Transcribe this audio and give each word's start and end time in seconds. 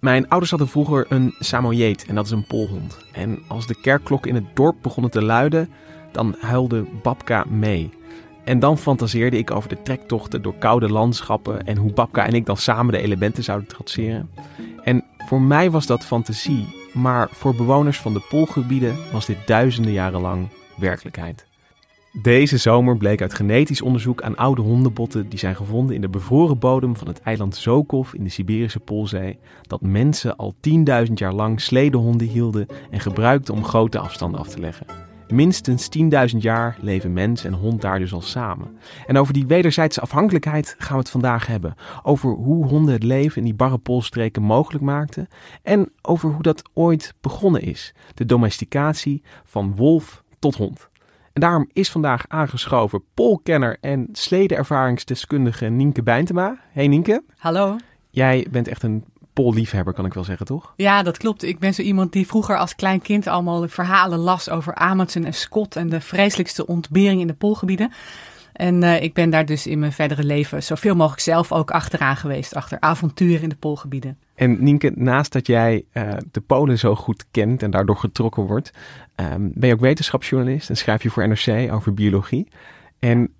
Mijn 0.00 0.28
ouders 0.28 0.50
hadden 0.50 0.68
vroeger 0.68 1.06
een 1.08 1.34
Samoyed 1.38 2.06
en 2.06 2.14
dat 2.14 2.24
is 2.24 2.30
een 2.30 2.46
polhond. 2.46 2.98
En 3.12 3.38
als 3.48 3.66
de 3.66 3.80
kerkklokken 3.80 4.30
in 4.30 4.36
het 4.36 4.56
dorp 4.56 4.76
begonnen 4.82 5.10
te 5.10 5.22
luiden, 5.22 5.70
dan 6.12 6.36
huilde 6.40 6.86
Babka 7.02 7.44
mee. 7.48 7.90
En 8.44 8.58
dan 8.58 8.78
fantaseerde 8.78 9.38
ik 9.38 9.50
over 9.50 9.68
de 9.68 9.82
trektochten 9.82 10.42
door 10.42 10.54
koude 10.58 10.88
landschappen 10.88 11.66
en 11.66 11.76
hoe 11.76 11.92
Babka 11.92 12.26
en 12.26 12.34
ik 12.34 12.46
dan 12.46 12.56
samen 12.56 12.92
de 12.92 13.00
elementen 13.00 13.42
zouden 13.42 13.68
trotseren. 13.68 14.30
En 14.84 15.04
voor 15.18 15.42
mij 15.42 15.70
was 15.70 15.86
dat 15.86 16.04
fantasie, 16.04 16.66
maar 16.92 17.28
voor 17.32 17.54
bewoners 17.54 17.98
van 17.98 18.12
de 18.12 18.26
poolgebieden 18.28 18.96
was 19.12 19.26
dit 19.26 19.46
duizenden 19.46 19.92
jaren 19.92 20.20
lang 20.20 20.48
werkelijkheid. 20.76 21.49
Deze 22.12 22.56
zomer 22.56 22.96
bleek 22.96 23.20
uit 23.20 23.34
genetisch 23.34 23.82
onderzoek 23.82 24.22
aan 24.22 24.36
oude 24.36 24.62
hondenbotten 24.62 25.28
die 25.28 25.38
zijn 25.38 25.56
gevonden 25.56 25.94
in 25.94 26.00
de 26.00 26.08
bevroren 26.08 26.58
bodem 26.58 26.96
van 26.96 27.06
het 27.06 27.20
eiland 27.20 27.56
Zokov 27.56 28.12
in 28.12 28.24
de 28.24 28.30
Siberische 28.30 28.80
Poolzee, 28.80 29.38
dat 29.62 29.80
mensen 29.80 30.36
al 30.36 30.54
10.000 31.06 31.12
jaar 31.14 31.32
lang 31.32 31.60
sledehonden 31.60 32.26
hielden 32.26 32.66
en 32.90 33.00
gebruikten 33.00 33.54
om 33.54 33.64
grote 33.64 33.98
afstanden 33.98 34.40
af 34.40 34.48
te 34.48 34.60
leggen. 34.60 34.86
Minstens 35.28 35.88
10.000 36.32 36.36
jaar 36.38 36.78
leven 36.80 37.12
mens 37.12 37.44
en 37.44 37.52
hond 37.52 37.80
daar 37.80 37.98
dus 37.98 38.12
al 38.12 38.20
samen. 38.20 38.78
En 39.06 39.18
over 39.18 39.32
die 39.32 39.46
wederzijdse 39.46 40.00
afhankelijkheid 40.00 40.74
gaan 40.78 40.96
we 40.96 41.02
het 41.02 41.10
vandaag 41.10 41.46
hebben. 41.46 41.74
Over 42.02 42.30
hoe 42.30 42.66
honden 42.66 42.92
het 42.92 43.02
leven 43.02 43.36
in 43.36 43.44
die 43.44 43.54
barre 43.54 43.78
poolstreken 43.78 44.42
mogelijk 44.42 44.84
maakten. 44.84 45.28
En 45.62 45.92
over 46.02 46.30
hoe 46.30 46.42
dat 46.42 46.70
ooit 46.74 47.14
begonnen 47.20 47.62
is. 47.62 47.94
De 48.14 48.24
domesticatie 48.24 49.22
van 49.44 49.74
wolf 49.74 50.22
tot 50.38 50.56
hond. 50.56 50.89
En 51.32 51.40
daarom 51.40 51.68
is 51.72 51.90
vandaag 51.90 52.24
aangeschoven 52.28 53.02
polkenner 53.14 53.76
en 53.80 54.08
sledeervaringsdeskundige 54.12 55.66
Nienke 55.66 56.02
Bijntema. 56.02 56.58
Hey 56.72 56.88
Nienke. 56.88 57.22
Hallo. 57.36 57.76
Jij 58.10 58.46
bent 58.50 58.68
echt 58.68 58.82
een 58.82 59.04
polliefhebber, 59.32 59.94
kan 59.94 60.04
ik 60.04 60.14
wel 60.14 60.24
zeggen, 60.24 60.46
toch? 60.46 60.72
Ja, 60.76 61.02
dat 61.02 61.16
klopt. 61.16 61.42
Ik 61.42 61.58
ben 61.58 61.74
zo 61.74 61.82
iemand 61.82 62.12
die 62.12 62.26
vroeger 62.26 62.58
als 62.58 62.74
klein 62.74 63.02
kind 63.02 63.26
allemaal 63.26 63.68
verhalen 63.68 64.18
las 64.18 64.48
over 64.48 64.74
Amundsen 64.74 65.24
en 65.24 65.34
Scott 65.34 65.76
en 65.76 65.88
de 65.88 66.00
vreselijkste 66.00 66.66
ontbering 66.66 67.20
in 67.20 67.26
de 67.26 67.34
poolgebieden. 67.34 67.92
En 68.52 68.82
uh, 68.82 69.02
ik 69.02 69.14
ben 69.14 69.30
daar 69.30 69.46
dus 69.46 69.66
in 69.66 69.78
mijn 69.78 69.92
verdere 69.92 70.24
leven 70.24 70.62
zoveel 70.62 70.94
mogelijk 70.94 71.22
zelf 71.22 71.52
ook 71.52 71.70
achteraan 71.70 72.16
geweest, 72.16 72.54
achter 72.54 72.80
avonturen 72.80 73.42
in 73.42 73.48
de 73.48 73.56
poolgebieden. 73.56 74.18
En 74.40 74.64
Nienke, 74.64 74.92
naast 74.94 75.32
dat 75.32 75.46
jij 75.46 75.84
uh, 75.92 76.12
de 76.30 76.40
Polen 76.40 76.78
zo 76.78 76.94
goed 76.94 77.24
kent 77.30 77.62
en 77.62 77.70
daardoor 77.70 77.96
getrokken 77.96 78.42
wordt, 78.42 78.72
um, 79.16 79.52
ben 79.54 79.68
je 79.68 79.74
ook 79.74 79.80
wetenschapsjournalist 79.80 80.68
en 80.68 80.76
schrijf 80.76 81.02
je 81.02 81.10
voor 81.10 81.28
NRC 81.28 81.72
over 81.72 81.94
biologie. 81.94 82.48
En 82.98 83.32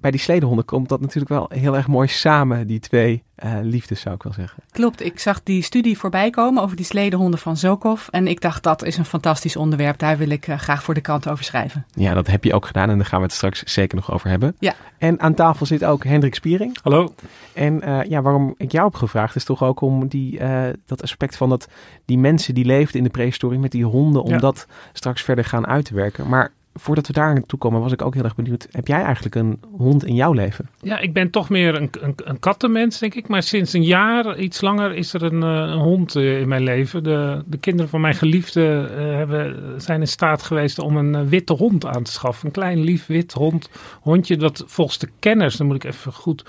bij 0.00 0.10
die 0.10 0.20
sledehonden 0.20 0.64
komt 0.64 0.88
dat 0.88 1.00
natuurlijk 1.00 1.28
wel 1.28 1.50
heel 1.54 1.76
erg 1.76 1.86
mooi 1.86 2.08
samen, 2.08 2.66
die 2.66 2.78
twee 2.78 3.22
uh, 3.44 3.52
liefdes 3.62 4.00
zou 4.00 4.14
ik 4.14 4.22
wel 4.22 4.32
zeggen. 4.32 4.62
Klopt, 4.70 5.04
ik 5.04 5.18
zag 5.18 5.42
die 5.42 5.62
studie 5.62 5.98
voorbij 5.98 6.30
komen 6.30 6.62
over 6.62 6.76
die 6.76 6.84
sledehonden 6.84 7.38
van 7.38 7.56
Zokov. 7.56 8.08
En 8.08 8.26
ik 8.26 8.40
dacht 8.40 8.62
dat 8.62 8.84
is 8.84 8.96
een 8.96 9.04
fantastisch 9.04 9.56
onderwerp, 9.56 9.98
daar 9.98 10.18
wil 10.18 10.30
ik 10.30 10.46
uh, 10.46 10.58
graag 10.58 10.82
voor 10.82 10.94
de 10.94 11.00
krant 11.00 11.28
over 11.28 11.44
schrijven. 11.44 11.86
Ja, 11.94 12.14
dat 12.14 12.26
heb 12.26 12.44
je 12.44 12.54
ook 12.54 12.66
gedaan 12.66 12.90
en 12.90 12.96
daar 12.96 13.06
gaan 13.06 13.18
we 13.18 13.24
het 13.24 13.34
straks 13.34 13.62
zeker 13.62 13.96
nog 13.96 14.12
over 14.12 14.28
hebben. 14.28 14.56
Ja. 14.58 14.74
En 14.98 15.20
aan 15.20 15.34
tafel 15.34 15.66
zit 15.66 15.84
ook 15.84 16.04
Hendrik 16.04 16.34
Spiering. 16.34 16.78
Hallo. 16.82 17.14
En 17.52 17.88
uh, 17.88 18.02
ja, 18.02 18.22
waarom 18.22 18.54
ik 18.56 18.72
jou 18.72 18.84
heb 18.84 18.94
gevraagd 18.94 19.36
is 19.36 19.44
toch 19.44 19.62
ook 19.62 19.80
om 19.80 20.08
die, 20.08 20.40
dat 20.86 21.02
aspect 21.02 21.36
van 21.36 21.48
dat 21.48 21.68
die 22.04 22.18
mensen 22.18 22.54
die 22.54 22.64
leefden 22.64 22.98
in 22.98 23.04
de 23.04 23.10
prehistorie 23.10 23.58
met 23.58 23.70
die 23.70 23.84
honden, 23.84 24.22
om 24.22 24.30
ja. 24.30 24.38
dat 24.38 24.66
straks 24.92 25.22
verder 25.22 25.44
gaan 25.44 25.66
uit 25.66 25.84
te 25.84 25.94
werken. 25.94 26.28
Maar 26.28 26.52
voordat 26.78 27.06
we 27.06 27.12
daar 27.12 27.34
naartoe 27.34 27.58
komen, 27.58 27.80
was 27.80 27.92
ik 27.92 28.02
ook 28.02 28.14
heel 28.14 28.24
erg 28.24 28.34
benieuwd. 28.34 28.68
Heb 28.70 28.86
jij 28.86 29.02
eigenlijk 29.02 29.34
een 29.34 29.60
hond 29.76 30.04
in 30.04 30.14
jouw 30.14 30.32
leven? 30.32 30.68
Ja, 30.80 30.98
ik 30.98 31.12
ben 31.12 31.30
toch 31.30 31.48
meer 31.48 31.74
een, 31.74 31.90
een, 32.00 32.14
een 32.16 32.38
kattenmens, 32.38 32.98
denk 32.98 33.14
ik. 33.14 33.28
Maar 33.28 33.42
sinds 33.42 33.72
een 33.72 33.84
jaar, 33.84 34.38
iets 34.38 34.60
langer, 34.60 34.94
is 34.94 35.12
er 35.12 35.22
een, 35.22 35.42
een 35.42 35.78
hond 35.78 36.16
uh, 36.16 36.40
in 36.40 36.48
mijn 36.48 36.62
leven. 36.62 37.04
De, 37.04 37.42
de 37.46 37.58
kinderen 37.58 37.90
van 37.90 38.00
mijn 38.00 38.14
geliefde 38.14 38.88
uh, 38.90 38.96
hebben, 38.96 39.80
zijn 39.80 40.00
in 40.00 40.08
staat 40.08 40.42
geweest 40.42 40.78
om 40.78 40.96
een 40.96 41.28
witte 41.28 41.52
hond 41.52 41.86
aan 41.86 42.02
te 42.02 42.12
schaffen. 42.12 42.46
Een 42.46 42.52
klein, 42.52 42.80
lief, 42.80 43.06
wit 43.06 43.32
hond, 43.32 43.70
hondje 44.00 44.36
dat 44.36 44.64
volgens 44.66 44.98
de 44.98 45.08
kenners, 45.18 45.56
dan 45.56 45.66
moet 45.66 45.76
ik 45.76 45.84
even 45.84 46.12
goed, 46.12 46.44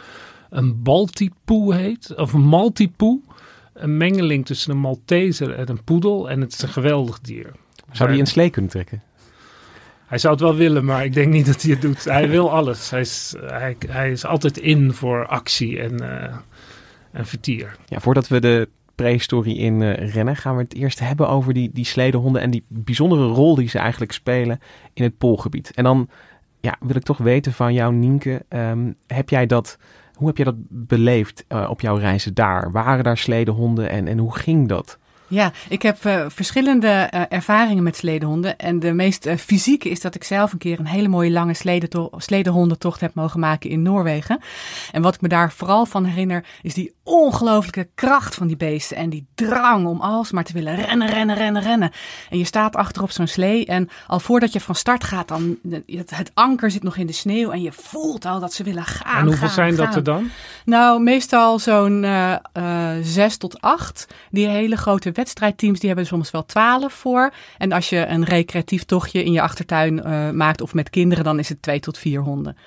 een 0.49 0.83
Baltipoe 0.83 1.75
heet. 1.75 2.15
Of 2.15 2.33
een 2.33 2.45
Maltipoe. 2.45 3.19
Een 3.73 3.97
mengeling 3.97 4.45
tussen 4.45 4.71
een 4.71 4.77
Malteser 4.77 5.53
en 5.53 5.69
een 5.69 5.83
poedel. 5.83 6.29
En 6.29 6.41
het 6.41 6.53
is 6.53 6.61
een 6.61 6.69
geweldig 6.69 7.19
dier. 7.19 7.51
Zou 7.91 8.09
die 8.09 8.19
een 8.19 8.25
slee 8.25 8.49
kunnen 8.49 8.71
trekken? 8.71 9.01
Hij 10.09 10.17
zou 10.17 10.33
het 10.33 10.43
wel 10.43 10.55
willen, 10.55 10.85
maar 10.85 11.05
ik 11.05 11.13
denk 11.13 11.33
niet 11.33 11.45
dat 11.45 11.61
hij 11.61 11.71
het 11.71 11.81
doet. 11.81 12.03
Hij 12.03 12.29
wil 12.29 12.51
alles. 12.51 12.89
Hij 12.89 12.99
is, 12.99 13.35
hij, 13.87 14.11
is 14.11 14.25
altijd 14.25 14.57
in 14.57 14.93
voor 14.93 15.27
actie 15.27 15.79
en, 15.79 16.01
uh, 16.01 16.35
en 17.11 17.25
vertier. 17.25 17.75
Ja, 17.85 17.99
voordat 17.99 18.27
we 18.27 18.39
de 18.39 18.69
prehistorie 18.95 19.57
in 19.57 19.81
uh, 19.81 20.13
rennen, 20.13 20.35
gaan 20.35 20.55
we 20.55 20.61
het 20.61 20.73
eerst 20.73 20.99
hebben 20.99 21.29
over 21.29 21.53
die, 21.53 21.69
die 21.73 21.85
sledehonden 21.85 22.41
en 22.41 22.51
die 22.51 22.63
bijzondere 22.67 23.25
rol 23.25 23.55
die 23.55 23.69
ze 23.69 23.79
eigenlijk 23.79 24.11
spelen 24.11 24.59
in 24.93 25.03
het 25.03 25.17
poolgebied. 25.17 25.71
En 25.73 25.83
dan 25.83 26.09
ja, 26.59 26.75
wil 26.79 26.95
ik 26.95 27.03
toch 27.03 27.17
weten 27.17 27.53
van 27.53 27.73
jou, 27.73 27.93
Nienke, 27.93 28.45
um, 28.49 28.95
heb 29.07 29.29
jij 29.29 29.45
dat, 29.45 29.77
hoe 30.13 30.27
heb 30.27 30.35
jij 30.35 30.45
dat 30.45 30.55
beleefd 30.69 31.45
uh, 31.49 31.67
op 31.69 31.81
jouw 31.81 31.95
reizen 31.95 32.33
daar? 32.33 32.71
Waren 32.71 33.03
daar 33.03 33.17
sledehonden 33.17 33.89
en, 33.89 34.07
en 34.07 34.17
hoe 34.17 34.35
ging 34.35 34.67
dat? 34.67 34.97
Ja, 35.29 35.51
ik 35.69 35.81
heb 35.81 36.05
uh, 36.05 36.25
verschillende 36.27 37.09
uh, 37.13 37.21
ervaringen 37.29 37.83
met 37.83 37.95
sledehonden. 37.95 38.57
En 38.57 38.79
de 38.79 38.93
meest 38.93 39.25
uh, 39.25 39.35
fysieke 39.35 39.89
is 39.89 40.01
dat 40.01 40.15
ik 40.15 40.23
zelf 40.23 40.51
een 40.51 40.57
keer 40.57 40.79
een 40.79 40.85
hele 40.85 41.07
mooie 41.07 41.31
lange 41.31 41.53
sledehondentocht 42.17 43.01
heb 43.01 43.13
mogen 43.13 43.39
maken 43.39 43.69
in 43.69 43.81
Noorwegen. 43.81 44.39
En 44.91 45.01
wat 45.01 45.15
ik 45.15 45.21
me 45.21 45.27
daar 45.27 45.51
vooral 45.51 45.85
van 45.85 46.05
herinner, 46.05 46.45
is 46.61 46.73
die 46.73 46.93
ongelooflijke 47.03 47.89
kracht 47.95 48.35
van 48.35 48.47
die 48.47 48.57
beesten. 48.57 48.97
En 48.97 49.09
die 49.09 49.27
drang 49.35 49.87
om 49.87 50.01
alsmaar 50.01 50.43
te 50.43 50.53
willen 50.53 50.75
rennen, 50.75 51.07
rennen, 51.07 51.35
rennen, 51.35 51.61
rennen. 51.61 51.91
En 52.29 52.37
je 52.37 52.45
staat 52.45 52.75
achter 52.75 53.03
op 53.03 53.11
zo'n 53.11 53.27
slee. 53.27 53.65
En 53.65 53.89
al 54.07 54.19
voordat 54.19 54.53
je 54.53 54.59
van 54.59 54.75
start 54.75 55.03
gaat, 55.03 55.27
dan 55.27 55.57
het, 55.69 56.15
het 56.15 56.31
anker 56.33 56.71
zit 56.71 56.83
nog 56.83 56.97
in 56.97 57.07
de 57.07 57.13
sneeuw. 57.13 57.51
En 57.51 57.61
je 57.61 57.71
voelt 57.71 58.25
al 58.25 58.39
dat 58.39 58.53
ze 58.53 58.63
willen 58.63 58.85
gaan. 58.85 59.19
En 59.19 59.25
hoeveel 59.25 59.47
gaan, 59.47 59.55
zijn 59.55 59.75
gaan. 59.75 59.85
dat 59.85 59.95
er 59.95 60.03
dan? 60.03 60.29
Nou, 60.65 61.01
meestal 61.01 61.59
zo'n 61.59 62.05
zes 63.01 63.37
tot 63.37 63.61
acht. 63.61 64.07
Die 64.31 64.47
hele 64.47 64.77
grote 64.77 65.11
wedstrijdteams 65.19 65.79
die 65.79 65.87
hebben 65.87 66.05
soms 66.05 66.31
wel 66.31 66.45
twaalf 66.45 66.93
voor. 66.93 67.33
En 67.57 67.71
als 67.71 67.89
je 67.89 68.05
een 68.05 68.23
recreatief 68.23 68.83
tochtje 68.83 69.23
in 69.23 69.31
je 69.31 69.41
achtertuin 69.41 70.01
uh, 70.05 70.29
maakt 70.29 70.61
of 70.61 70.73
met 70.73 70.89
kinderen, 70.89 71.23
dan 71.23 71.39
is 71.39 71.49
het 71.49 71.61
twee 71.61 71.79
tot 71.79 71.97
vier 71.97 72.21
honden. 72.21 72.57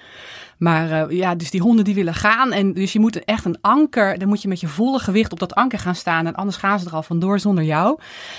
Maar 0.58 1.10
uh, 1.10 1.18
ja, 1.18 1.34
dus 1.34 1.50
die 1.50 1.60
honden 1.60 1.84
die 1.84 1.94
willen 1.94 2.14
gaan. 2.14 2.52
En 2.52 2.72
dus 2.72 2.92
je 2.92 3.00
moet 3.00 3.24
echt 3.24 3.44
een 3.44 3.58
anker, 3.60 4.18
dan 4.18 4.28
moet 4.28 4.42
je 4.42 4.48
met 4.48 4.60
je 4.60 4.68
volle 4.68 4.98
gewicht 4.98 5.32
op 5.32 5.38
dat 5.38 5.54
anker 5.54 5.78
gaan 5.78 5.94
staan. 5.94 6.26
En 6.26 6.34
anders 6.34 6.56
gaan 6.56 6.78
ze 6.78 6.86
er 6.86 6.94
al 6.94 7.02
vandoor 7.02 7.38
zonder 7.38 7.64
jou. 7.64 7.98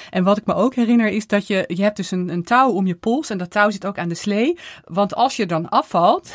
En 0.09 0.23
wat 0.23 0.37
ik 0.37 0.45
me 0.45 0.53
ook 0.53 0.75
herinner 0.75 1.07
is 1.07 1.27
dat 1.27 1.47
je, 1.47 1.63
je 1.67 1.83
hebt 1.83 1.97
dus 1.97 2.11
een, 2.11 2.29
een 2.29 2.43
touw 2.43 2.69
om 2.69 2.87
je 2.87 2.95
pols. 2.95 3.29
En 3.29 3.37
dat 3.37 3.51
touw 3.51 3.69
zit 3.69 3.85
ook 3.85 3.97
aan 3.97 4.09
de 4.09 4.15
slee. 4.15 4.57
Want 4.83 5.15
als 5.15 5.35
je 5.35 5.45
dan 5.45 5.69
afvalt, 5.69 6.33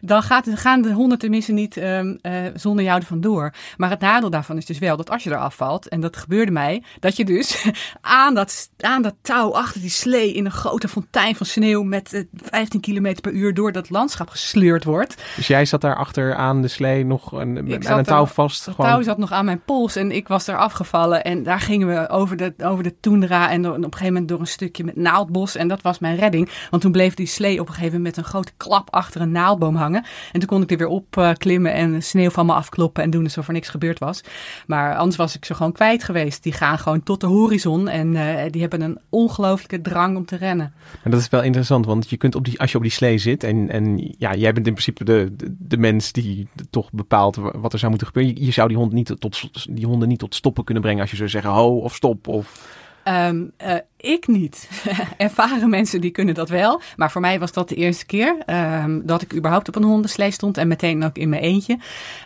dan 0.00 0.22
gaat, 0.22 0.46
gaan 0.54 0.82
de 0.82 0.92
honden 0.92 1.18
tenminste 1.18 1.52
niet 1.52 1.76
um, 1.76 2.18
uh, 2.22 2.32
zonder 2.54 2.84
jou 2.84 3.00
er 3.00 3.06
vandoor. 3.06 3.52
Maar 3.76 3.90
het 3.90 4.00
nadeel 4.00 4.30
daarvan 4.30 4.56
is 4.56 4.66
dus 4.66 4.78
wel 4.78 4.96
dat 4.96 5.10
als 5.10 5.22
je 5.22 5.30
er 5.30 5.36
afvalt, 5.36 5.88
en 5.88 6.00
dat 6.00 6.16
gebeurde 6.16 6.52
mij, 6.52 6.82
dat 7.00 7.16
je 7.16 7.24
dus 7.24 7.70
aan 8.00 8.34
dat, 8.34 8.70
aan 8.80 9.02
dat 9.02 9.14
touw 9.22 9.54
achter 9.54 9.80
die 9.80 9.90
slee 9.90 10.32
in 10.32 10.44
een 10.44 10.50
grote 10.50 10.88
fontein 10.88 11.36
van 11.36 11.46
sneeuw 11.46 11.82
met 11.82 12.12
uh, 12.12 12.24
15 12.34 12.80
km 12.80 13.14
per 13.20 13.32
uur 13.32 13.54
door 13.54 13.72
dat 13.72 13.90
landschap 13.90 14.28
gesleurd 14.28 14.84
wordt. 14.84 15.22
Dus 15.36 15.46
jij 15.46 15.64
zat 15.64 15.80
daar 15.80 15.96
achter 15.96 16.34
aan 16.34 16.62
de 16.62 16.68
slee 16.68 17.04
nog 17.04 17.32
een, 17.32 17.86
aan 17.88 17.98
een 17.98 18.04
touw 18.04 18.26
vast? 18.26 18.66
Het 18.66 18.76
touw 18.76 19.02
zat 19.02 19.18
nog 19.18 19.32
aan 19.32 19.44
mijn 19.44 19.62
pols 19.64 19.96
en 19.96 20.10
ik 20.10 20.28
was 20.28 20.46
er 20.46 20.56
afgevallen. 20.56 21.24
En 21.24 21.42
daar 21.42 21.60
gingen 21.60 21.88
we 21.88 22.08
over 22.08 22.36
de, 22.36 22.54
over 22.58 22.84
de 22.84 23.00
toendra 23.00 23.50
en, 23.50 23.66
op 23.68 23.74
een 23.74 23.82
gegeven 23.82 24.06
moment 24.06 24.28
door 24.28 24.40
een 24.40 24.46
stukje 24.46 24.84
met 24.84 24.96
naaldbos. 24.96 25.56
En 25.56 25.68
dat 25.68 25.82
was 25.82 25.98
mijn 25.98 26.16
redding. 26.16 26.50
Want 26.70 26.82
toen 26.82 26.92
bleef 26.92 27.14
die 27.14 27.26
slee 27.26 27.60
op 27.60 27.68
een 27.68 27.74
gegeven 27.74 27.96
moment 27.96 28.16
met 28.16 28.24
een 28.24 28.30
grote 28.30 28.52
klap 28.56 28.90
achter 28.90 29.20
een 29.20 29.32
naaldboom 29.58 29.80
hangen. 29.80 30.04
En 30.32 30.40
toen 30.40 30.48
kon 30.48 30.62
ik 30.62 30.70
er 30.70 30.78
weer 30.78 30.86
op 30.86 31.16
uh, 31.16 31.30
klimmen 31.32 31.72
en 31.72 32.02
sneeuw 32.02 32.30
van 32.30 32.46
me 32.46 32.52
afkloppen 32.52 33.02
en 33.02 33.10
doen 33.10 33.24
alsof 33.24 33.46
er 33.46 33.52
niks 33.52 33.68
gebeurd 33.68 33.98
was. 33.98 34.20
Maar 34.66 34.96
anders 34.96 35.16
was 35.16 35.36
ik 35.36 35.44
ze 35.44 35.54
gewoon 35.54 35.72
kwijt 35.72 36.04
geweest. 36.04 36.42
Die 36.42 36.52
gaan 36.52 36.78
gewoon 36.78 37.02
tot 37.02 37.20
de 37.20 37.26
horizon 37.26 37.88
en 37.88 38.14
uh, 38.14 38.42
die 38.50 38.60
hebben 38.60 38.80
een 38.80 38.98
ongelooflijke 39.08 39.80
drang 39.80 40.16
om 40.16 40.24
te 40.24 40.36
rennen. 40.36 40.72
En 41.02 41.10
dat 41.10 41.20
is 41.20 41.28
wel 41.28 41.42
interessant, 41.42 41.86
want 41.86 42.10
je 42.10 42.16
kunt 42.16 42.34
op 42.34 42.44
die, 42.44 42.60
als 42.60 42.70
je 42.70 42.76
op 42.76 42.82
die 42.82 42.92
slee 42.92 43.18
zit 43.18 43.44
en, 43.44 43.70
en 43.70 44.14
ja, 44.18 44.34
jij 44.34 44.52
bent 44.52 44.66
in 44.66 44.72
principe 44.72 45.04
de, 45.04 45.32
de, 45.36 45.54
de 45.58 45.76
mens 45.76 46.12
die 46.12 46.48
toch 46.70 46.92
bepaalt 46.92 47.36
wat 47.36 47.72
er 47.72 47.78
zou 47.78 47.90
moeten 47.90 48.08
gebeuren. 48.08 48.34
Je, 48.34 48.44
je 48.44 48.52
zou 48.52 48.68
die, 48.68 48.76
hond 48.76 48.92
niet 48.92 49.14
tot, 49.18 49.50
die 49.70 49.86
honden 49.86 50.08
niet 50.08 50.18
tot 50.18 50.34
stoppen 50.34 50.64
kunnen 50.64 50.82
brengen 50.82 51.00
als 51.00 51.10
je 51.10 51.16
zou 51.16 51.28
zeggen 51.28 51.50
ho 51.50 51.78
of 51.78 51.94
stop 51.94 52.28
of... 52.28 52.76
Um, 53.08 53.52
uh, 53.62 53.74
ik 53.96 54.26
niet. 54.26 54.68
Ervaren 55.16 55.70
mensen 55.70 56.00
die 56.00 56.10
kunnen 56.10 56.34
dat 56.34 56.48
wel. 56.48 56.80
Maar 56.96 57.10
voor 57.10 57.20
mij 57.20 57.38
was 57.38 57.52
dat 57.52 57.68
de 57.68 57.74
eerste 57.74 58.06
keer 58.06 58.36
um, 58.82 59.06
dat 59.06 59.22
ik 59.22 59.34
überhaupt 59.34 59.68
op 59.68 59.76
een 59.76 59.82
hondenslee 59.82 60.30
stond. 60.30 60.58
En 60.58 60.68
meteen 60.68 61.04
ook 61.04 61.16
in 61.16 61.28
mijn 61.28 61.42
eentje. 61.42 61.78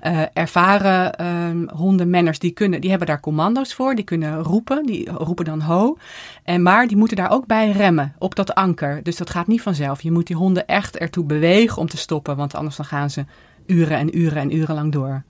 Uh, 0.07 0.23
ervaren 0.33 1.27
um, 1.27 1.69
hondenmanners 1.75 2.39
die, 2.39 2.51
kunnen, 2.51 2.81
die 2.81 2.91
hebben 2.91 3.09
daar 3.09 3.21
commando's 3.21 3.75
voor. 3.75 3.95
Die 3.95 4.05
kunnen 4.05 4.43
roepen. 4.43 4.87
Die 4.87 5.11
roepen 5.11 5.45
dan 5.45 5.61
ho. 5.61 5.97
En, 6.45 6.63
maar 6.63 6.87
die 6.87 6.97
moeten 6.97 7.17
daar 7.17 7.31
ook 7.31 7.47
bij 7.47 7.71
remmen 7.71 8.15
op 8.19 8.35
dat 8.35 8.55
anker. 8.55 9.03
Dus 9.03 9.17
dat 9.17 9.31
gaat 9.31 9.47
niet 9.47 9.63
vanzelf. 9.63 10.03
Je 10.03 10.13
moet 10.13 10.27
die 10.27 10.37
honden 10.37 10.67
echt 10.67 10.99
ertoe 10.99 11.25
bewegen 11.25 11.79
om 11.79 11.89
te 11.89 11.97
stoppen. 11.97 12.37
Want 12.37 12.55
anders 12.55 12.77
dan 12.77 12.87
gaan 12.87 13.11
ze 13.11 13.25
uren 13.67 13.99
en 13.99 14.19
uren 14.19 14.39
en 14.39 14.57
uren 14.57 14.75
lang 14.75 14.93
door. 14.93 15.23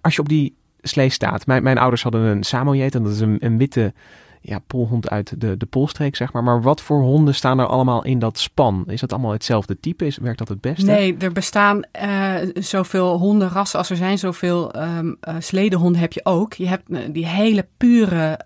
Als 0.00 0.14
je 0.14 0.20
op 0.20 0.28
die 0.28 0.58
slee 0.82 1.10
staat. 1.10 1.46
Mijn, 1.46 1.62
mijn 1.62 1.78
ouders 1.78 2.02
hadden 2.02 2.20
een 2.20 2.42
Samoyed 2.42 2.94
en 2.94 3.02
dat 3.02 3.12
is 3.12 3.20
een, 3.20 3.36
een 3.40 3.58
witte 3.58 3.92
ja, 4.40 4.58
polhond 4.66 5.10
uit 5.10 5.40
de, 5.40 5.56
de 5.56 5.66
polstreek, 5.66 6.16
zeg 6.16 6.32
maar. 6.32 6.42
Maar 6.42 6.62
wat 6.62 6.80
voor 6.80 7.00
honden 7.00 7.34
staan 7.34 7.58
er 7.58 7.66
allemaal 7.66 8.04
in 8.04 8.18
dat 8.18 8.38
span? 8.38 8.84
Is 8.86 9.00
dat 9.00 9.12
allemaal 9.12 9.32
hetzelfde 9.32 9.80
type? 9.80 10.06
Is, 10.06 10.16
werkt 10.16 10.38
dat 10.38 10.48
het 10.48 10.60
beste? 10.60 10.84
Nee, 10.84 11.16
er 11.16 11.32
bestaan 11.32 11.82
uh, 12.02 12.34
zoveel 12.54 13.18
hondenrassen 13.18 13.78
als 13.78 13.90
er 13.90 13.96
zijn. 13.96 14.18
Zoveel 14.18 14.76
um, 14.76 15.16
uh, 15.28 15.34
sledehonden 15.38 16.00
heb 16.00 16.12
je 16.12 16.24
ook. 16.24 16.52
Je 16.52 16.68
hebt 16.68 16.90
uh, 16.90 16.98
die 17.10 17.26
hele 17.26 17.66
pure 17.76 18.38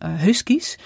huskies. 0.00 0.78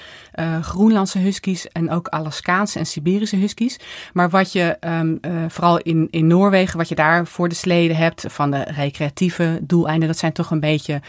Groenlandse 0.60 1.18
huskies 1.18 1.68
en 1.68 1.90
ook 1.90 2.08
Alaskaanse 2.08 2.78
en 2.78 2.86
Siberische 2.86 3.36
huskies. 3.36 3.78
Maar 4.12 4.30
wat 4.30 4.52
je 4.52 4.76
um, 4.80 5.20
vooral 5.48 5.78
in, 5.78 6.08
in 6.10 6.26
Noorwegen, 6.26 6.78
wat 6.78 6.88
je 6.88 6.94
daar 6.94 7.26
voor 7.26 7.48
de 7.48 7.54
sleden 7.54 7.96
hebt 7.96 8.24
van 8.28 8.50
de 8.50 8.62
recreatieve 8.62 9.58
doeleinden, 9.62 10.08
dat 10.08 10.18
zijn 10.18 10.32
toch 10.32 10.50
een 10.50 10.60
beetje 10.60 11.00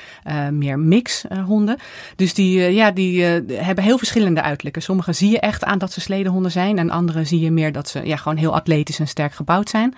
meer 0.52 0.80
mix 0.80 1.26
honden. 1.46 1.78
Dus 2.16 2.34
die, 2.34 2.60
ja, 2.60 2.92
die 2.92 3.24
hebben 3.54 3.84
heel 3.84 3.98
verschillende 3.98 4.42
uiterlijken. 4.42 4.82
Sommige 4.82 5.14
zie 5.14 5.32
je 5.32 5.40
echt 5.40 5.64
aan 5.64 5.78
dat 5.78 5.92
ze 5.92 6.02
sledehonden 6.02 6.52
zijn. 6.52 6.78
En 6.78 6.90
andere 6.90 7.26
zie 7.26 7.40
je 7.40 7.52
meer 7.52 7.72
dat 7.72 7.90
ze 7.90 8.06
ja, 8.06 8.16
gewoon 8.16 8.38
heel 8.38 8.56
atletisch 8.56 9.00
en 9.00 9.08
sterk 9.08 9.34
gebouwd 9.34 9.70
zijn. 9.70 9.96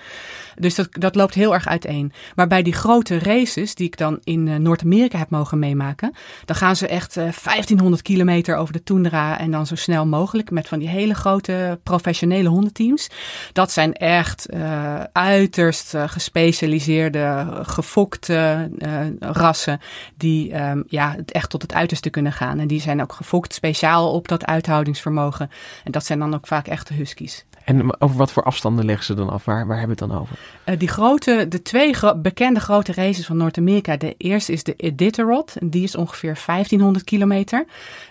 Dus 0.56 0.76
dat, 0.76 0.88
dat 0.92 1.16
loopt 1.16 1.34
heel 1.34 1.54
erg 1.54 1.68
uiteen. 1.68 2.12
Maar 2.36 2.48
bij 2.48 2.64
die 2.64 2.74
grote 2.74 3.20
races 3.20 3.76
die 3.76 3.86
ik 3.86 3.98
dan 3.98 4.20
in 4.24 4.48
uh, 4.48 4.56
Noord-Amerika 4.56 5.18
heb 5.18 5.30
mogen 5.30 5.60
meemaken. 5.60 6.14
Dan 6.46 6.56
gaan 6.56 6.76
ze 6.76 6.88
echt 6.88 7.18
uh, 7.18 7.24
1500 7.24 8.02
kilometer 8.02 8.56
over 8.56 8.74
de 8.74 8.84
tundra. 8.84 9.40
En 9.40 9.52
dan 9.52 9.68
zo 9.68 9.76
snel 9.76 10.06
mogelijk 10.06 10.52
met 10.52 10.68
van 10.68 10.80
die 10.80 10.90
hele 10.90 11.14
grote 11.14 11.80
professionele 11.84 12.50
hondenteams. 12.50 13.10
Dat 13.54 13.72
zijn 13.72 13.94
echt 13.94 14.54
uh, 14.54 15.04
uiterst 15.12 15.94
gespecialiseerde, 16.06 17.48
gefokte 17.62 18.72
rassen. 19.20 19.80
Die 20.18 20.62
um, 20.62 20.84
ja, 20.88 21.16
echt 21.26 21.50
tot 21.50 21.62
het 21.62 21.74
uiterste 21.74 22.10
kunnen 22.10 22.32
gaan. 22.32 22.60
En 22.60 22.68
die 22.68 22.82
zijn 22.82 23.02
ook 23.02 23.14
gefokt 23.14 23.54
speciaal 23.54 24.12
op 24.12 24.28
dat 24.28 24.46
uithoudingsvermogen. 24.46 25.50
En 25.84 25.92
dat 25.92 26.06
zijn 26.06 26.20
dan 26.20 26.34
ook 26.34 26.48
vaak 26.48 26.68
echte 26.68 26.94
huskies. 26.94 27.46
En 27.64 28.02
over 28.02 28.18
wat 28.18 28.32
voor 28.32 28.44
afstanden 28.44 28.86
leggen 28.86 29.06
ze 29.06 29.14
dan 29.14 29.30
af? 29.30 29.46
Waar, 29.46 29.68
waar 29.68 29.78
hebben 29.80 29.98
we 29.98 30.04
het 30.04 30.12
dan 30.12 30.22
over? 30.22 30.38
Uh, 30.66 30.76
die 30.78 30.88
grote, 30.88 31.46
de 31.50 31.62
twee 31.62 31.94
bekende 32.16 32.60
grote 32.60 32.94
races 32.94 33.26
van 33.26 33.38
Noord-Amerika. 33.38 33.98
De 33.98 34.16
eerste 34.18 34.52
is 34.52 34.64
de 34.64 34.74
Iditarod. 34.78 35.56
Die 35.60 35.84
is 35.84 35.96
ongeveer 35.96 36.38
1500 36.46 37.06
kilometer. 37.06 37.66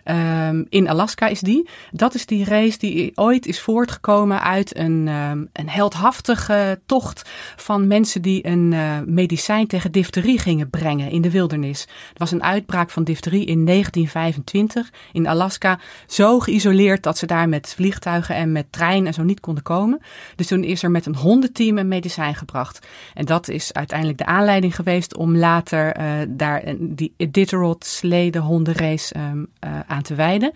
Um, 0.05 0.67
in 0.69 0.89
Alaska 0.89 1.27
is 1.27 1.41
die. 1.41 1.69
Dat 1.91 2.15
is 2.15 2.27
die 2.27 2.45
race 2.45 2.79
die 2.79 3.13
ooit 3.15 3.47
is 3.47 3.61
voortgekomen 3.61 4.43
uit 4.43 4.77
een, 4.77 5.09
um, 5.09 5.49
een 5.53 5.69
heldhaftige 5.69 6.81
tocht 6.87 7.31
van 7.57 7.87
mensen 7.87 8.23
die 8.23 8.47
een 8.47 8.73
uh, 8.73 8.99
medicijn 9.07 9.67
tegen 9.67 9.93
difterie 9.93 10.39
gingen 10.39 10.71
brengen 10.71 11.11
in 11.11 11.23
de 11.23 11.31
wildernis. 11.31 11.83
Er 11.83 11.89
was 12.15 12.31
een 12.31 12.43
uitbraak 12.43 12.91
van 12.91 13.05
difterie 13.05 13.45
in 13.47 13.65
1925 13.65 14.91
in 15.13 15.27
Alaska. 15.27 15.79
Zo 16.07 16.41
geïsoleerd 16.41 17.03
dat 17.03 17.19
ze 17.19 17.27
daar 17.27 17.49
met 17.49 17.75
vliegtuigen 17.77 18.35
en 18.35 18.53
met 18.53 18.73
trein 18.73 19.07
en 19.07 19.15
zo 19.15 19.23
niet 19.23 19.41
konden 19.41 19.63
komen. 19.63 20.01
Dus 20.37 20.47
toen 20.47 20.65
is 20.65 20.83
er 20.83 20.91
met 20.91 21.07
een 21.07 21.17
hondenteam 21.17 21.79
een 21.79 21.89
medicijn 21.89 22.21
gebracht. 22.31 22.87
En 23.15 23.25
dat 23.25 23.49
is 23.49 23.73
uiteindelijk 23.73 24.19
de 24.19 24.25
aanleiding 24.25 24.75
geweest 24.75 25.17
om 25.17 25.37
later 25.37 25.99
uh, 25.99 26.05
daar 26.29 26.63
die 26.79 27.15
Iditarod 27.17 27.85
sleden 27.85 28.43
hondenrace 28.43 29.15
um, 29.19 29.47
uh, 29.65 29.81
aan 29.87 30.03
te 30.03 30.15
wijden. 30.15 30.53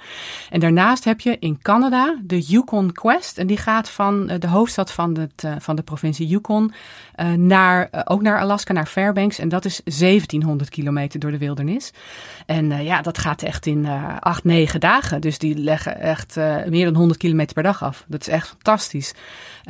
En 0.50 0.60
daarnaast 0.60 1.04
heb 1.04 1.20
je 1.20 1.36
in 1.38 1.58
Canada 1.62 2.18
de 2.22 2.40
Yukon 2.40 2.92
Quest. 2.92 3.38
En 3.38 3.46
die 3.46 3.56
gaat 3.56 3.90
van 3.90 4.30
uh, 4.30 4.38
de 4.38 4.48
hoofdstad 4.48 4.92
van, 4.92 5.18
het, 5.18 5.48
van 5.58 5.76
de 5.76 5.82
provincie 5.82 6.26
Yukon 6.26 6.72
naar, 7.36 7.88
ook 8.04 8.22
naar 8.22 8.40
Alaska, 8.40 8.72
naar 8.72 8.86
Fairbanks. 8.86 9.38
En 9.38 9.48
dat 9.48 9.64
is 9.64 9.80
1700 9.84 10.70
kilometer 10.70 11.20
door 11.20 11.30
de 11.30 11.38
wildernis. 11.38 11.92
En 12.46 12.84
ja, 12.84 13.02
dat 13.02 13.18
gaat 13.18 13.42
echt 13.42 13.66
in 13.66 13.86
acht, 14.20 14.44
negen 14.44 14.80
dagen. 14.80 15.20
Dus 15.20 15.38
die 15.38 15.58
leggen 15.58 16.00
echt 16.00 16.36
meer 16.66 16.84
dan 16.84 16.94
100 16.94 17.18
kilometer 17.18 17.54
per 17.54 17.62
dag 17.62 17.82
af. 17.82 18.04
Dat 18.08 18.20
is 18.20 18.28
echt 18.28 18.48
fantastisch. 18.48 19.14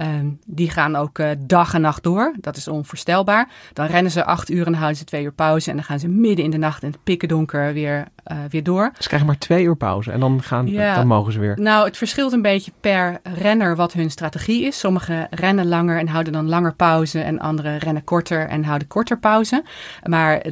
Um, 0.01 0.39
die 0.47 0.71
gaan 0.71 0.97
ook 0.97 1.19
uh, 1.19 1.31
dag 1.39 1.75
en 1.75 1.81
nacht 1.81 2.03
door. 2.03 2.35
Dat 2.41 2.57
is 2.57 2.69
onvoorstelbaar. 2.69 3.49
Dan 3.73 3.87
rennen 3.87 4.13
ze 4.13 4.25
acht 4.25 4.51
uur 4.51 4.67
en 4.67 4.75
houden 4.75 4.97
ze 4.97 5.05
twee 5.05 5.23
uur 5.25 5.33
pauze. 5.33 5.71
En 5.71 5.77
dan 5.77 5.85
gaan 5.85 5.99
ze 5.99 6.09
midden 6.09 6.45
in 6.45 6.51
de 6.51 6.57
nacht 6.57 6.83
in 6.83 6.91
het 6.91 6.99
pikken 7.05 7.29
donker 7.29 7.73
weer, 7.73 8.07
uh, 8.33 8.39
weer 8.51 8.63
door. 8.63 8.93
Ze 8.99 9.07
krijgen 9.07 9.29
maar 9.29 9.39
twee 9.39 9.65
uur 9.65 9.77
pauze 9.77 10.11
en 10.11 10.21
dan, 10.21 10.43
gaan, 10.43 10.67
ja, 10.67 10.95
dan 10.95 11.07
mogen 11.07 11.33
ze 11.33 11.39
weer. 11.39 11.61
Nou, 11.61 11.87
het 11.87 11.97
verschilt 11.97 12.33
een 12.33 12.43
beetje 12.43 12.73
per 12.81 13.21
renner 13.23 13.77
wat 13.77 13.93
hun 13.93 14.11
strategie 14.11 14.65
is. 14.65 14.79
Sommigen 14.79 15.27
rennen 15.31 15.67
langer 15.67 15.99
en 15.99 16.09
houden 16.09 16.33
dan 16.33 16.49
langer 16.49 16.75
pauze. 16.75 17.21
En 17.21 17.39
anderen 17.39 17.79
rennen 17.79 18.05
korter 18.05 18.49
en 18.49 18.65
houden 18.65 18.89
korter 18.89 19.19
pauze. 19.19 19.65
Maar 20.03 20.43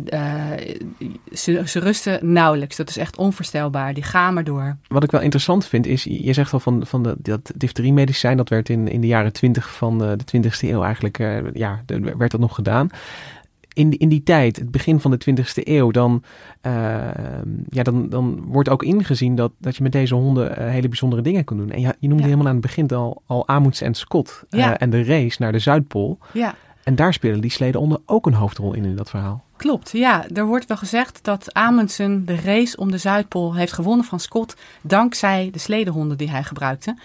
ze, 1.33 1.63
ze 1.65 1.81
rusten 1.81 2.33
nauwelijks. 2.33 2.77
Dat 2.77 2.89
is 2.89 2.97
echt 2.97 3.17
onvoorstelbaar. 3.17 3.95
Die 3.95 4.03
gaan 4.03 4.35
maar 4.35 4.45
door. 4.45 4.77
Wat 4.89 5.05
ik 5.05 5.11
wel 5.11 5.21
interessant 5.21 5.67
vind 5.67 5.87
is, 5.87 6.05
je 6.05 6.33
zegt 6.33 6.53
al 6.53 6.61
van, 6.61 6.87
van 6.87 7.03
de, 7.03 7.15
dat 7.19 7.53
difteriemedicijn, 7.57 8.37
dat 8.37 8.49
werd 8.49 8.69
in, 8.69 8.89
in 8.89 9.01
de 9.01 9.07
jaren 9.07 9.33
20 9.35 9.75
van 9.75 9.99
de, 9.99 10.17
de 10.25 10.43
20e 10.43 10.59
eeuw 10.61 10.83
eigenlijk, 10.83 11.19
uh, 11.19 11.53
ja, 11.53 11.83
werd 12.17 12.31
dat 12.31 12.41
nog 12.41 12.55
gedaan. 12.55 12.89
In 13.73 13.91
die, 13.91 13.99
in 13.99 14.09
die 14.09 14.23
tijd, 14.23 14.57
het 14.57 14.71
begin 14.71 15.01
van 15.01 15.11
de 15.11 15.19
20e 15.31 15.45
eeuw, 15.55 15.91
dan, 15.91 16.23
uh, 16.67 16.73
ja, 17.69 17.83
dan, 17.83 18.09
dan 18.09 18.45
wordt 18.47 18.69
ook 18.69 18.83
ingezien 18.83 19.35
dat, 19.35 19.53
dat 19.59 19.77
je 19.77 19.83
met 19.83 19.93
deze 19.93 20.15
honden 20.15 20.51
uh, 20.51 20.69
hele 20.69 20.89
bijzondere 20.89 21.23
dingen 21.23 21.45
kan 21.45 21.57
doen. 21.57 21.71
En 21.71 21.81
ja, 21.81 21.95
je 21.99 22.09
noemde 22.09 22.23
ja. 22.23 22.29
helemaal 22.29 22.49
aan 22.49 22.59
het 22.59 22.67
begin 22.67 22.89
al, 22.89 23.23
al 23.27 23.49
Amunds 23.49 23.81
en 23.81 23.95
Scott 23.95 24.45
ja. 24.51 24.79
en 24.79 24.91
de 24.91 25.05
race 25.05 25.43
naar 25.43 25.53
de 25.53 25.59
Zuidpool. 25.59 26.19
Ja. 26.33 26.55
En 26.85 26.95
daar 26.95 27.13
spelen 27.13 27.41
die 27.41 27.51
sledehonden 27.51 28.03
ook 28.07 28.27
een 28.27 28.35
hoofdrol 28.35 28.75
in, 28.75 28.85
in 28.85 28.97
dat 28.97 29.11
verhaal. 29.11 29.44
Klopt, 29.57 29.91
ja. 29.91 30.27
Er 30.29 30.47
wordt 30.47 30.67
wel 30.67 30.77
gezegd 30.77 31.19
dat 31.23 31.55
Amundsen 31.55 32.25
de 32.27 32.37
race 32.45 32.77
om 32.77 32.91
de 32.91 32.99
Zuidpool 32.99 33.55
heeft 33.55 33.73
gewonnen 33.73 34.05
van 34.05 34.21
Scott 34.21 34.57
dankzij 34.83 35.49
de 35.53 35.59
sledehonden 35.59 36.17
die 36.17 36.31
hij 36.31 36.43
gebruikte. 36.43 36.97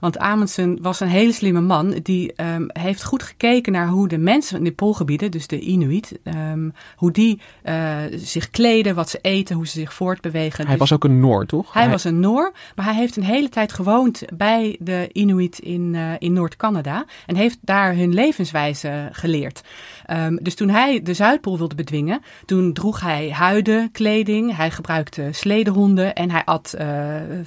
Want 0.00 0.18
Amundsen 0.18 0.78
was 0.82 1.00
een 1.00 1.08
hele 1.08 1.32
slimme 1.32 1.60
man. 1.60 1.90
Die 2.02 2.32
um, 2.36 2.70
heeft 2.72 3.04
goed 3.04 3.22
gekeken 3.22 3.72
naar 3.72 3.88
hoe 3.88 4.08
de 4.08 4.18
mensen 4.18 4.58
in 4.58 4.64
de 4.64 4.72
poolgebieden, 4.72 5.30
dus 5.30 5.46
de 5.46 5.60
Inuit, 5.60 6.18
um, 6.24 6.72
hoe 6.96 7.10
die 7.10 7.40
uh, 7.64 7.96
zich 8.10 8.50
kleden, 8.50 8.94
wat 8.94 9.10
ze 9.10 9.18
eten, 9.22 9.56
hoe 9.56 9.66
ze 9.66 9.78
zich 9.78 9.92
voortbewegen. 9.92 10.66
Hij 10.66 10.70
dus 10.70 10.88
was 10.88 10.92
ook 10.92 11.04
een 11.04 11.20
Noor, 11.20 11.46
toch? 11.46 11.72
Hij, 11.72 11.82
hij, 11.82 11.90
was 11.90 12.04
een 12.04 12.20
Noor, 12.20 12.52
maar 12.74 12.84
hij 12.84 12.94
heeft 12.94 13.16
een 13.16 13.22
hele 13.22 13.48
tijd 13.48 13.72
gewoond 13.72 14.22
bij 14.34 14.76
de 14.80 15.08
Inuit 15.12 15.58
in, 15.58 15.94
uh, 15.94 16.12
in 16.18 16.32
Noord-Canada 16.32 17.04
en 17.26 17.36
heeft 17.36 17.58
daar 17.60 17.94
hun 17.94 18.14
levenswijze 18.14 19.08
geleerd. 19.12 19.62
Um, 20.10 20.38
dus 20.42 20.54
toen 20.54 20.68
hij 20.68 21.02
de 21.02 21.14
Zuidpool 21.14 21.58
wilde 21.58 21.74
bedwingen, 21.74 21.96
toen 22.44 22.72
droeg 22.72 23.00
hij 23.00 23.30
huidenkleding, 23.30 24.56
hij 24.56 24.70
gebruikte 24.70 25.28
sledehonden 25.32 26.14
en 26.14 26.30
hij 26.30 26.44
at 26.44 26.74
uh, 26.80 26.86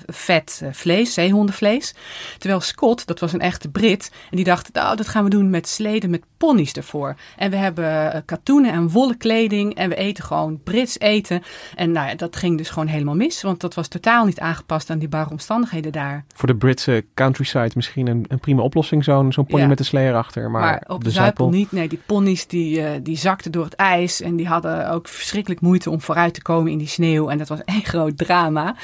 vet 0.06 0.62
vlees, 0.72 1.14
zeehondenvlees. 1.14 1.96
Terwijl 2.38 2.62
Scott, 2.62 3.06
dat 3.06 3.20
was 3.20 3.34
een 3.34 3.40
echte 3.40 3.70
Brit, 3.70 4.12
en 4.30 4.36
die 4.36 4.46
dacht, 4.46 4.74
nou, 4.74 4.96
dat 4.96 5.08
gaan 5.08 5.24
we 5.24 5.30
doen 5.30 5.50
met 5.50 5.68
sleden 5.68 6.10
met 6.10 6.24
ponies 6.38 6.74
ervoor. 6.74 7.16
En 7.38 7.50
we 7.50 7.56
hebben 7.56 8.26
katoenen 8.26 8.72
en 8.72 8.90
wollen 8.90 9.18
kleding 9.18 9.76
en 9.76 9.90
we 9.90 9.96
eten 9.96 10.24
gewoon 10.24 10.60
Brits 10.64 11.00
eten. 11.00 11.42
En 11.76 11.92
nou 11.92 12.08
ja, 12.08 12.16
dat 12.16 12.36
ging 12.36 12.58
dus 12.58 12.70
gewoon 12.70 12.88
helemaal 12.88 13.16
mis, 13.16 13.42
want 13.42 13.60
dat 13.60 13.74
was 13.74 13.88
totaal 13.88 14.26
niet 14.26 14.40
aangepast 14.40 14.90
aan 14.90 15.00
die 15.00 15.08
barre 15.08 15.30
omstandigheden 15.30 15.92
daar. 15.92 16.26
Voor 16.34 16.48
de 16.48 16.56
Britse 16.56 17.06
countryside 17.14 17.72
misschien 17.76 18.08
een, 18.08 18.26
een 18.28 18.40
prima 18.40 18.62
oplossing, 18.62 19.04
zo'n 19.04 19.34
zo'n 19.34 19.46
pony 19.46 19.62
ja. 19.62 19.68
met 19.68 19.80
een 19.80 19.86
slee 19.86 20.08
erachter. 20.08 20.52
Maar, 20.52 20.62
maar 20.62 20.84
op, 20.88 21.04
de, 21.04 21.10
de 21.10 21.12
Zuidpool 21.12 21.50
niet. 21.50 21.72
Nee, 21.72 21.88
die 21.88 22.02
ponies 22.06 22.48
die, 22.48 22.80
uh, 22.80 22.90
die 23.04 23.18
zakten 23.18 23.52
door 23.52 23.64
het 23.64 23.76
ijs 23.76 24.22
en 24.22 24.36
die 24.36 24.41
hadden 24.48 24.92
ook 24.92 25.08
verschrikkelijk 25.08 25.62
moeite 25.62 25.90
om 25.90 26.02
vooruit 26.02 26.34
te 26.34 26.42
komen 26.42 26.72
in 26.72 26.78
die 26.78 26.88
sneeuw. 26.88 27.30
En 27.30 27.38
dat 27.38 27.48
was 27.48 27.60
een 27.66 27.84
groot 27.94 28.18
drama. 28.18 28.76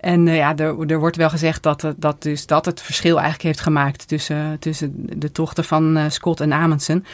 En 0.00 0.26
uh, 0.26 0.36
ja, 0.36 0.56
er, 0.56 0.90
er 0.90 0.98
wordt 0.98 1.16
wel 1.16 1.30
gezegd 1.30 1.62
dat, 1.62 1.94
dat, 1.96 2.22
dus, 2.22 2.46
dat 2.46 2.64
het 2.64 2.82
verschil 2.82 3.14
eigenlijk 3.14 3.42
heeft 3.42 3.60
gemaakt 3.60 4.08
tussen, 4.08 4.56
tussen 4.58 5.06
de 5.18 5.32
tochten 5.32 5.64
van 5.64 5.96
uh, 5.96 6.04
Scott 6.08 6.40
en 6.40 6.52
Amundsen. 6.52 7.04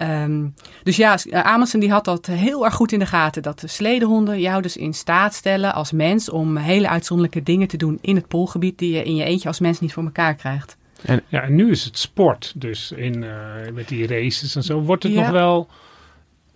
Um, 0.00 0.54
dus 0.82 0.96
ja, 0.96 1.18
Amundsen 1.30 1.80
die 1.80 1.90
had 1.90 2.04
dat 2.04 2.26
heel 2.26 2.64
erg 2.64 2.74
goed 2.74 2.92
in 2.92 2.98
de 2.98 3.06
gaten. 3.06 3.42
Dat 3.42 3.60
de 3.60 3.66
sledehonden 3.66 4.40
jou 4.40 4.62
dus 4.62 4.76
in 4.76 4.94
staat 4.94 5.34
stellen 5.34 5.74
als 5.74 5.92
mens 5.92 6.30
om 6.30 6.56
hele 6.56 6.88
uitzonderlijke 6.88 7.42
dingen 7.42 7.68
te 7.68 7.76
doen 7.76 7.98
in 8.00 8.16
het 8.16 8.28
poolgebied 8.28 8.78
die 8.78 8.92
je 8.92 9.02
in 9.02 9.14
je 9.14 9.24
eentje 9.24 9.48
als 9.48 9.60
mens 9.60 9.80
niet 9.80 9.92
voor 9.92 10.04
elkaar 10.04 10.34
krijgt. 10.34 10.76
En, 11.02 11.22
ja, 11.28 11.42
en 11.42 11.54
nu 11.54 11.70
is 11.70 11.84
het 11.84 11.98
sport, 11.98 12.52
dus 12.56 12.92
in, 12.92 13.22
uh, 13.22 13.32
met 13.72 13.88
die 13.88 14.06
races 14.06 14.56
en 14.56 14.62
zo. 14.62 14.80
Wordt 14.80 15.02
het 15.02 15.12
ja. 15.12 15.20
nog 15.20 15.30
wel 15.30 15.68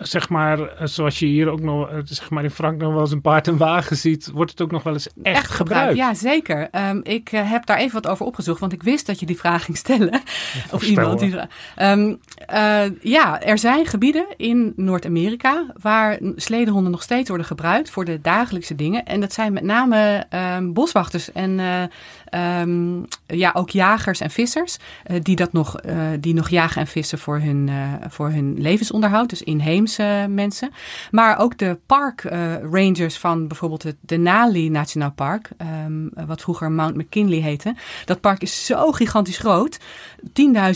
zeg 0.02 0.28
maar, 0.28 0.58
zoals 0.82 1.18
je 1.18 1.26
hier 1.26 1.48
ook 1.48 1.60
nog, 1.60 1.90
zeg 2.04 2.30
maar 2.30 2.44
in 2.44 2.50
Frank 2.50 2.80
nog 2.80 2.92
wel 2.92 3.00
eens 3.00 3.10
een 3.10 3.20
paard 3.20 3.48
en 3.48 3.56
wagen 3.56 3.96
ziet, 3.96 4.30
wordt 4.32 4.50
het 4.50 4.60
ook 4.60 4.70
nog 4.70 4.82
wel 4.82 4.92
eens 4.92 5.08
echt, 5.22 5.36
echt 5.36 5.50
gebruikt. 5.50 5.96
Ja, 5.96 6.14
zeker. 6.14 6.68
Um, 6.72 7.00
ik 7.02 7.32
uh, 7.32 7.50
heb 7.50 7.66
daar 7.66 7.78
even 7.78 8.02
wat 8.02 8.12
over 8.12 8.26
opgezocht, 8.26 8.60
want 8.60 8.72
ik 8.72 8.82
wist 8.82 9.06
dat 9.06 9.20
je 9.20 9.26
die 9.26 9.38
vraag 9.38 9.64
ging 9.64 9.76
stellen. 9.76 10.22
of 10.70 10.82
iemand 10.82 11.18
die 11.18 11.34
um, 11.82 12.18
uh, 12.52 12.82
Ja, 13.00 13.40
er 13.40 13.58
zijn 13.58 13.86
gebieden 13.86 14.26
in 14.36 14.72
Noord-Amerika 14.76 15.66
waar 15.80 16.18
sledehonden 16.36 16.92
nog 16.92 17.02
steeds 17.02 17.28
worden 17.28 17.46
gebruikt 17.46 17.90
voor 17.90 18.04
de 18.04 18.20
dagelijkse 18.20 18.74
dingen. 18.74 19.04
En 19.04 19.20
dat 19.20 19.32
zijn 19.32 19.52
met 19.52 19.62
name 19.62 20.26
um, 20.56 20.72
boswachters 20.72 21.32
en 21.32 21.58
uh, 21.58 21.82
Um, 22.34 23.04
ja, 23.26 23.50
ook 23.54 23.70
jagers 23.70 24.20
en 24.20 24.30
vissers 24.30 24.78
uh, 25.10 25.16
die, 25.22 25.36
dat 25.36 25.52
nog, 25.52 25.84
uh, 25.84 26.08
die 26.20 26.34
nog 26.34 26.48
jagen 26.48 26.80
en 26.80 26.86
vissen 26.86 27.18
voor 27.18 27.38
hun, 27.38 27.66
uh, 27.68 27.92
voor 28.08 28.30
hun 28.30 28.54
levensonderhoud. 28.58 29.28
Dus 29.28 29.42
inheemse 29.42 30.26
mensen. 30.28 30.70
Maar 31.10 31.38
ook 31.38 31.58
de 31.58 31.78
park 31.86 32.22
rangers 32.70 33.18
van 33.18 33.48
bijvoorbeeld 33.48 33.82
het 33.82 33.96
Denali 34.00 34.70
Nationaal 34.70 35.12
Park. 35.12 35.50
Um, 35.86 36.10
wat 36.26 36.40
vroeger 36.40 36.70
Mount 36.70 36.96
McKinley 36.96 37.38
heette. 37.38 37.74
Dat 38.04 38.20
park 38.20 38.42
is 38.42 38.66
zo 38.66 38.92
gigantisch 38.92 39.38
groot. 39.38 39.78
10.000 39.78 39.84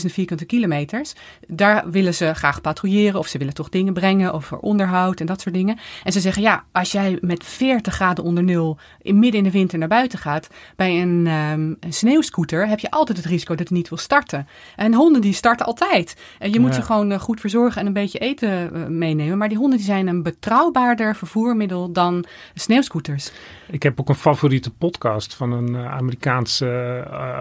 vierkante 0.05 0.45
kilometers. 0.45 1.13
Daar 1.47 1.89
willen 1.89 2.13
ze 2.13 2.33
graag 2.33 2.61
patrouilleren 2.61 3.19
of 3.19 3.27
ze 3.27 3.37
willen 3.37 3.53
toch 3.53 3.69
dingen 3.69 3.93
brengen 3.93 4.33
over 4.33 4.57
onderhoud 4.57 5.19
en 5.19 5.25
dat 5.25 5.41
soort 5.41 5.55
dingen. 5.55 5.79
En 6.03 6.11
ze 6.11 6.19
zeggen 6.19 6.41
ja, 6.41 6.63
als 6.71 6.91
jij 6.91 7.17
met 7.21 7.43
40 7.43 7.93
graden 7.93 8.23
onder 8.23 8.43
nul 8.43 8.77
in 9.01 9.19
midden 9.19 9.37
in 9.37 9.43
de 9.43 9.51
winter 9.51 9.79
naar 9.79 9.87
buiten 9.87 10.19
gaat 10.19 10.47
bij 10.75 11.01
een 11.01 11.27
um, 11.51 11.77
een 11.79 11.93
sneeuwscooter 11.93 12.67
heb 12.67 12.79
je 12.79 12.91
altijd 12.91 13.17
het 13.17 13.27
risico 13.27 13.55
dat 13.55 13.67
het 13.67 13.77
niet 13.77 13.89
wil 13.89 13.97
starten. 13.97 14.47
En 14.75 14.93
honden 14.93 15.21
die 15.21 15.33
starten 15.33 15.65
altijd. 15.65 16.15
En 16.39 16.53
je 16.53 16.59
moet 16.59 16.69
ja. 16.69 16.75
ze 16.75 16.81
gewoon 16.81 17.11
uh, 17.11 17.19
goed 17.19 17.39
verzorgen 17.39 17.81
en 17.81 17.87
een 17.87 17.93
beetje 17.93 18.19
eten 18.19 18.69
uh, 18.73 18.85
meenemen. 18.85 19.37
Maar 19.37 19.49
die 19.49 19.57
honden 19.57 19.77
die 19.77 19.87
zijn 19.87 20.07
een 20.07 20.23
betrouwbaarder 20.23 21.15
vervoermiddel 21.15 21.91
dan 21.91 22.25
sneeuwscooters. 22.53 23.31
Ik 23.67 23.83
heb 23.83 23.99
ook 23.99 24.09
een 24.09 24.15
favoriete 24.15 24.71
podcast 24.71 25.33
van 25.33 25.51
een 25.51 25.73
uh, 25.73 25.91
Amerikaanse 25.91 26.63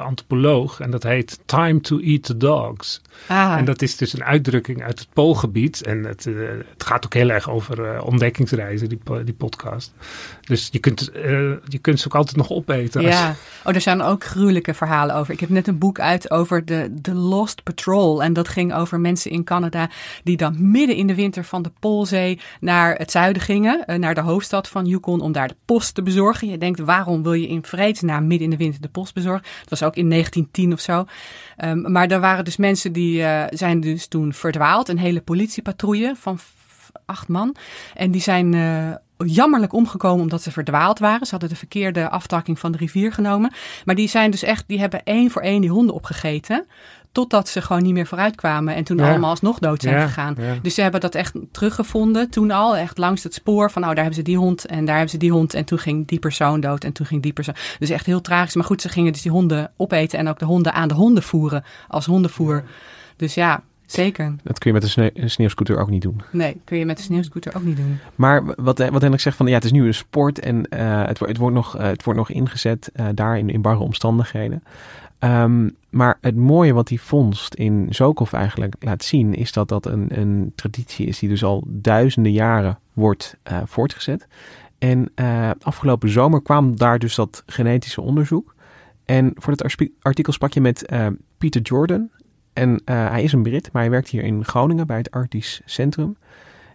antropoloog. 0.04 0.80
En 0.80 0.90
dat 0.90 1.02
heet 1.02 1.38
Time 1.44 1.80
to 1.80 1.98
Eat 1.98 2.22
the 2.22 2.36
Dogs. 2.36 3.00
Ah. 3.26 3.56
En 3.58 3.64
dat 3.64 3.82
is 3.82 3.96
dus 3.96 4.12
een 4.12 4.24
uitdrukking 4.24 4.82
uit 4.82 4.98
het 4.98 5.08
Poolgebied. 5.12 5.82
En 5.82 6.04
het, 6.04 6.24
het 6.24 6.82
gaat 6.84 7.04
ook 7.04 7.14
heel 7.14 7.30
erg 7.30 7.50
over 7.50 8.02
ontdekkingsreizen, 8.02 8.88
die, 8.88 9.00
die 9.24 9.34
podcast. 9.34 9.92
Dus 10.44 10.68
je 10.70 10.78
kunt, 10.78 11.10
je 11.68 11.78
kunt 11.80 12.00
ze 12.00 12.06
ook 12.06 12.14
altijd 12.14 12.36
nog 12.36 12.50
opeten. 12.50 13.02
Ja, 13.02 13.34
oh, 13.64 13.74
er 13.74 13.80
zijn 13.80 14.02
ook 14.02 14.24
gruwelijke 14.24 14.74
verhalen 14.74 15.14
over. 15.14 15.32
Ik 15.32 15.40
heb 15.40 15.48
net 15.48 15.66
een 15.66 15.78
boek 15.78 16.00
uit 16.00 16.30
over 16.30 16.64
de, 16.64 16.88
de 17.00 17.14
Lost 17.14 17.62
Patrol. 17.62 18.22
En 18.22 18.32
dat 18.32 18.48
ging 18.48 18.74
over 18.74 19.00
mensen 19.00 19.30
in 19.30 19.44
Canada 19.44 19.90
die 20.24 20.36
dan 20.36 20.70
midden 20.70 20.96
in 20.96 21.06
de 21.06 21.14
winter 21.14 21.44
van 21.44 21.62
de 21.62 21.70
Poolzee 21.80 22.40
naar 22.60 22.94
het 22.94 23.10
zuiden 23.10 23.42
gingen. 23.42 24.00
Naar 24.00 24.14
de 24.14 24.20
hoofdstad 24.20 24.68
van 24.68 24.86
Yukon 24.86 25.20
om 25.20 25.32
daar 25.32 25.48
de 25.48 25.56
post 25.64 25.94
te 25.94 26.02
bezorgen. 26.02 26.48
Je 26.48 26.58
denkt, 26.58 26.80
waarom 26.80 27.22
wil 27.22 27.32
je 27.32 27.48
in 27.48 27.64
vredesnaam 27.64 28.26
midden 28.26 28.44
in 28.44 28.50
de 28.50 28.56
winter 28.56 28.80
de 28.80 28.88
post 28.88 29.14
bezorgen? 29.14 29.46
Dat 29.60 29.78
was 29.78 29.82
ook 29.82 29.96
in 29.96 30.10
1910 30.10 30.72
of 30.72 30.80
zo. 30.80 31.04
Um, 31.64 31.92
maar 31.92 32.08
er 32.08 32.20
waren 32.20 32.44
dus 32.44 32.56
mensen 32.56 32.92
die 32.92 33.18
uh, 33.18 33.44
zijn 33.50 33.80
dus 33.80 34.06
toen 34.06 34.32
verdwaald. 34.32 34.88
Een 34.88 34.98
hele 34.98 35.20
politiepatrouille 35.20 36.14
van 36.16 36.38
acht 37.06 37.28
man. 37.28 37.56
En 37.94 38.10
die 38.10 38.20
zijn 38.20 38.54
jammerlijk 39.16 39.72
omgekomen 39.72 40.22
omdat 40.22 40.42
ze 40.42 40.50
verdwaald 40.50 40.98
waren. 40.98 41.26
Ze 41.26 41.30
hadden 41.30 41.48
de 41.48 41.56
verkeerde 41.56 42.10
aftakking 42.10 42.58
van 42.58 42.72
de 42.72 42.78
rivier 42.78 43.12
genomen. 43.12 43.52
Maar 43.84 43.94
die 43.94 44.08
zijn 44.08 44.30
dus 44.30 44.42
echt, 44.42 44.64
die 44.66 44.78
hebben 44.80 45.04
één 45.04 45.30
voor 45.30 45.42
één 45.42 45.60
die 45.60 45.70
honden 45.70 45.94
opgegeten. 45.94 46.66
Totdat 47.12 47.48
ze 47.48 47.62
gewoon 47.62 47.82
niet 47.82 47.92
meer 47.92 48.06
vooruit 48.06 48.34
kwamen 48.34 48.74
en 48.74 48.84
toen 48.84 48.96
ja. 48.96 49.08
allemaal 49.08 49.30
alsnog 49.30 49.58
dood 49.58 49.82
zijn 49.82 49.94
ja, 49.94 50.06
gegaan. 50.06 50.34
Ja. 50.38 50.54
Dus 50.62 50.74
ze 50.74 50.82
hebben 50.82 51.00
dat 51.00 51.14
echt 51.14 51.34
teruggevonden 51.52 52.30
toen 52.30 52.50
al. 52.50 52.76
Echt 52.76 52.98
langs 52.98 53.22
het 53.22 53.34
spoor 53.34 53.70
van, 53.70 53.82
nou 53.82 53.94
daar 53.94 54.04
hebben 54.04 54.22
ze 54.24 54.30
die 54.30 54.38
hond 54.38 54.66
en 54.66 54.84
daar 54.84 54.94
hebben 54.94 55.12
ze 55.12 55.18
die 55.18 55.32
hond. 55.32 55.54
En 55.54 55.64
toen 55.64 55.78
ging 55.78 56.06
die 56.06 56.18
persoon 56.18 56.60
dood 56.60 56.84
en 56.84 56.92
toen 56.92 57.06
ging 57.06 57.22
die 57.22 57.32
persoon. 57.32 57.54
Dus 57.78 57.90
echt 57.90 58.06
heel 58.06 58.20
tragisch. 58.20 58.54
Maar 58.54 58.64
goed, 58.64 58.82
ze 58.82 58.88
gingen 58.88 59.12
dus 59.12 59.22
die 59.22 59.32
honden 59.32 59.70
opeten 59.76 60.18
en 60.18 60.28
ook 60.28 60.38
de 60.38 60.44
honden 60.44 60.72
aan 60.72 60.88
de 60.88 60.94
honden 60.94 61.22
voeren 61.22 61.64
als 61.88 62.06
hondenvoer. 62.06 62.64
Dus 63.16 63.34
ja, 63.34 63.62
Zeker. 63.86 64.34
Dat 64.42 64.58
kun 64.58 64.70
je 64.70 64.72
met 64.72 64.82
een, 64.82 64.88
sne 64.88 65.10
een, 65.14 65.30
sneeuwscooter 65.30 65.78
ook 65.78 65.90
niet 65.90 66.02
doen. 66.02 66.20
Nee, 66.30 66.60
kun 66.64 66.78
je 66.78 66.86
met 66.86 66.98
een 66.98 67.04
sneeuwscooter 67.04 67.56
ook 67.56 67.62
niet 67.62 67.76
doen. 67.76 67.98
Maar 68.14 68.44
wat, 68.44 68.78
wat 68.78 69.00
Hendrik 69.00 69.20
zegt 69.20 69.36
van 69.36 69.46
ja, 69.46 69.54
het 69.54 69.64
is 69.64 69.72
nu 69.72 69.86
een 69.86 69.94
sport 69.94 70.38
en 70.38 70.56
uh, 70.56 71.06
het, 71.06 71.18
het, 71.18 71.36
wordt 71.36 71.54
nog, 71.54 71.76
uh, 71.76 71.82
het 71.82 72.04
wordt 72.04 72.18
nog 72.18 72.30
ingezet 72.30 72.90
uh, 72.96 73.06
daar 73.14 73.38
in, 73.38 73.50
in 73.50 73.62
barre 73.62 73.78
omstandigheden. 73.80 74.62
Um, 75.20 75.76
maar 75.90 76.18
het 76.20 76.36
mooie 76.36 76.72
wat 76.72 76.86
die 76.86 77.00
vondst 77.00 77.54
in 77.54 77.86
Zokov 77.90 78.32
eigenlijk 78.32 78.74
laat 78.78 79.04
zien, 79.04 79.34
is 79.34 79.52
dat 79.52 79.68
dat 79.68 79.86
een, 79.86 80.18
een 80.18 80.52
traditie 80.54 81.06
is 81.06 81.18
die 81.18 81.28
dus 81.28 81.44
al 81.44 81.64
duizenden 81.66 82.32
jaren 82.32 82.78
wordt 82.92 83.36
voortgezet. 83.64 84.26
En 84.78 85.12
afgelopen 85.60 86.08
zomer 86.08 86.42
kwam 86.42 86.76
daar 86.76 86.98
dus 86.98 87.14
dat 87.14 87.42
genetische 87.46 88.00
onderzoek. 88.00 88.54
En 89.04 89.32
voor 89.34 89.56
dat 89.56 89.76
artikel 90.00 90.32
sprak 90.32 90.52
je 90.52 90.60
met 90.60 90.88
Peter 91.38 91.60
Jordan. 91.62 92.10
En 92.54 92.70
uh, 92.70 93.08
hij 93.08 93.22
is 93.22 93.32
een 93.32 93.42
Brit, 93.42 93.72
maar 93.72 93.82
hij 93.82 93.90
werkt 93.90 94.08
hier 94.08 94.22
in 94.22 94.44
Groningen 94.44 94.86
bij 94.86 94.96
het 94.96 95.10
Arctisch 95.10 95.60
Centrum. 95.64 96.16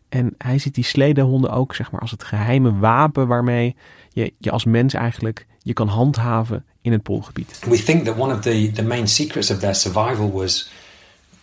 En 0.10 0.36
hij 0.38 0.58
ziet 0.58 0.76
die 0.76 0.84
sledehonden 0.84 1.52
ook 1.52 1.76
zeg 1.76 1.92
maar, 1.92 2.02
als 2.02 2.12
het 2.12 2.24
geheime 2.24 2.78
wapen 2.78 3.28
waarmee 3.28 3.76
je, 4.10 4.34
je 4.38 4.52
als 4.52 4.66
mens 4.66 4.94
eigenlijk 4.94 5.46
je 5.62 5.74
kan 5.74 5.88
handhaven 5.88 6.66
in 6.82 6.92
het 6.92 7.04
poolgebied. 7.04 7.60
We 7.66 7.84
think 7.84 8.06
that 8.06 8.18
one 8.18 8.34
of 8.34 8.40
the, 8.40 8.72
the 8.74 8.84
main 8.84 9.08
secrets 9.08 9.52
of 9.52 9.60
their 9.60 9.76
survival 9.76 10.32
was 10.32 10.72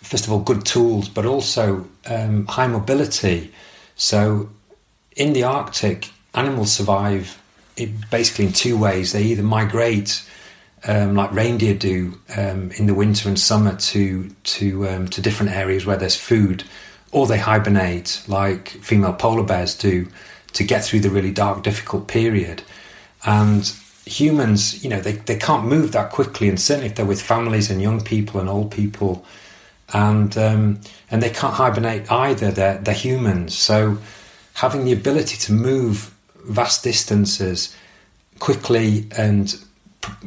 first 0.03 0.29
of 0.29 0.33
all 0.35 0.43
good 0.45 0.65
tools, 0.65 1.13
but 1.13 1.25
also 1.25 1.87
um, 2.11 2.45
high 2.47 2.69
mobility. 2.69 3.51
So 3.95 4.49
in 5.09 5.33
the 5.33 5.47
Arctic, 5.47 6.11
animals 6.31 6.75
survive 6.75 7.37
basically 8.11 8.47
in 8.47 8.53
two 8.53 8.79
ways. 8.79 9.11
They 9.11 9.23
either 9.23 9.45
migrate 9.45 10.23
um, 10.87 11.15
like 11.15 11.33
reindeer 11.33 11.75
do 11.75 12.19
um, 12.37 12.71
in 12.73 12.87
the 12.87 12.95
winter 12.95 13.29
and 13.29 13.39
summer 13.39 13.77
to 13.77 14.31
to 14.31 14.89
um, 14.89 15.09
to 15.09 15.21
different 15.21 15.53
areas 15.53 15.85
where 15.85 15.97
there's 15.97 16.17
food, 16.17 16.65
or 17.13 17.27
they 17.27 17.39
hibernate 17.39 18.23
like 18.29 18.69
female 18.69 19.13
polar 19.13 19.43
bears 19.43 19.75
do 19.75 20.07
to 20.53 20.65
get 20.65 20.85
through 20.85 21.01
the 21.01 21.11
really 21.11 21.33
dark, 21.33 21.63
difficult 21.63 22.09
period. 22.09 22.63
And 23.25 23.71
humans, 24.07 24.83
you 24.85 24.89
know, 24.89 25.01
they, 25.01 25.13
they 25.13 25.37
can't 25.37 25.67
move 25.67 25.93
that 25.93 26.11
quickly, 26.11 26.49
and 26.49 26.61
certainly 26.61 26.89
if 26.89 26.95
they're 26.95 27.05
with 27.05 27.21
families 27.21 27.71
and 27.71 27.83
young 27.83 28.01
people 28.01 28.41
and 28.41 28.49
old 28.49 28.71
people, 28.71 29.25
and 29.93 30.37
um, 30.39 30.81
and 31.11 31.23
they 31.23 31.31
can't 31.31 31.55
hibernate 31.55 32.11
either. 32.11 32.51
They're 32.51 32.79
they're 32.79 32.95
humans, 32.95 33.57
so 33.57 33.99
having 34.55 34.85
the 34.85 34.93
ability 34.93 35.37
to 35.37 35.53
move 35.53 36.15
vast 36.45 36.85
distances 36.85 37.77
quickly 38.39 39.09
and 39.17 39.59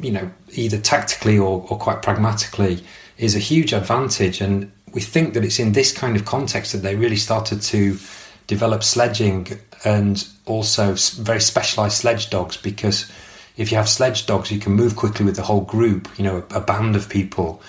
you 0.01 0.11
know 0.11 0.31
either 0.53 0.77
tactically 0.77 1.37
or, 1.37 1.65
or 1.69 1.77
quite 1.77 2.01
pragmatically 2.01 2.83
is 3.17 3.35
a 3.35 3.39
huge 3.39 3.73
advantage. 3.73 4.41
And 4.41 4.71
we 4.93 5.01
think 5.01 5.33
that 5.33 5.43
it's 5.43 5.59
in 5.59 5.73
this 5.73 5.91
kind 5.91 6.15
of 6.15 6.25
context 6.25 6.71
that 6.71 6.79
they 6.79 6.95
really 6.95 7.17
started 7.17 7.61
to 7.63 7.97
develop 8.47 8.83
sledging 8.83 9.47
and 9.85 10.27
also 10.45 10.95
very 11.21 11.39
specialized 11.39 11.97
sledge 11.97 12.29
dogs 12.29 12.57
because 12.57 13.09
if 13.57 13.71
you 13.71 13.77
have 13.77 13.87
sledge 13.87 14.25
dogs 14.25 14.51
you 14.51 14.59
can 14.59 14.73
move 14.73 14.95
quickly 14.95 15.25
with 15.25 15.35
the 15.35 15.43
whole 15.43 15.61
group 15.61 16.09
you 16.17 16.23
know 16.23 16.43
a, 16.51 16.55
a 16.55 16.61
band 16.61 16.95
of 16.95 17.09
people. 17.09 17.61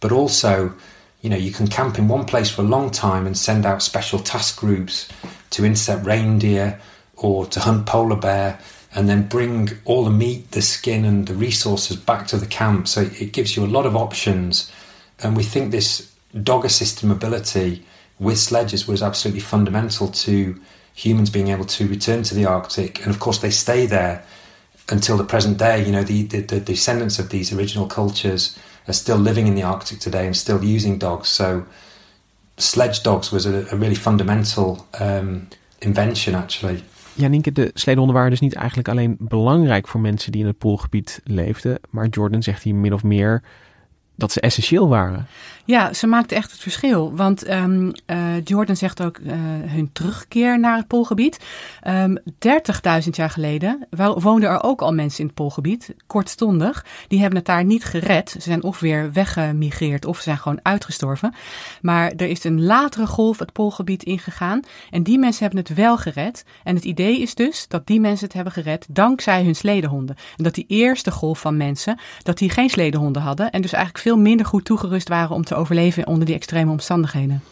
But 0.00 0.12
also 0.12 0.74
you 1.22 1.30
know 1.30 1.36
you 1.36 1.52
can 1.52 1.66
camp 1.66 1.98
in 1.98 2.08
one 2.08 2.26
place 2.26 2.50
for 2.50 2.62
a 2.62 2.66
long 2.66 2.90
time 2.90 3.26
and 3.26 3.36
send 3.36 3.64
out 3.64 3.82
special 3.82 4.18
task 4.18 4.58
groups 4.58 5.08
to 5.50 5.64
intercept 5.64 6.04
reindeer 6.04 6.80
or 7.16 7.46
to 7.46 7.60
hunt 7.60 7.86
polar 7.86 8.16
bear 8.16 8.60
and 8.96 9.10
then 9.10 9.28
bring 9.28 9.68
all 9.84 10.04
the 10.04 10.10
meat, 10.10 10.52
the 10.52 10.62
skin, 10.62 11.04
and 11.04 11.28
the 11.28 11.34
resources 11.34 11.96
back 11.98 12.26
to 12.28 12.38
the 12.38 12.46
camp. 12.46 12.88
So 12.88 13.02
it 13.02 13.32
gives 13.32 13.54
you 13.54 13.64
a 13.64 13.68
lot 13.68 13.84
of 13.84 13.94
options. 13.94 14.72
And 15.22 15.36
we 15.36 15.42
think 15.42 15.70
this 15.70 16.12
dog 16.42 16.64
assisted 16.64 17.06
mobility 17.06 17.84
with 18.18 18.38
sledges 18.38 18.88
was 18.88 19.02
absolutely 19.02 19.42
fundamental 19.42 20.08
to 20.08 20.58
humans 20.94 21.28
being 21.28 21.48
able 21.48 21.66
to 21.66 21.86
return 21.86 22.22
to 22.22 22.34
the 22.34 22.46
Arctic. 22.46 23.00
And 23.02 23.10
of 23.10 23.20
course, 23.20 23.38
they 23.38 23.50
stay 23.50 23.84
there 23.84 24.24
until 24.88 25.18
the 25.18 25.24
present 25.24 25.58
day. 25.58 25.84
You 25.84 25.92
know, 25.92 26.02
the, 26.02 26.22
the, 26.22 26.40
the 26.40 26.60
descendants 26.60 27.18
of 27.18 27.28
these 27.28 27.52
original 27.52 27.86
cultures 27.86 28.58
are 28.88 28.94
still 28.94 29.18
living 29.18 29.46
in 29.46 29.54
the 29.54 29.62
Arctic 29.62 29.98
today 29.98 30.24
and 30.24 30.34
still 30.34 30.64
using 30.64 30.96
dogs. 30.96 31.28
So, 31.28 31.66
sledge 32.56 33.02
dogs 33.02 33.30
was 33.30 33.44
a, 33.44 33.66
a 33.70 33.76
really 33.76 33.94
fundamental 33.94 34.88
um, 34.98 35.48
invention, 35.82 36.34
actually. 36.34 36.82
Ja, 37.16 37.28
Nienke, 37.28 37.52
de 37.52 37.70
sledehonden 37.74 38.14
waren 38.14 38.30
dus 38.30 38.40
niet 38.40 38.54
eigenlijk 38.54 38.88
alleen 38.88 39.16
belangrijk 39.18 39.88
voor 39.88 40.00
mensen 40.00 40.32
die 40.32 40.40
in 40.40 40.46
het 40.46 40.58
poolgebied 40.58 41.20
leefden, 41.24 41.78
maar 41.90 42.06
Jordan 42.06 42.42
zegt 42.42 42.62
hier 42.62 42.74
min 42.74 42.94
of 42.94 43.02
meer 43.02 43.42
dat 44.14 44.32
ze 44.32 44.40
essentieel 44.40 44.88
waren. 44.88 45.26
Ja, 45.66 45.92
ze 45.92 46.06
maakte 46.06 46.34
echt 46.34 46.50
het 46.50 46.60
verschil. 46.60 47.16
Want 47.16 47.50
um, 47.50 47.92
uh, 48.06 48.44
Jordan 48.44 48.76
zegt 48.76 49.02
ook 49.02 49.18
uh, 49.18 49.32
hun 49.64 49.90
terugkeer 49.92 50.60
naar 50.60 50.76
het 50.76 50.86
Poolgebied. 50.86 51.44
Um, 51.86 52.18
ehm, 52.38 53.02
30.000 53.04 53.10
jaar 53.10 53.30
geleden 53.30 53.86
woonden 54.16 54.48
er 54.48 54.62
ook 54.62 54.82
al 54.82 54.92
mensen 54.92 55.20
in 55.20 55.26
het 55.26 55.34
Poolgebied, 55.34 55.94
kortstondig. 56.06 56.86
Die 57.08 57.20
hebben 57.20 57.38
het 57.38 57.46
daar 57.46 57.64
niet 57.64 57.84
gered. 57.84 58.30
Ze 58.30 58.40
zijn 58.40 58.62
of 58.62 58.80
weer 58.80 59.12
weggemigreerd 59.12 60.04
of 60.04 60.16
ze 60.16 60.22
zijn 60.22 60.38
gewoon 60.38 60.60
uitgestorven. 60.62 61.34
Maar 61.82 62.12
er 62.16 62.28
is 62.28 62.44
een 62.44 62.64
latere 62.64 63.06
golf 63.06 63.38
het 63.38 63.52
Poolgebied 63.52 64.02
ingegaan. 64.02 64.60
En 64.90 65.02
die 65.02 65.18
mensen 65.18 65.42
hebben 65.42 65.64
het 65.64 65.74
wel 65.74 65.96
gered. 65.98 66.44
En 66.64 66.74
het 66.74 66.84
idee 66.84 67.20
is 67.20 67.34
dus 67.34 67.68
dat 67.68 67.86
die 67.86 68.00
mensen 68.00 68.26
het 68.26 68.34
hebben 68.34 68.52
gered 68.52 68.86
dankzij 68.90 69.44
hun 69.44 69.56
sledehonden. 69.56 70.16
En 70.36 70.44
dat 70.44 70.54
die 70.54 70.64
eerste 70.68 71.10
golf 71.10 71.40
van 71.40 71.56
mensen, 71.56 71.98
dat 72.22 72.38
die 72.38 72.50
geen 72.50 72.70
sledehonden 72.70 73.22
hadden. 73.22 73.50
En 73.50 73.62
dus 73.62 73.72
eigenlijk 73.72 74.04
veel 74.04 74.18
minder 74.18 74.46
goed 74.46 74.64
toegerust 74.64 75.08
waren 75.08 75.34
om 75.34 75.44
te 75.44 75.54
overleven 75.56 76.06
onder 76.06 76.26
die 76.26 76.34
extreme 76.34 76.70
omstandigheden. 76.70 77.42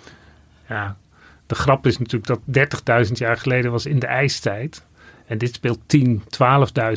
Ja, 0.69 0.97
de 1.47 1.55
grap 1.55 1.87
is 1.87 1.99
natuurlijk 1.99 2.41
dat 2.47 3.07
30.000 3.07 3.13
jaar 3.13 3.37
geleden 3.37 3.71
was 3.71 3.87
in 3.87 3.99
de 3.99 4.07
ijstijd. 4.07 4.85
En 5.27 5.39
dit 5.39 5.55
speelt 5.55 5.79
10, 5.87 6.23
12.000 6.23 6.25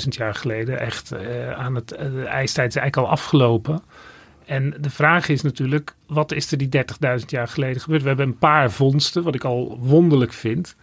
jaar 0.07 0.35
geleden. 0.35 0.79
Echt 0.79 1.13
uh, 1.13 1.51
aan 1.51 1.75
het, 1.75 1.91
uh, 1.93 1.99
de 1.99 2.25
ijstijd 2.25 2.69
is 2.69 2.75
eigenlijk 2.75 3.07
al 3.07 3.13
afgelopen. 3.13 3.81
En 4.45 4.73
de 4.79 4.89
vraag 4.89 5.29
is 5.29 5.41
natuurlijk, 5.41 5.95
wat 6.07 6.31
is 6.31 6.51
er 6.51 6.57
die 6.57 6.69
30.000 7.19 7.25
jaar 7.27 7.47
geleden 7.47 7.81
gebeurd? 7.81 8.01
We 8.01 8.07
hebben 8.07 8.27
een 8.27 8.37
paar 8.37 8.71
vondsten, 8.71 9.23
wat 9.23 9.35
ik 9.35 9.43
al 9.43 9.77
wonderlijk 9.81 10.33
vind. 10.33 10.75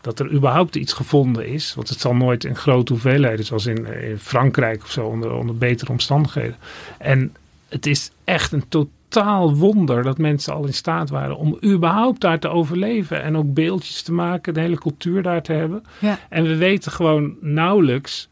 Dat 0.00 0.18
er 0.18 0.32
überhaupt 0.32 0.76
iets 0.76 0.92
gevonden 0.92 1.46
is. 1.46 1.74
Want 1.74 1.88
het 1.88 2.00
zal 2.00 2.14
nooit 2.14 2.44
in 2.44 2.56
grote 2.56 2.92
hoeveelheden, 2.92 3.44
zoals 3.44 3.66
in, 3.66 3.86
in 3.86 4.18
Frankrijk 4.18 4.82
of 4.82 4.90
zo, 4.90 5.06
onder, 5.06 5.32
onder 5.32 5.56
betere 5.56 5.90
omstandigheden. 5.90 6.56
En 6.98 7.36
het 7.68 7.86
is 7.86 8.10
echt 8.24 8.52
een 8.52 8.68
totaal 8.68 8.98
wonder 9.54 10.02
dat 10.02 10.18
mensen 10.18 10.54
al 10.54 10.66
in 10.66 10.74
staat 10.74 11.10
waren 11.10 11.36
om 11.36 11.58
überhaupt 11.64 12.20
daar 12.20 12.38
te 12.38 12.48
overleven. 12.48 13.22
En 13.22 13.36
ook 13.36 13.54
beeldjes 13.54 14.02
te 14.02 14.12
maken, 14.12 14.54
de 14.54 14.60
hele 14.60 14.78
cultuur 14.78 15.22
daar 15.22 15.42
te 15.42 15.52
hebben. 15.52 15.82
Ja. 15.98 16.18
En 16.28 16.44
we 16.44 16.56
weten 16.56 16.92
gewoon 16.92 17.36
nauwelijks. 17.40 18.28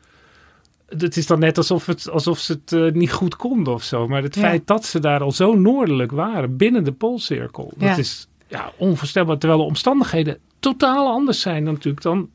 Het 0.89 1.17
is 1.17 1.27
dan 1.27 1.39
net 1.39 1.57
alsof, 1.57 1.87
het, 1.87 2.11
alsof 2.11 2.39
ze 2.39 2.53
het 2.53 2.73
uh, 2.73 2.93
niet 2.93 3.13
goed 3.13 3.37
konden 3.37 3.73
of 3.73 3.83
zo. 3.83 4.09
Maar 4.09 4.23
het 4.23 4.35
Ja. 4.35 4.41
feit 4.41 4.67
dat 4.67 4.85
ze 4.85 5.01
daar 5.01 5.21
al 5.21 5.33
zo 5.33 5.55
noordelijk 5.55 6.13
waren, 6.13 6.57
binnen 6.57 6.85
de 6.85 6.93
Poolcirkel, 6.93 7.73
dat 7.77 7.99
is 7.99 8.29
ja, 8.47 8.73
onvoorstelbaar. 8.77 9.39
Terwijl 9.39 9.61
de 9.61 9.67
omstandigheden 9.67 10.39
totaal 10.61 11.09
anders 11.09 11.41
zijn 11.41 11.65
dan 11.65 11.73
natuurlijk 11.75 12.03
dan 12.03 12.29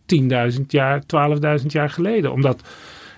10.000 0.55 0.65
jaar, 0.67 1.03
12.000 1.59 1.65
jaar 1.67 1.89
geleden. 1.89 2.31
Omdat, 2.31 2.61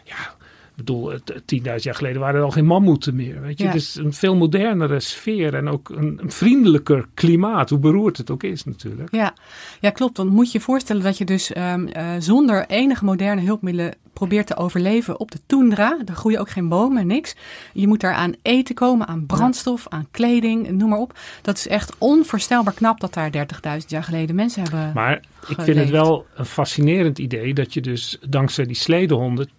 ja, 0.04 0.35
bedoel, 0.76 1.10
het- 1.12 1.28
het 1.34 1.48
10.000 1.48 1.84
jaar 1.84 1.96
geleden 1.96 2.22
waren 2.22 2.40
er 2.40 2.46
al 2.46 2.52
geen 2.52 2.66
mammoeten 2.66 3.16
meer. 3.16 3.42
Weet 3.42 3.58
je? 3.58 3.64
Ja. 3.64 3.74
Is 3.74 3.96
een 3.96 4.14
veel 4.14 4.36
modernere 4.36 5.00
sfeer 5.00 5.54
en 5.54 5.68
ook 5.68 5.90
een, 5.90 6.20
een 6.22 6.32
vriendelijker 6.32 7.08
klimaat, 7.14 7.70
hoe 7.70 7.80
beroerd 7.80 8.18
het 8.18 8.30
ook 8.32 8.44
is 8.44 8.64
natuurlijk. 8.64 9.12
Ja, 9.16 9.34
ja 9.80 9.90
klopt. 9.90 10.16
Dan 10.16 10.28
moet 10.28 10.52
je 10.52 10.58
je 10.58 10.64
voorstellen 10.64 11.04
dat 11.04 11.18
je 11.18 11.26
dus 11.26 11.54
ehm, 11.54 11.88
eh, 11.88 12.06
zonder 12.20 12.66
enige 12.68 13.06
moderne 13.06 13.42
hulpmiddelen 13.42 13.94
probeert 14.16 14.48
te 14.48 14.56
overleven 14.56 15.20
op 15.20 15.32
de 15.32 15.40
toendra. 15.46 15.98
Er 16.06 16.16
groeien 16.16 16.40
ook 16.40 16.50
geen 16.50 16.70
bomen, 16.70 17.08
niks. 17.08 17.36
Je 17.74 17.88
moet 17.88 18.02
daar 18.02 18.14
aan 18.14 18.34
eten 18.42 18.76
komen, 18.76 19.08
aan 19.08 19.26
brandstof, 19.26 19.86
aan 19.90 20.08
kleding, 20.12 20.70
noem 20.70 20.90
maar 20.90 21.00
op. 21.00 21.20
Dat 21.42 21.58
is 21.58 21.68
echt 21.68 21.96
onvoorstelbaar 21.98 22.74
knap 22.74 23.00
dat 23.00 23.14
daar 23.14 23.32
30.000 23.32 23.86
jaar 23.88 24.04
geleden 24.04 24.36
mensen 24.36 24.62
hebben. 24.62 24.92
Maar 24.94 25.20
ik 25.48 25.62
vind 25.62 25.78
het 25.78 25.90
wel 25.90 26.26
een 26.36 26.46
fascinerend 26.46 27.20
idee 27.20 27.54
dat 27.54 27.74
je 27.74 27.82
dus 27.82 28.18
dankzij 28.30 28.66
die 28.66 28.76
sledehonden 28.76 29.50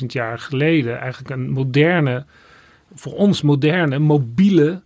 10.000 0.00 0.06
jaar 0.06 0.38
geleden 0.38 0.98
eigenlijk 1.00 1.30
een 1.30 1.50
moderne, 1.50 2.24
voor 2.94 3.12
ons 3.14 3.42
moderne, 3.42 3.98
mobiele 3.98 4.80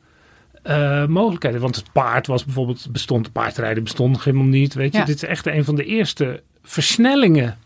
eh 0.62 1.06
mogelijkheden. 1.06 1.60
Want 1.60 1.76
het 1.76 1.92
paard 1.92 2.26
was 2.26 2.44
bijvoorbeeld, 2.44 2.86
bestond, 2.90 3.32
paardrijden 3.32 3.82
bestond 3.82 4.24
helemaal 4.24 4.46
niet. 4.46 4.74
Weet 4.74 4.92
je, 4.92 4.98
Ja. 4.98 5.04
dit 5.04 5.16
is 5.16 5.24
echt 5.24 5.46
een 5.46 5.64
van 5.64 5.74
de 5.74 5.84
eerste 5.84 6.42
versnellingen 6.62 7.58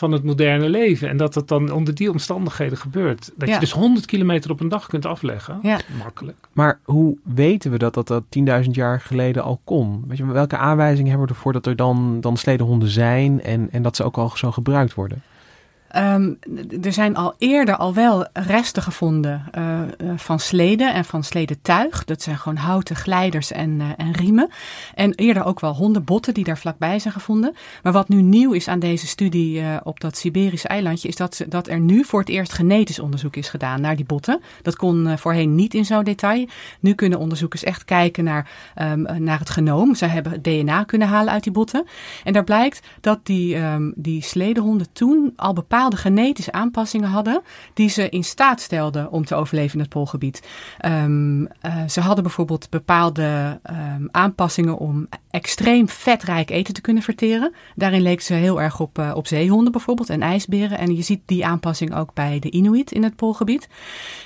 van 0.00 0.12
het 0.12 0.22
moderne 0.24 0.68
leven. 0.68 1.08
En 1.08 1.16
dat 1.16 1.34
het 1.34 1.48
dan 1.48 1.72
onder 1.72 1.94
die 1.94 2.10
omstandigheden 2.10 2.78
gebeurt. 2.78 3.30
Dat 3.36 3.48
Ja. 3.48 3.54
je 3.54 3.60
dus 3.60 3.72
100 3.72 4.06
kilometer 4.06 4.50
op 4.50 4.60
een 4.60 4.68
dag 4.68 4.86
kunt 4.86 5.06
afleggen. 5.06 5.58
Ja. 5.62 5.78
Makkelijk. 5.98 6.36
Maar 6.52 6.78
hoe 6.84 7.16
weten 7.22 7.70
we 7.70 7.78
dat 7.78 7.94
dat, 7.94 8.06
dat 8.06 8.24
10.000 8.64 8.70
jaar 8.70 9.00
geleden 9.00 9.42
al 9.42 9.60
kon? 9.64 10.04
Weet 10.08 10.16
je, 10.16 10.26
welke 10.26 10.56
aanwijzingen 10.56 11.10
hebben 11.10 11.28
we 11.28 11.34
ervoor 11.34 11.52
dat 11.52 11.66
er 11.66 11.76
dan, 11.76 12.20
dan 12.20 12.36
sledehonden 12.36 12.88
zijn 12.88 13.42
en, 13.42 13.68
en 13.70 13.82
dat 13.82 13.96
ze 13.96 14.04
ook 14.04 14.16
al 14.18 14.30
zo 14.34 14.50
gebruikt 14.50 14.94
worden? 14.94 15.22
Ehm, 15.90 16.32
er 16.82 16.92
zijn 16.92 17.16
al 17.16 17.34
eerder 17.38 17.76
al 17.76 17.94
wel 17.94 18.26
resten 18.32 18.82
gevonden 18.82 19.44
eh, 19.50 19.82
eh, 19.82 19.88
van 20.16 20.40
sleden 20.40 20.94
en 20.94 21.04
van 21.04 21.24
sledentuig. 21.24 22.04
Dat 22.04 22.22
zijn 22.22 22.38
gewoon 22.38 22.56
houten 22.56 22.96
glijders 22.96 23.52
en, 23.52 23.80
eh, 23.80 23.86
en 24.06 24.12
riemen. 24.12 24.48
En 24.94 25.14
eerder 25.14 25.44
ook 25.44 25.60
wel 25.60 25.74
hondenbotten 25.74 26.34
die 26.34 26.44
daar 26.44 26.58
vlakbij 26.58 26.98
zijn 26.98 27.14
gevonden. 27.14 27.54
Maar 27.82 27.92
wat 27.92 28.08
nu 28.08 28.22
nieuw 28.22 28.52
is 28.52 28.68
aan 28.68 28.78
deze 28.78 29.06
studie 29.06 29.62
op 29.82 30.00
dat 30.00 30.16
Siberische 30.16 30.68
eilandje... 30.68 31.08
is 31.08 31.16
dat, 31.16 31.44
dat 31.48 31.68
er 31.68 31.80
nu 31.80 32.04
voor 32.04 32.20
het 32.20 32.28
eerst 32.28 32.52
genetisch 32.52 32.98
onderzoek 32.98 33.36
is 33.36 33.48
gedaan 33.48 33.80
naar 33.80 33.96
die 33.96 34.04
botten. 34.04 34.40
Dat 34.62 34.76
kon 34.76 35.18
voorheen 35.18 35.54
niet 35.54 35.74
in 35.74 35.84
zo'n 35.84 36.04
detail. 36.04 36.46
Nu 36.80 36.94
kunnen 36.94 37.18
onderzoekers 37.18 37.64
echt 37.64 37.84
kijken 37.84 38.24
naar, 38.24 38.50
ehm, 38.74 39.24
naar 39.24 39.38
het 39.38 39.50
genoom. 39.50 39.94
Ze 39.94 40.06
hebben 40.06 40.42
DNA 40.42 40.84
kunnen 40.84 41.08
halen 41.08 41.32
uit 41.32 41.42
die 41.42 41.52
botten. 41.52 41.86
En 42.24 42.32
daar 42.32 42.44
blijkt 42.44 42.86
dat 43.00 43.26
die, 43.26 43.56
ehm, 43.56 43.90
die 43.94 44.22
sledehonden 44.22 44.92
toen 44.92 45.32
al 45.36 45.52
bepaalde 45.80 46.10
genetische 46.10 46.52
aanpassingen 46.52 47.08
hadden. 47.08 47.42
die 47.74 47.88
ze 47.88 48.08
in 48.08 48.24
staat 48.24 48.60
stelden 48.60 49.10
om 49.10 49.24
te 49.24 49.34
overleven 49.34 49.74
in 49.74 49.80
het 49.80 49.88
Poolgebied. 49.88 50.42
Ehm, 50.78 51.44
eh, 51.60 51.88
ze 51.88 52.00
hadden 52.00 52.24
bijvoorbeeld 52.24 52.70
bepaalde 52.70 53.60
ehm, 53.62 54.06
aanpassingen 54.10 54.78
om 54.78 55.08
extreem 55.30 55.88
vetrijk 55.88 56.50
eten 56.50 56.74
te 56.74 56.80
kunnen 56.80 57.02
verteren. 57.02 57.54
Daarin 57.74 58.02
leek 58.02 58.20
ze 58.20 58.34
heel 58.34 58.60
erg 58.60 58.80
op, 58.80 58.98
eh, 58.98 59.12
op 59.14 59.26
zeehonden 59.26 59.72
bijvoorbeeld 59.72 60.10
en 60.10 60.22
ijsberen. 60.22 60.78
En 60.78 60.96
je 60.96 61.02
ziet 61.02 61.20
die 61.26 61.46
aanpassing 61.46 61.94
ook 61.94 62.14
bij 62.14 62.38
de 62.38 62.50
Inuit 62.50 62.92
in 62.92 63.02
het 63.02 63.16
Poolgebied. 63.16 63.68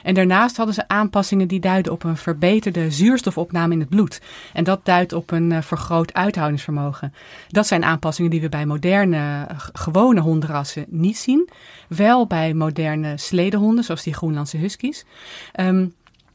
En 0.03 0.14
daarnaast 0.14 0.57
hadden 0.57 0.75
ze 0.75 0.88
aanpassingen 0.88 1.49
die 1.49 1.61
duiden 1.61 1.93
op 1.93 2.05
een 2.05 2.17
verbeterde 2.17 2.90
zuurstofopname 2.90 3.73
in 3.73 3.81
het 3.81 3.88
bloed. 3.88 4.21
En 4.53 4.64
dat 4.64 4.81
duidt 4.85 5.12
op 5.12 5.31
een 5.31 5.53
eh, 5.53 5.62
vergroot 5.62 6.14
uithoudingsvermogen. 6.14 7.14
Dat 7.49 7.67
zijn 7.67 7.85
aanpassingen 7.85 8.31
die 8.31 8.40
we 8.40 8.49
bij 8.49 8.67
moderne, 8.67 9.47
gewone 9.73 10.21
hondenrassen 10.21 10.85
niet 10.88 11.19
zien. 11.19 11.44
Wel 11.89 12.27
bij 12.27 12.55
moderne 12.55 13.17
sledehonden, 13.17 13.85
zoals 13.85 14.03
die 14.03 14.15
Groenlandse 14.15 14.57
huskies. 14.57 15.05
Ehm, 15.53 15.87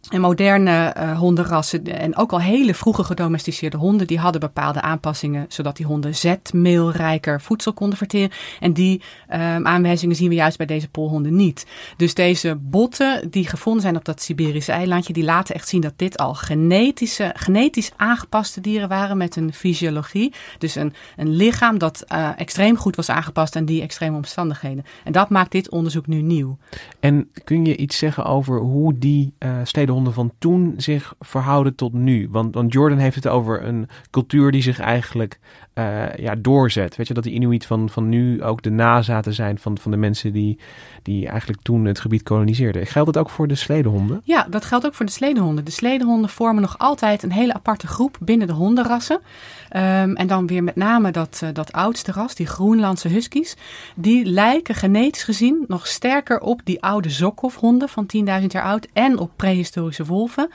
En 0.10 0.22
moderne 0.22 0.96
uh, 0.98 1.18
hondenrassen 1.18 1.86
en 1.86 2.18
ook 2.18 2.32
al 2.32 2.42
hele 2.42 2.74
vroege 2.74 3.04
gedomesticeerde 3.04 3.78
honden, 3.78 4.08
die 4.08 4.20
hadden 4.20 4.42
bepaalde 4.42 4.82
aanpassingen, 4.82 5.46
zodat 5.50 5.78
die 5.78 5.86
honden 5.86 6.16
zetmeelrijker 6.16 7.42
voedsel 7.42 7.74
konden 7.74 7.98
verteren. 7.98 8.32
En 8.60 8.74
die 8.74 9.02
um, 9.34 9.68
aanwijzingen 9.68 10.16
zien 10.16 10.30
we 10.30 10.36
juist 10.36 10.58
bij 10.58 10.66
deze 10.66 10.90
polhonden 10.90 11.36
niet. 11.36 11.66
Dus 11.98 12.14
deze 12.14 12.56
botten 12.62 13.30
die 13.30 13.48
gevonden 13.48 13.82
zijn 13.82 13.96
op 13.96 14.06
dat 14.06 14.22
Siberische 14.22 14.72
eilandje, 14.72 15.14
die 15.14 15.24
laten 15.24 15.56
echt 15.56 15.68
zien 15.68 15.82
dat 15.82 15.94
dit 15.96 16.18
al 16.18 16.34
genetische, 16.34 17.32
genetisch 17.36 17.92
aangepaste 17.96 18.62
dieren 18.62 18.90
waren 18.90 19.18
met 19.18 19.36
een 19.36 19.54
fysiologie. 19.54 20.34
Dus 20.58 20.76
een, 20.76 20.94
een 21.16 21.36
lichaam 21.36 21.78
dat 21.78 22.04
uh, 22.14 22.30
extreem 22.38 22.78
goed 22.78 22.96
was 22.96 23.10
aangepast 23.10 23.56
aan 23.56 23.66
die 23.66 23.82
extreme 23.82 24.16
omstandigheden. 24.16 24.86
En 25.04 25.12
dat 25.12 25.30
maakt 25.30 25.52
dit 25.52 25.70
onderzoek 25.70 26.08
nu 26.08 26.22
nieuw. 26.22 26.58
En 27.00 27.30
kun 27.44 27.66
je 27.66 27.78
iets 27.78 27.98
zeggen 27.98 28.26
over 28.26 28.60
hoe 28.60 28.98
die 28.98 29.34
uh, 29.40 29.52
stedenhonden 29.90 30.14
van 30.14 30.32
toen 30.40 30.74
zich 30.78 31.14
verhouden 31.20 31.76
tot 31.76 31.94
nu? 31.94 32.28
Want, 32.32 32.56
want 32.56 32.74
Jordan 32.74 32.98
heeft 32.98 33.16
het 33.16 33.28
over 33.28 33.64
een 33.64 33.88
cultuur 34.10 34.52
die 34.52 34.62
zich 34.62 34.80
eigenlijk 34.80 35.40
uh, 35.80 36.16
ja, 36.16 36.36
doorzet. 36.36 36.96
Weet 36.96 37.08
je, 37.08 37.14
dat 37.14 37.24
de 37.24 37.32
Inuit 37.32 37.66
van, 37.66 37.90
van 37.90 38.10
nu 38.10 38.44
ook 38.44 38.62
de 38.62 38.70
nazaten 38.70 39.34
zijn 39.34 39.60
van, 39.60 39.78
van 39.78 39.92
de 39.92 39.98
mensen 39.98 40.34
die, 40.34 40.60
die 41.04 41.28
eigenlijk 41.28 41.62
toen 41.62 41.86
het 41.86 42.00
gebied 42.00 42.24
koloniseerden. 42.24 42.88
Geldt 42.88 43.14
dat 43.14 43.24
ook 43.24 43.30
voor 43.30 43.48
de 43.48 43.56
sledehonden? 43.56 44.22
Ja, 44.24 44.48
dat 44.50 44.66
geldt 44.66 44.86
ook 44.86 44.94
voor 44.94 45.06
de 45.06 45.12
sledehonden. 45.12 45.66
De 45.66 45.72
sledehonden 45.72 46.30
vormen 46.30 46.62
nog 46.62 46.78
altijd 46.78 47.24
een 47.24 47.32
hele 47.32 47.54
aparte 47.54 47.88
groep 47.88 48.18
binnen 48.22 48.48
de 48.48 48.54
hondenrassen. 48.54 49.16
Um, 49.16 50.16
en 50.16 50.28
dan 50.28 50.48
weer 50.48 50.64
met 50.64 50.76
name 50.76 51.12
dat, 51.12 51.42
uh, 51.44 51.50
dat 51.54 51.72
oudste 51.72 52.12
ras, 52.12 52.36
die 52.36 52.48
Groenlandse 52.48 53.08
huskies. 53.08 53.56
Die 53.96 54.26
lijken 54.26 54.76
genetisch 54.76 55.24
gezien 55.24 55.64
nog 55.68 55.88
sterker 55.88 56.40
op 56.40 56.62
die 56.64 56.82
oude 56.82 57.10
Zokhof-honden 57.10 57.90
van 57.90 58.06
10.000 58.16 58.46
jaar 58.48 58.64
oud 58.64 58.88
en 58.94 59.18
op 59.18 59.32
prehistorische 59.80 60.06
wolven. 60.06 60.50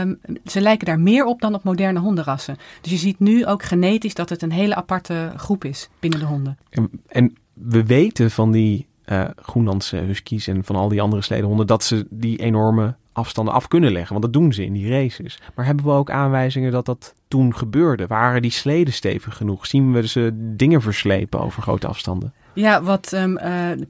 Um, 0.00 0.18
ze 0.44 0.60
lijken 0.60 0.86
daar 0.86 1.00
meer 1.00 1.24
op 1.24 1.40
dan 1.40 1.54
op 1.54 1.64
moderne 1.64 1.98
hondenrassen. 1.98 2.56
Dus 2.80 2.90
je 2.90 2.98
ziet 2.98 3.18
nu 3.18 3.46
ook 3.46 3.62
genetisch 3.62 4.14
dat 4.14 4.28
het 4.28 4.42
een 4.42 4.52
hele 4.52 4.74
aparte 4.74 5.32
groep 5.36 5.64
is 5.64 5.88
binnen 6.00 6.18
de 6.18 6.26
honden. 6.26 6.58
En, 6.70 6.90
en 7.06 7.36
we 7.52 7.84
weten 7.84 8.30
van 8.30 8.52
die 8.52 8.86
uh, 9.06 9.24
Groenlandse 9.36 9.96
huskies 9.96 10.46
en 10.46 10.64
van 10.64 10.76
al 10.76 10.88
die 10.88 11.02
andere 11.02 11.22
sledehonden 11.22 11.66
dat 11.66 11.84
ze 11.84 12.06
die 12.10 12.38
enorme 12.38 12.94
afstanden 13.12 13.54
af 13.54 13.68
kunnen 13.68 13.92
leggen. 13.92 14.10
Want 14.10 14.24
dat 14.24 14.32
doen 14.32 14.52
ze 14.52 14.64
in 14.64 14.72
die 14.72 14.90
races. 14.90 15.38
Maar 15.54 15.66
hebben 15.66 15.84
we 15.84 15.90
ook 15.90 16.10
aanwijzingen 16.10 16.72
dat 16.72 16.86
dat 16.86 17.14
toen 17.28 17.54
gebeurde? 17.54 18.06
Waren 18.06 18.42
die 18.42 18.50
sleden 18.50 18.92
stevig 18.92 19.36
genoeg? 19.36 19.66
Zien 19.66 19.92
we 19.92 20.08
ze 20.08 20.30
dingen 20.34 20.82
verslepen 20.82 21.40
over 21.40 21.62
grote 21.62 21.86
afstanden? 21.86 22.32
Ja, 22.56 22.82
wat 22.82 23.12
um, 23.12 23.38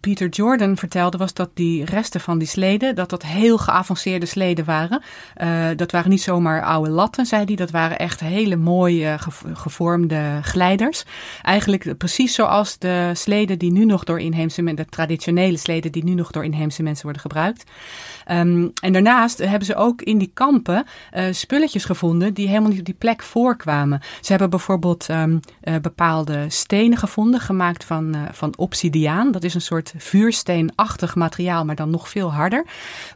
Peter 0.00 0.28
Jordan 0.28 0.76
vertelde 0.76 1.18
was 1.18 1.34
dat 1.34 1.50
die 1.54 1.84
resten 1.84 2.20
van 2.20 2.38
die 2.38 2.48
sleden, 2.48 2.94
dat 2.94 3.10
dat 3.10 3.22
heel 3.22 3.58
geavanceerde 3.58 4.26
sleden 4.26 4.64
waren. 4.64 5.02
Uh, 5.42 5.66
dat 5.76 5.92
waren 5.92 6.10
niet 6.10 6.22
zomaar 6.22 6.62
oude 6.62 6.90
latten, 6.90 7.26
zei 7.26 7.44
hij. 7.44 7.54
Dat 7.54 7.70
waren 7.70 7.98
echt 7.98 8.20
hele 8.20 8.56
mooie 8.56 9.16
gevormde 9.52 10.38
glijders. 10.42 11.04
Eigenlijk 11.42 11.98
precies 11.98 12.34
zoals 12.34 12.78
de 12.78 13.10
sleden 13.14 13.58
die 13.58 13.72
nu 13.72 13.84
nog 13.84 14.04
door 14.04 14.20
inheemse 14.20 14.62
mensen, 14.62 14.84
de 14.84 14.90
traditionele 14.90 15.56
sleden 15.56 15.92
die 15.92 16.04
nu 16.04 16.14
nog 16.14 16.30
door 16.30 16.44
inheemse 16.44 16.82
mensen 16.82 17.04
worden 17.04 17.22
gebruikt. 17.22 17.64
Um, 18.30 18.72
en 18.82 18.92
daarnaast 18.92 19.38
hebben 19.38 19.66
ze 19.66 19.76
ook 19.76 20.02
in 20.02 20.18
die 20.18 20.30
kampen 20.34 20.86
spulletjes 21.30 21.84
gevonden 21.84 22.34
die 22.34 22.48
helemaal 22.48 22.70
niet 22.70 22.78
op 22.78 22.84
die 22.84 22.94
plek 22.94 23.22
voorkwamen. 23.22 24.00
Ze 24.20 24.30
hebben 24.30 24.50
bijvoorbeeld 24.50 25.08
um, 25.08 25.40
bepaalde 25.82 26.44
stenen 26.48 26.98
gevonden, 26.98 27.40
gemaakt 27.40 27.84
van, 27.84 28.16
van 28.32 28.54
obsidiaan. 28.56 29.32
Dat 29.32 29.44
is 29.44 29.54
een 29.54 29.60
soort 29.60 29.94
vuursteenachtig 29.96 31.14
materiaal, 31.14 31.64
maar 31.64 31.74
dan 31.74 31.90
nog 31.90 32.08
veel 32.08 32.32
harder. 32.32 32.66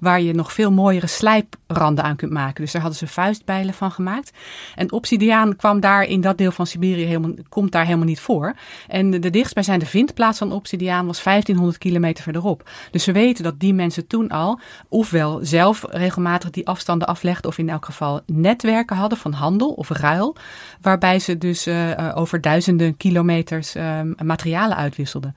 Waar 0.00 0.20
je 0.20 0.34
nog 0.34 0.52
veel 0.52 0.72
mooiere 0.72 1.06
slijpranden 1.06 2.04
aan 2.04 2.16
kunt 2.16 2.32
maken. 2.32 2.62
Dus 2.62 2.72
daar 2.72 2.82
hadden 2.82 2.98
ze 2.98 3.06
vuistbijlen 3.06 3.74
van 3.74 3.90
gemaakt. 3.90 4.32
En 4.74 4.92
obsidiaan 4.92 5.56
kwam 5.56 5.80
daar 5.80 6.04
in 6.04 6.20
dat 6.20 6.38
deel 6.38 6.52
van 6.52 6.66
Siberië 6.66 7.04
helemaal, 7.04 7.34
komt 7.48 7.72
daar 7.72 7.84
helemaal 7.84 8.06
niet 8.06 8.20
voor. 8.20 8.54
En 8.88 9.10
de, 9.10 9.18
de 9.18 9.30
dichtstbijzijnde 9.30 9.86
vindplaats 9.86 10.38
van 10.38 10.52
obsidiaan 10.52 11.06
was 11.06 11.22
1500 11.22 11.78
kilometer 11.78 12.22
verderop. 12.22 12.68
Dus 12.90 13.04
we 13.04 13.12
weten 13.12 13.44
dat 13.44 13.60
die 13.60 13.74
mensen 13.74 14.06
toen 14.06 14.28
al 14.28 14.60
ofwel 14.88 15.38
zelf 15.42 15.84
regelmatig 15.88 16.50
die 16.50 16.66
afstanden 16.66 17.08
aflegden, 17.08 17.50
of 17.50 17.58
in 17.58 17.68
elk 17.68 17.84
geval 17.84 18.20
netwerken 18.26 18.96
hadden 18.96 19.18
van 19.18 19.32
handel 19.32 19.68
of 19.68 19.88
ruil. 19.88 20.36
Waarbij 20.80 21.18
ze 21.18 21.38
dus 21.38 21.66
uh, 21.66 22.12
over 22.14 22.40
duizenden 22.40 22.96
kilometers 22.96 23.76
uh, 23.76 24.00
materialen 24.22 24.76
uitwisselden. 24.76 25.29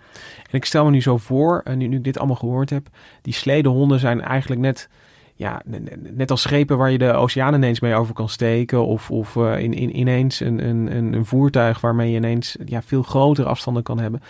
En 0.44 0.58
ik 0.58 0.66
stel 0.66 0.86
me 0.86 0.92
nu 0.92 1.02
zo 1.02 1.18
voor, 1.18 1.62
en 1.64 1.78
nu, 1.78 1.88
nu 1.88 1.98
ik 1.98 2.04
dit 2.04 2.18
allemaal 2.18 2.36
gehoord 2.36 2.70
heb, 2.70 2.88
die 3.22 3.34
sledehonden 3.34 4.00
zijn 4.00 4.22
eigenlijk 4.22 4.62
net, 4.62 4.90
ja, 5.36 5.62
net 6.00 6.32
als 6.32 6.42
schepen 6.42 6.78
waar 6.78 6.92
je 6.92 6.98
de 6.98 7.14
oceaan 7.14 7.54
ineens 7.54 7.80
mee 7.80 7.96
over 7.96 8.14
kan 8.14 8.30
steken. 8.30 8.86
Of, 8.86 9.12
of 9.12 9.36
uh, 9.36 9.60
in, 9.60 9.74
in, 9.74 9.98
ineens 10.00 10.40
een, 10.40 10.68
een, 10.68 11.14
een 11.14 11.26
voertuig 11.26 11.82
waarmee 11.82 12.12
je 12.12 12.18
ineens 12.18 12.58
ja, 12.66 12.82
veel 12.82 13.04
grotere 13.04 13.48
afstanden 13.48 13.84
kan 13.84 14.00
hebben. 14.00 14.22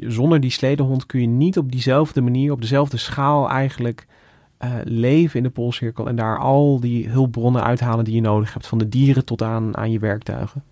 Zonder 0.00 0.40
die 0.40 0.50
sledehond 0.50 1.06
kun 1.06 1.20
je 1.20 1.26
niet 1.26 1.58
op 1.58 1.72
diezelfde 1.72 2.20
manier, 2.20 2.52
op 2.52 2.60
dezelfde 2.60 2.96
schaal 2.96 3.48
eigenlijk 3.48 4.06
leven 4.84 5.36
in 5.36 5.42
de 5.42 5.50
Poolcirkel. 5.50 6.08
En 6.08 6.16
daar 6.16 6.38
al 6.38 6.80
die 6.80 7.08
hulpbronnen 7.08 7.62
uithalen 7.62 8.04
die 8.04 8.14
je 8.14 8.20
nodig 8.20 8.52
hebt. 8.52 8.66
Van 8.66 8.78
de 8.78 8.88
dieren 8.88 9.24
tot 9.24 9.42
aan, 9.42 9.76
aan 9.76 9.90
je 9.90 9.98
werktuigen. 9.98 10.62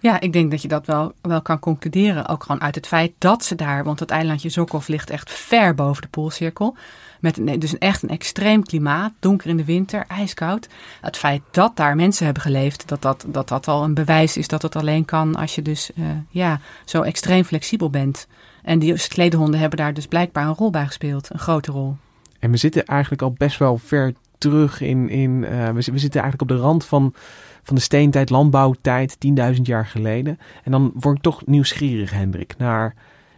Ja, 0.00 0.20
ik 0.20 0.32
denk 0.32 0.50
dat 0.50 0.62
je 0.62 0.68
dat 0.68 0.86
wel, 0.86 1.12
wel 1.20 1.42
kan 1.42 1.58
concluderen. 1.58 2.28
Ook 2.28 2.42
gewoon 2.42 2.60
uit 2.60 2.74
het 2.74 2.86
feit 2.86 3.12
dat 3.18 3.44
ze 3.44 3.54
daar, 3.54 3.84
want 3.84 4.00
het 4.00 4.10
eilandje 4.10 4.48
Zokov 4.48 4.88
ligt 4.88 5.10
echt 5.10 5.30
ver 5.30 5.74
boven 5.74 6.02
de 6.02 6.08
Poolcirkel. 6.08 6.76
Met 7.20 7.40
dus 7.58 7.72
een, 7.72 7.78
echt 7.78 8.02
een 8.02 8.08
extreem 8.08 8.62
klimaat, 8.62 9.12
donker 9.18 9.48
in 9.48 9.56
de 9.56 9.64
winter, 9.64 10.04
ijskoud. 10.08 10.68
Het 11.00 11.16
feit 11.16 11.42
dat 11.50 11.76
daar 11.76 11.96
mensen 11.96 12.24
hebben 12.24 12.42
geleefd, 12.42 12.88
dat 12.88 13.02
dat, 13.02 13.24
dat, 13.28 13.48
dat 13.48 13.68
al 13.68 13.84
een 13.84 13.94
bewijs 13.94 14.36
is 14.36 14.48
dat 14.48 14.62
het 14.62 14.76
alleen 14.76 15.04
kan 15.04 15.34
als 15.34 15.54
je 15.54 15.62
dus 15.62 15.90
uh, 15.94 16.06
ja, 16.28 16.60
zo 16.84 17.02
extreem 17.02 17.44
flexibel 17.44 17.90
bent. 17.90 18.26
En 18.62 18.78
die 18.78 18.96
sledehonden 18.96 19.60
hebben 19.60 19.78
daar 19.78 19.94
dus 19.94 20.06
blijkbaar 20.06 20.46
een 20.46 20.54
rol 20.54 20.70
bij 20.70 20.86
gespeeld, 20.86 21.28
een 21.32 21.38
grote 21.38 21.72
rol. 21.72 21.96
En 22.38 22.50
we 22.50 22.56
zitten 22.56 22.84
eigenlijk 22.84 23.22
al 23.22 23.34
best 23.36 23.58
wel 23.58 23.78
ver 23.78 24.12
terug 24.38 24.80
in. 24.80 25.08
in 25.08 25.40
we, 25.40 25.72
we 25.72 25.98
zitten 25.98 26.20
eigenlijk 26.20 26.42
op 26.42 26.48
de 26.48 26.62
rand 26.62 26.84
van 26.84 27.14
van 27.62 27.74
de 27.74 27.82
steentijd, 27.82 28.30
landbouwtijd, 28.30 29.16
10.000 29.54 29.62
jaar 29.62 29.86
geleden. 29.86 30.38
En 30.64 30.70
dan 30.70 30.92
word 30.94 31.16
ik 31.16 31.22
toch 31.22 31.46
nieuwsgierig, 31.46 32.10
Hendrik, 32.10 32.54
naar... 32.58 32.94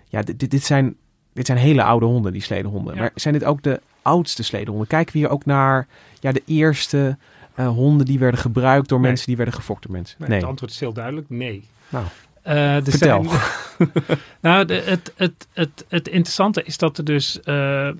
Ja, 0.08 0.22
dit, 0.22 0.50
dit, 0.50 0.62
zijn, 0.64 0.96
dit 1.32 1.46
zijn 1.46 1.58
hele 1.58 1.82
oude 1.82 2.06
honden, 2.06 2.32
die 2.32 2.42
sledehonden. 2.42 2.94
Ja. 2.94 3.00
Maar 3.00 3.10
zijn 3.14 3.34
dit 3.34 3.44
ook 3.44 3.62
de 3.62 3.80
oudste 4.02 4.42
sledehonden? 4.42 4.86
Kijken 4.86 5.12
we 5.12 5.18
hier 5.18 5.28
ook 5.28 5.44
naar 5.44 5.86
ja, 6.20 6.32
de 6.32 6.42
eerste 6.46 7.16
uh, 7.56 7.68
honden 7.68 8.06
die 8.06 8.18
werden 8.18 8.40
gebruikt 8.40 8.88
door 8.88 8.98
nee. 8.98 9.08
mensen, 9.08 9.26
die 9.26 9.36
werden 9.36 9.54
gefokt 9.54 9.82
door 9.82 9.92
mensen? 9.92 10.16
Nee, 10.18 10.28
nee. 10.28 10.38
Het 10.38 10.48
antwoord 10.48 10.70
is 10.72 10.80
heel 10.80 10.92
duidelijk, 10.92 11.30
nee. 11.30 11.68
Nou, 11.88 12.04
uh, 12.46 12.76
Vertel. 12.84 13.24
Zijn, 13.24 13.90
nou, 14.40 14.64
de, 14.64 14.74
het, 14.74 15.12
het, 15.16 15.46
het, 15.52 15.84
het 15.88 16.08
interessante 16.08 16.62
is 16.62 16.78
dat 16.78 16.98
er 16.98 17.04
dus, 17.04 17.36
uh, 17.44 17.90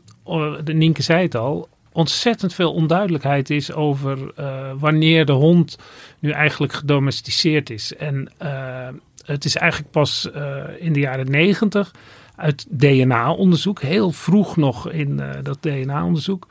de 0.65 0.73
Nienke 0.73 1.03
zei 1.03 1.23
het 1.23 1.35
al, 1.35 1.69
ontzettend 1.93 2.55
veel 2.55 2.73
onduidelijkheid 2.73 3.51
is 3.51 3.73
over 3.73 4.19
uh, 4.39 4.71
wanneer 4.79 5.27
de 5.27 5.33
hond 5.33 5.79
nu 6.19 6.31
eigenlijk 6.31 6.73
gedomesticeerd 6.73 7.71
is. 7.71 7.97
En 7.97 8.33
uh, 8.43 8.89
het 9.25 9.45
is 9.45 9.57
eigenlijk 9.57 9.93
pas 9.93 10.29
uh, 10.37 10.65
in 10.79 10.93
de 10.93 11.01
jaren 11.01 11.31
negentig 11.31 11.91
uit 12.37 12.67
DNA-onderzoek, 12.71 13.81
heel 13.81 14.11
vroeg 14.13 14.57
nog 14.57 14.91
in 14.91 15.23
dat 15.43 15.59
DNA-onderzoek, 15.61 16.47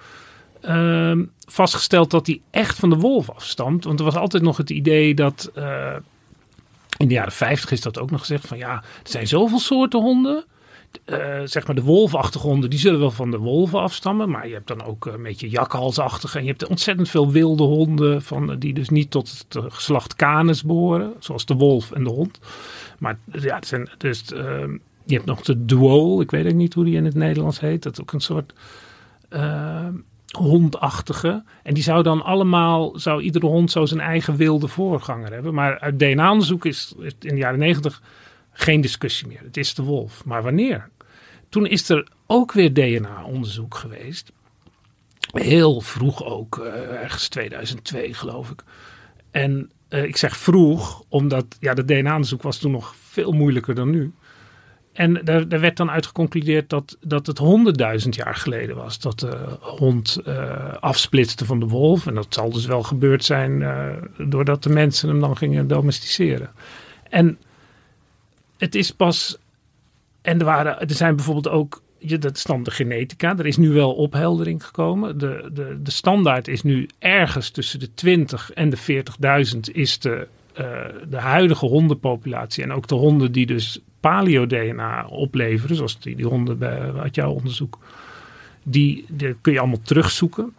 ehm, 0.61 1.23
vastgesteld 1.47 2.11
dat 2.11 2.27
hij 2.27 2.41
echt 2.51 2.79
van 2.79 2.89
de 2.89 2.95
wolf 2.95 3.29
afstamt. 3.29 3.83
Want 3.83 3.99
er 3.99 4.05
was 4.05 4.15
altijd 4.15 4.43
nog 4.43 4.57
het 4.57 4.69
idee 4.69 5.13
dat. 5.13 5.51
in 6.97 7.07
de 7.07 7.13
jaren 7.13 7.31
50 7.31 7.71
is 7.71 7.81
dat 7.81 7.99
ook 7.99 8.11
nog 8.11 8.19
gezegd 8.19 8.47
van 8.47 8.57
ja, 8.57 8.73
er 8.73 9.09
zijn 9.09 9.27
zoveel 9.27 9.59
soorten 9.59 9.99
honden. 9.99 10.45
Uh, 11.05 11.41
zeg 11.43 11.65
maar 11.65 11.75
de 11.75 11.83
wolfachtige 11.83 12.47
honden, 12.47 12.69
die 12.69 12.79
zullen 12.79 12.99
wel 12.99 13.11
van 13.11 13.31
de 13.31 13.37
wolven 13.37 13.79
afstammen. 13.79 14.29
Maar 14.29 14.47
je 14.47 14.53
hebt 14.53 14.67
dan 14.67 14.83
ook 14.83 15.05
een 15.05 15.23
beetje 15.23 15.49
jakhalsachtige. 15.49 16.37
En 16.37 16.43
je 16.43 16.49
hebt 16.49 16.67
ontzettend 16.67 17.09
veel 17.09 17.31
wilde 17.31 17.63
honden, 17.63 18.21
van, 18.21 18.55
die 18.59 18.73
dus 18.73 18.89
niet 18.89 19.11
tot 19.11 19.45
het 19.47 19.73
geslacht 19.73 20.15
Canis 20.15 20.63
behoren. 20.63 21.13
Zoals 21.19 21.45
de 21.45 21.55
wolf 21.55 21.91
en 21.91 22.03
de 22.03 22.09
hond. 22.09 22.39
Maar 22.99 23.19
ja, 23.31 23.55
het 23.55 23.67
zijn 23.67 23.89
dus... 23.97 24.31
Uh, 24.31 24.63
je 25.05 25.15
hebt 25.15 25.25
nog 25.25 25.41
de 25.41 25.65
duol, 25.65 26.21
ik 26.21 26.31
weet 26.31 26.45
ook 26.45 26.53
niet 26.53 26.73
hoe 26.73 26.85
die 26.85 26.95
in 26.95 27.05
het 27.05 27.15
Nederlands 27.15 27.59
heet. 27.59 27.83
Dat 27.83 27.93
is 27.93 28.01
ook 28.01 28.13
een 28.13 28.19
soort 28.19 28.53
uh, 29.29 29.87
hondachtige. 30.37 31.43
En 31.63 31.73
die 31.73 31.83
zou 31.83 32.03
dan 32.03 32.23
allemaal, 32.23 32.99
zou 32.99 33.21
iedere 33.21 33.45
hond 33.45 33.71
zo 33.71 33.85
zijn 33.85 33.99
eigen 33.99 34.35
wilde 34.35 34.67
voorganger 34.67 35.33
hebben. 35.33 35.53
Maar 35.53 35.79
uit 35.79 35.99
DNA-onderzoek 35.99 36.65
is, 36.65 36.93
is 36.99 37.13
in 37.19 37.33
de 37.35 37.41
jaren 37.41 37.59
negentig 37.59 38.01
geen 38.61 38.81
discussie 38.81 39.27
meer. 39.27 39.41
Het 39.43 39.57
is 39.57 39.73
de 39.73 39.83
wolf. 39.83 40.25
Maar 40.25 40.43
wanneer? 40.43 40.89
Toen 41.49 41.65
is 41.65 41.89
er 41.89 42.07
ook 42.27 42.51
weer 42.51 42.73
DNA-onderzoek 42.73 43.75
geweest. 43.75 44.31
Heel 45.31 45.81
vroeg 45.81 46.23
ook, 46.23 46.57
uh, 46.57 46.65
ergens 47.03 47.27
2002 47.27 48.13
geloof 48.13 48.49
ik. 48.49 48.63
En 49.31 49.69
uh, 49.89 50.03
ik 50.03 50.17
zeg 50.17 50.37
vroeg, 50.37 51.03
omdat 51.07 51.45
ja, 51.59 51.73
de 51.73 51.85
DNA-onderzoek 51.85 52.41
was 52.41 52.57
toen 52.57 52.71
nog 52.71 52.95
veel 52.95 53.31
moeilijker 53.31 53.75
dan 53.75 53.89
nu. 53.89 54.11
en 54.93 55.21
daar, 55.23 55.47
daar, 55.47 55.59
werd 55.59 55.77
dan 55.77 55.91
uit 55.91 56.05
geconcludeerd 56.05 56.69
dat, 56.69 56.97
dat 57.01 57.27
het 57.27 57.37
honderdduizend 57.37 58.15
jaar 58.15 58.35
geleden 58.35 58.75
was 58.75 58.99
dat 58.99 59.19
de 59.19 59.37
hond 59.59 60.17
uh, 60.27 60.73
afsplitste 60.79 61.45
van 61.45 61.59
de 61.59 61.67
wolf. 61.67 62.07
En 62.07 62.13
dat 62.13 62.33
zal 62.33 62.51
dus 62.51 62.65
wel 62.65 62.83
gebeurd 62.83 63.23
zijn 63.23 63.63
doordat 64.17 64.63
de 64.63 64.69
mensen 64.69 65.09
hem 65.09 65.19
dan 65.19 65.37
gingen 65.37 65.67
domesticeren. 65.67 66.49
En 67.09 67.37
het 68.61 68.75
is 68.75 68.91
pas. 68.91 69.37
En 70.21 70.39
er, 70.39 70.45
waren, 70.45 70.79
er 70.79 70.93
zijn 70.93 71.15
bijvoorbeeld 71.15 71.49
ook. 71.49 71.81
Dat 71.99 72.35
is 72.35 72.43
dan 72.43 72.63
de 72.63 72.71
genetica. 72.71 73.37
Er 73.37 73.45
is 73.45 73.57
nu 73.57 73.69
wel 73.69 73.93
opheldering 73.93 74.65
gekomen. 74.65 75.17
De, 75.17 75.49
de, 75.53 75.79
de 75.83 75.91
standaard 75.91 76.47
is 76.47 76.63
nu 76.63 76.89
ergens 76.99 77.49
tussen 77.49 77.79
de 77.79 77.93
20 77.93 78.51
en 78.51 78.69
de 78.69 79.03
40.000 79.53 79.59
is 79.71 79.99
de, 79.99 80.27
uh, 80.59 80.79
de 81.09 81.17
huidige 81.17 81.65
hondenpopulatie. 81.65 82.63
En 82.63 82.71
ook 82.71 82.87
de 82.87 82.95
honden 82.95 83.31
die 83.31 83.45
dus 83.45 83.79
paleo-DNA 83.99 85.05
opleveren, 85.05 85.75
zoals 85.75 85.99
die, 85.99 86.15
die 86.15 86.25
honden 86.25 86.57
bij, 86.57 86.93
uit 86.93 87.15
jouw 87.15 87.31
onderzoek, 87.31 87.79
die, 88.63 89.05
die 89.07 89.35
kun 89.41 89.53
je 89.53 89.59
allemaal 89.59 89.81
terugzoeken. 89.81 90.53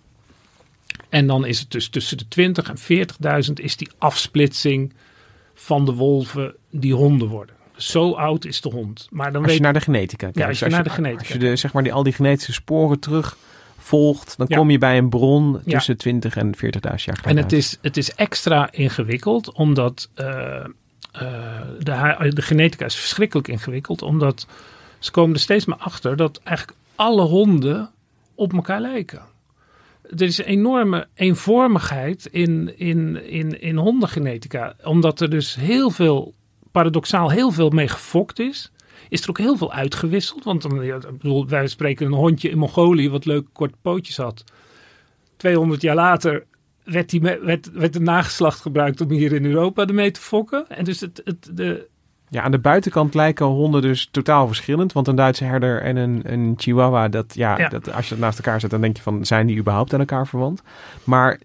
En 1.08 1.26
dan 1.26 1.46
is 1.46 1.60
het 1.60 1.70
dus 1.70 1.88
tussen 1.88 2.18
de 2.18 2.28
20 2.28 2.68
en 2.68 3.06
40.000 3.46 3.52
is 3.52 3.76
die 3.76 3.88
afsplitsing 3.98 4.92
van 5.54 5.84
de 5.84 5.92
wolven 5.92 6.54
die 6.70 6.94
honden 6.94 7.28
worden. 7.28 7.60
Zo 7.82 8.12
oud 8.12 8.44
is 8.44 8.60
de 8.60 8.68
hond. 8.68 9.08
Maar 9.10 9.32
dan 9.32 9.40
als 9.40 9.46
weet... 9.46 9.56
je 9.56 9.62
naar 9.62 9.72
de 9.72 9.80
genetica 9.80 10.16
kijkt. 10.16 10.38
Ja, 10.38 10.46
als 10.46 10.58
je 10.58 10.64
als 10.64 10.74
naar 10.74 10.84
de 10.84 10.90
genetica 10.90 11.20
Als 11.20 11.28
je 11.28 11.38
de, 11.38 11.56
zeg 11.56 11.72
maar 11.72 11.82
die, 11.82 11.92
al 11.92 12.02
die 12.02 12.12
genetische 12.12 12.52
sporen 12.52 13.00
terug 13.00 13.36
volgt, 13.76 14.36
dan 14.36 14.46
ja. 14.48 14.56
kom 14.56 14.70
je 14.70 14.78
bij 14.78 14.98
een 14.98 15.08
bron 15.08 15.60
tussen 15.66 15.94
ja. 15.94 15.98
20 15.98 16.36
en 16.36 16.54
40.000 16.56 16.60
jaar 16.80 16.96
geleden. 16.96 17.24
En 17.24 17.36
het 17.36 17.52
is, 17.52 17.78
het 17.80 17.96
is 17.96 18.14
extra 18.14 18.72
ingewikkeld, 18.72 19.52
omdat 19.52 20.08
uh, 20.16 20.26
uh, 20.26 20.64
de, 21.78 22.30
de 22.34 22.42
genetica 22.42 22.84
is 22.84 22.96
verschrikkelijk 22.96 23.48
ingewikkeld, 23.48 24.02
omdat 24.02 24.46
ze 24.98 25.10
komen 25.10 25.34
er 25.34 25.40
steeds 25.40 25.64
maar 25.64 25.78
achter 25.78 26.16
dat 26.16 26.40
eigenlijk 26.44 26.78
alle 26.94 27.22
honden 27.22 27.90
op 28.34 28.52
elkaar 28.52 28.80
lijken. 28.80 29.22
Er 30.02 30.22
is 30.22 30.38
een 30.38 30.44
enorme 30.44 31.06
eenvormigheid 31.14 32.26
in, 32.26 32.78
in, 32.78 33.28
in, 33.30 33.60
in 33.60 33.76
hondengenetica, 33.76 34.74
omdat 34.82 35.20
er 35.20 35.30
dus 35.30 35.54
heel 35.54 35.90
veel, 35.90 36.34
paradoxaal 36.72 37.30
heel 37.30 37.50
veel 37.50 37.70
mee 37.70 37.88
gefokt 37.88 38.38
is 38.38 38.72
is 39.12 39.22
er 39.22 39.28
ook 39.28 39.38
heel 39.38 39.56
veel 39.56 39.72
uitgewisseld. 39.72 40.44
Want 40.44 40.62
dan, 40.62 40.84
ja, 40.84 40.98
bedoel, 40.98 41.48
wij 41.48 41.66
spreken 41.66 42.06
een 42.06 42.12
hondje 42.12 42.50
in 42.50 42.58
Mongolië 42.58 43.10
wat 43.10 43.24
leuke 43.24 43.50
korte 43.52 43.76
pootjes 43.82 44.16
had. 44.16 44.44
200 45.36 45.82
jaar 45.82 45.94
later 45.94 46.44
werd, 46.84 47.10
die, 47.10 47.20
werd, 47.20 47.72
werd 47.72 47.92
de 47.92 48.00
nageslacht 48.00 48.60
gebruikt 48.60 49.00
om 49.00 49.10
hier 49.10 49.32
in 49.32 49.44
Europa 49.44 49.86
ermee 49.86 50.10
te 50.10 50.20
fokken. 50.20 50.68
En 50.68 50.84
dus 50.84 51.00
het, 51.00 51.20
het, 51.24 51.50
de, 51.52 51.88
ja, 52.32 52.42
aan 52.42 52.50
de 52.50 52.58
buitenkant 52.58 53.14
lijken 53.14 53.46
honden 53.46 53.82
dus 53.82 54.08
totaal 54.10 54.46
verschillend. 54.46 54.92
Want 54.92 55.08
een 55.08 55.14
Duitse 55.16 55.44
herder 55.44 55.82
en 55.82 55.96
een, 55.96 56.20
een 56.24 56.54
Chihuahua, 56.56 57.08
dat, 57.08 57.34
ja, 57.34 57.58
Ja. 57.58 57.68
Dat, 57.68 57.92
als 57.92 58.04
je 58.08 58.14
het 58.14 58.22
naast 58.22 58.38
elkaar 58.38 58.60
zet, 58.60 58.70
dan 58.70 58.80
denk 58.80 58.96
je 58.96 59.02
van, 59.02 59.24
zijn 59.24 59.46
die 59.46 59.58
überhaupt 59.58 59.92
aan 59.94 60.00
elkaar 60.00 60.26
verwant? 60.26 60.62
Maar 61.04 61.38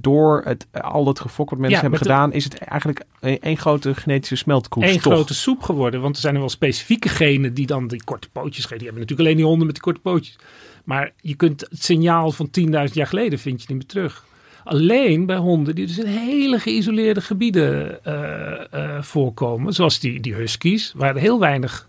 door 0.00 0.42
het, 0.44 0.66
al 0.72 1.06
het 1.06 1.20
gefok 1.20 1.50
wat 1.50 1.58
mensen 1.58 1.76
Ja, 1.76 1.82
hebben 1.82 1.98
de- 2.00 2.04
gedaan, 2.08 2.32
is 2.32 2.44
het 2.44 2.58
eigenlijk 2.58 3.04
een, 3.20 3.40
één 3.40 3.56
grote 3.58 3.94
genetische 3.94 4.36
smeltkoes. 4.36 4.84
één 4.84 5.00
toch? 5.00 5.12
grote 5.12 5.34
soep 5.34 5.62
geworden. 5.62 6.00
Want 6.00 6.14
er 6.14 6.20
zijn 6.20 6.34
er 6.34 6.40
wel 6.40 6.48
specifieke 6.48 7.08
genen 7.08 7.54
die 7.54 7.66
dan 7.66 7.86
die 7.86 8.04
korte 8.04 8.28
pootjes 8.32 8.62
geven. 8.64 8.78
Die 8.78 8.86
hebben 8.86 9.02
natuurlijk 9.02 9.28
alleen 9.28 9.36
die 9.40 9.46
honden 9.46 9.66
met 9.66 9.74
die 9.74 9.84
korte 9.84 10.00
pootjes. 10.00 10.36
Maar 10.84 11.12
je 11.20 11.34
kunt 11.34 11.60
het 11.60 11.84
signaal 11.84 12.30
van 12.32 12.48
10.000 12.60 12.68
jaar 12.92 13.06
geleden 13.06 13.38
vind 13.38 13.60
je 13.60 13.66
niet 13.68 13.76
meer 13.76 13.86
terug. 13.86 14.24
Alleen 14.66 15.26
bij 15.26 15.36
honden 15.36 15.74
die 15.74 15.86
dus 15.86 15.98
in 15.98 16.06
hele 16.06 16.58
geïsoleerde 16.58 17.20
gebieden 17.20 18.04
eh, 18.04 18.72
eh, 18.72 19.02
voorkomen. 19.02 19.72
Zoals 19.72 20.00
die, 20.00 20.20
die 20.20 20.34
huskies, 20.34 20.92
waar 20.96 21.16
heel 21.16 21.40
weinig 21.40 21.88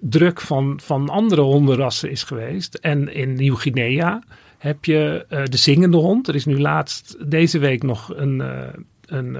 druk 0.00 0.40
van, 0.40 0.80
van 0.82 1.08
andere 1.08 1.40
hondenrassen 1.40 2.10
is 2.10 2.22
geweest. 2.22 2.74
En 2.74 3.14
in 3.14 3.34
Nieuw-Guinea 3.34 4.22
heb 4.58 4.84
je 4.84 5.26
eh, 5.28 5.44
de 5.44 5.56
zingende 5.56 5.96
hond. 5.96 6.28
Er 6.28 6.34
is 6.34 6.44
nu 6.44 6.60
laatst 6.60 7.16
deze 7.30 7.58
week 7.58 7.82
nog 7.82 8.12
een, 8.16 8.42
een, 9.06 9.34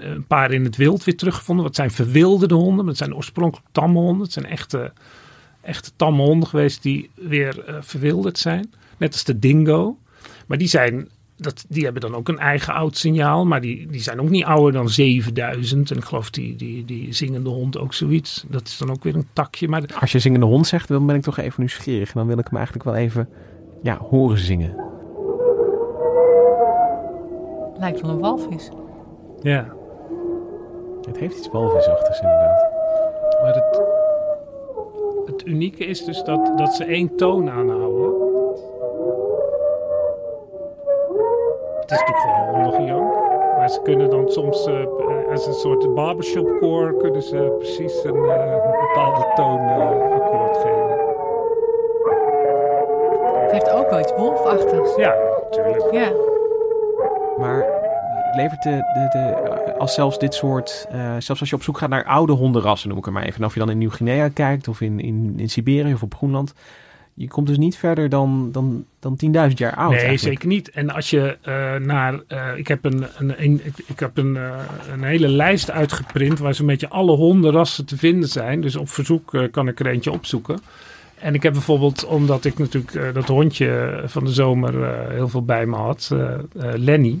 een 0.00 0.26
paar 0.26 0.52
in 0.52 0.64
het 0.64 0.76
wild 0.76 1.04
weer 1.04 1.16
teruggevonden. 1.16 1.64
Wat 1.64 1.74
zijn 1.74 1.90
verwilderde 1.90 2.54
honden. 2.54 2.76
maar 2.76 2.86
Het 2.86 2.96
zijn 2.96 3.14
oorspronkelijk 3.14 3.68
tamme 3.72 3.98
honden. 3.98 4.22
Het 4.22 4.32
zijn 4.32 4.46
echte, 4.46 4.92
echte 5.60 5.90
tamme 5.96 6.22
honden 6.22 6.48
geweest 6.48 6.82
die 6.82 7.10
weer 7.14 7.78
verwilderd 7.80 8.38
zijn. 8.38 8.72
Net 8.98 9.12
als 9.12 9.24
de 9.24 9.38
dingo. 9.38 9.98
Maar 10.46 10.58
die 10.58 10.68
zijn... 10.68 11.08
Dat, 11.42 11.64
die 11.68 11.84
hebben 11.84 12.02
dan 12.02 12.14
ook 12.14 12.28
een 12.28 12.38
eigen 12.38 12.74
oud 12.74 12.96
signaal, 12.96 13.46
maar 13.46 13.60
die, 13.60 13.86
die 13.86 14.00
zijn 14.00 14.20
ook 14.20 14.28
niet 14.28 14.44
ouder 14.44 14.72
dan 14.72 14.88
7000. 14.88 15.90
En 15.90 15.96
ik 15.96 16.04
geloof 16.04 16.30
die, 16.30 16.56
die, 16.56 16.84
die 16.84 17.12
zingende 17.12 17.50
hond 17.50 17.78
ook 17.78 17.94
zoiets. 17.94 18.44
Dat 18.48 18.62
is 18.62 18.78
dan 18.78 18.90
ook 18.90 19.02
weer 19.04 19.14
een 19.14 19.28
takje. 19.32 19.68
Maar 19.68 19.86
de- 19.86 19.94
Als 20.00 20.12
je 20.12 20.18
zingende 20.18 20.46
hond 20.46 20.66
zegt, 20.66 20.88
dan 20.88 21.06
ben 21.06 21.16
ik 21.16 21.22
toch 21.22 21.38
even 21.38 21.54
nieuwsgierig. 21.60 22.08
En 22.08 22.14
dan 22.14 22.26
wil 22.26 22.38
ik 22.38 22.44
hem 22.46 22.56
eigenlijk 22.56 22.84
wel 22.84 22.94
even 22.94 23.28
ja, 23.82 23.98
horen 23.98 24.38
zingen. 24.38 24.74
Lijkt 27.78 28.00
wel 28.00 28.10
een 28.10 28.18
walvis. 28.20 28.70
ja, 29.42 29.66
Het 31.02 31.16
heeft 31.18 31.38
iets 31.38 31.50
walvisachtigs 31.50 32.20
inderdaad. 32.20 32.70
Maar 33.42 33.54
het, 33.54 33.82
het 35.26 35.46
unieke 35.46 35.84
is 35.84 36.04
dus 36.04 36.22
dat, 36.22 36.52
dat 36.58 36.74
ze 36.74 36.84
één 36.84 37.16
toon 37.16 37.50
aanhouden. 37.50 38.21
Is 41.92 41.98
natuurlijk 42.00 42.18
gewoon 42.18 42.48
een 42.48 42.54
hondengejank. 42.54 43.12
Maar 43.56 43.70
ze 43.70 43.80
kunnen 43.82 44.10
dan 44.10 44.28
soms, 44.28 44.66
eh, 44.66 44.74
als 45.30 45.46
een 45.46 45.52
soort 45.52 45.94
barbershop 45.94 46.58
core, 46.60 46.96
kunnen 46.96 47.22
ze 47.22 47.56
precies 47.58 48.04
een, 48.04 48.14
eh, 48.14 48.52
een 48.52 48.80
bepaalde 48.80 49.32
toon 49.34 49.58
eh, 49.58 50.12
akkoord 50.12 50.56
geven. 50.56 51.00
Het 53.42 53.52
heeft 53.52 53.70
ook 53.70 53.90
wel 53.90 54.00
iets 54.00 54.12
wolfachtigs. 54.16 54.96
Ja, 54.96 55.14
natuurlijk. 55.50 55.92
Ja. 55.92 56.12
Maar 57.38 57.80
levert 58.32 58.62
de, 58.62 58.70
de, 58.70 59.08
de, 59.10 59.74
als 59.78 59.94
zelfs 59.94 60.18
dit 60.18 60.34
soort, 60.34 60.86
eh, 60.90 61.16
zelfs 61.18 61.40
als 61.40 61.50
je 61.50 61.56
op 61.56 61.62
zoek 61.62 61.78
gaat 61.78 61.88
naar 61.88 62.04
oude 62.04 62.32
hondenrassen, 62.32 62.88
noem 62.88 62.98
ik 62.98 63.06
er 63.06 63.12
maar 63.12 63.22
even. 63.22 63.40
En 63.40 63.46
of 63.46 63.52
je 63.52 63.60
dan 63.60 63.70
in 63.70 63.78
Nieuw-Guinea 63.78 64.28
kijkt 64.28 64.68
of 64.68 64.80
in, 64.80 65.00
in, 65.00 65.34
in 65.36 65.50
Siberië 65.50 65.92
of 65.92 66.02
op 66.02 66.14
Groenland. 66.14 66.54
Je 67.14 67.28
komt 67.28 67.46
dus 67.46 67.58
niet 67.58 67.76
verder 67.76 68.08
dan, 68.08 68.48
dan, 68.52 68.84
dan 68.98 69.18
10.000 69.24 69.30
jaar 69.54 69.74
oud. 69.74 69.90
Nee, 69.90 70.00
eigenlijk. 70.00 70.18
zeker 70.20 70.48
niet. 70.48 70.70
En 70.70 70.90
als 70.90 71.10
je 71.10 71.36
eh, 71.42 71.74
naar. 71.76 72.20
eh, 72.26 72.48
ik 72.56 72.68
heb, 72.68 72.84
een, 72.84 73.04
een, 73.18 73.42
een- 73.42 73.60
ik, 73.64 73.74
ik 73.86 74.00
heb 74.00 74.16
een, 74.16 74.36
eh, 74.36 74.50
een 74.92 75.02
hele 75.02 75.28
lijst 75.28 75.70
uitgeprint 75.70 76.38
waar 76.38 76.54
zo'n 76.54 76.66
beetje 76.66 76.88
alle 76.88 77.16
hondenrassen 77.16 77.84
te 77.86 77.96
vinden 77.96 78.28
zijn. 78.28 78.60
Dus 78.60 78.76
op 78.76 78.88
verzoek 78.88 79.48
kan 79.50 79.68
ik 79.68 79.80
er 79.80 79.86
eentje 79.86 80.12
opzoeken. 80.12 80.58
En 81.14 81.34
ik 81.34 81.42
heb 81.42 81.52
bijvoorbeeld, 81.52 82.04
omdat 82.04 82.44
ik 82.44 82.58
natuurlijk 82.58 83.14
dat 83.14 83.28
hondje 83.28 84.02
van 84.06 84.24
de 84.24 84.32
zomer 84.32 85.04
heel 85.10 85.28
veel 85.28 85.44
bij 85.44 85.66
me 85.66 85.76
had, 85.76 86.10
Lenny. 86.74 87.20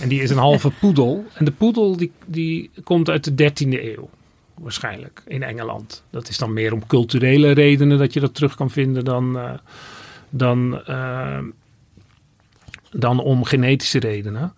En 0.00 0.08
die 0.08 0.22
is 0.22 0.30
een 0.30 0.36
halve 0.38 0.70
poedel. 0.80 1.24
En 1.34 1.44
de 1.44 1.50
poedel 1.50 1.96
die, 1.96 2.12
die 2.26 2.70
komt 2.84 3.10
uit 3.10 3.36
de 3.38 3.50
13e 3.50 3.68
eeuw. 3.84 4.08
Waarschijnlijk 4.58 5.22
in 5.26 5.42
Engeland. 5.42 6.02
Dat 6.10 6.28
is 6.28 6.38
dan 6.38 6.52
meer 6.52 6.72
om 6.72 6.86
culturele 6.86 7.50
redenen 7.50 7.98
dat 7.98 8.12
je 8.12 8.20
dat 8.20 8.34
terug 8.34 8.54
kan 8.54 8.70
vinden 8.70 9.04
dan, 9.04 9.38
eh, 9.38 9.52
dan, 10.30 10.84
eh, 10.86 11.38
dan 12.90 13.20
om 13.20 13.44
genetische 13.44 13.98
redenen. 13.98 14.52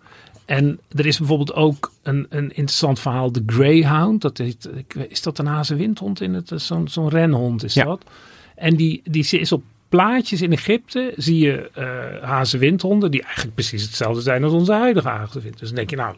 En 0.45 0.79
er 0.95 1.05
is 1.05 1.17
bijvoorbeeld 1.17 1.53
ook 1.53 1.91
een, 2.03 2.25
een 2.29 2.47
interessant 2.49 2.99
verhaal, 2.99 3.31
de 3.31 3.43
Greyhound. 3.45 4.21
Dat 4.21 4.37
weet- 4.37 4.69
is 5.09 5.21
dat 5.21 5.39
een 5.39 5.45
hazenwindhond 5.45 6.21
in 6.21 6.33
het? 6.33 6.51
Zo'n 6.55 6.87
zo'n 6.87 7.09
renhond 7.09 7.63
is 7.63 7.73
Ja. 7.73 7.85
dat. 7.85 8.03
En 8.55 8.75
die, 8.75 9.01
die 9.03 9.27
is 9.39 9.51
op 9.51 9.63
plaatjes 9.89 10.41
in 10.41 10.51
Egypte, 10.51 11.13
zie 11.15 11.37
je 11.37 11.69
eh 11.73 12.23
hazenwindhonden, 12.29 13.11
die 13.11 13.23
eigenlijk 13.23 13.53
precies 13.53 13.81
hetzelfde 13.83 14.21
zijn 14.21 14.43
als 14.43 14.53
onze 14.53 14.71
huidige 14.73 15.07
hazenwind. 15.07 15.59
Dus 15.59 15.67
dan 15.67 15.77
denk 15.77 15.89
je, 15.89 15.95
nou, 15.95 16.15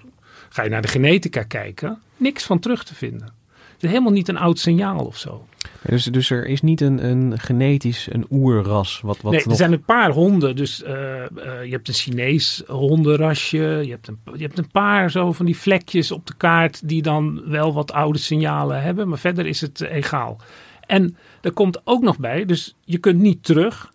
ga 0.50 0.64
je 0.64 0.70
naar 0.70 0.82
de 0.82 0.88
genetica 0.88 1.44
kijken, 1.44 2.02
niks 2.18 2.44
van 2.44 2.60
terug 2.60 2.84
te 2.84 2.96
vinden. 2.96 3.34
Het 3.80 3.88
is 3.88 3.94
helemaal 3.96 4.18
niet 4.18 4.28
een 4.28 4.38
oud 4.38 4.60
signaal 4.60 5.06
of 5.06 5.18
zo. 5.18 5.46
Dus, 5.82 6.04
dus 6.04 6.30
er 6.30 6.46
is 6.46 6.62
niet 6.62 6.82
een, 6.82 7.06
een 7.06 7.40
genetisch, 7.40 8.08
een 8.12 8.26
oerras. 8.30 9.02
Wat, 9.02 9.22
wat 9.22 9.32
nee, 9.32 9.44
er 9.44 9.56
zijn 9.56 9.72
een 9.72 9.84
paar 9.84 10.12
honden. 10.12 10.56
Dus 10.56 10.84
eh, 10.84 11.24
eh, 11.24 11.30
je 11.64 11.72
hebt 11.72 11.88
een 11.88 11.94
Chinees 11.94 12.64
hondenrasje. 12.68 13.58
Je 13.58 13.90
hebt, 13.90 14.08
een, 14.08 14.20
je 14.34 14.44
hebt 14.44 14.58
een 14.58 14.72
paar 14.72 15.12
zo 15.12 15.32
van 15.32 15.46
die 15.46 15.58
vlekjes 15.58 16.12
op 16.12 16.28
de 16.28 16.34
kaart 16.38 16.88
die 16.88 17.02
dan 17.02 17.42
wel 17.46 17.74
wat 17.74 17.92
oude 17.92 18.20
signalen 18.20 18.82
hebben. 18.82 19.08
Maar 19.08 19.18
verder 19.18 19.46
is 19.46 19.62
het 19.62 19.82
eh, 19.82 19.96
egaal. 19.96 20.38
En 20.80 21.18
er 21.42 21.52
komt 21.52 21.82
ook 21.84 22.02
nog 22.02 22.20
bij, 22.20 22.46
dus 22.46 22.76
je 22.84 22.98
kunt 22.98 23.20
niet 23.20 23.44
terug 23.44 23.92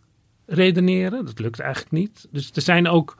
redeneren. 0.46 1.24
Dat 1.24 1.38
lukt 1.38 1.60
eigenlijk 1.60 1.92
niet. 1.92 2.28
Dus 2.30 2.50
er 2.54 2.62
zijn 2.62 2.88
ook, 2.88 3.16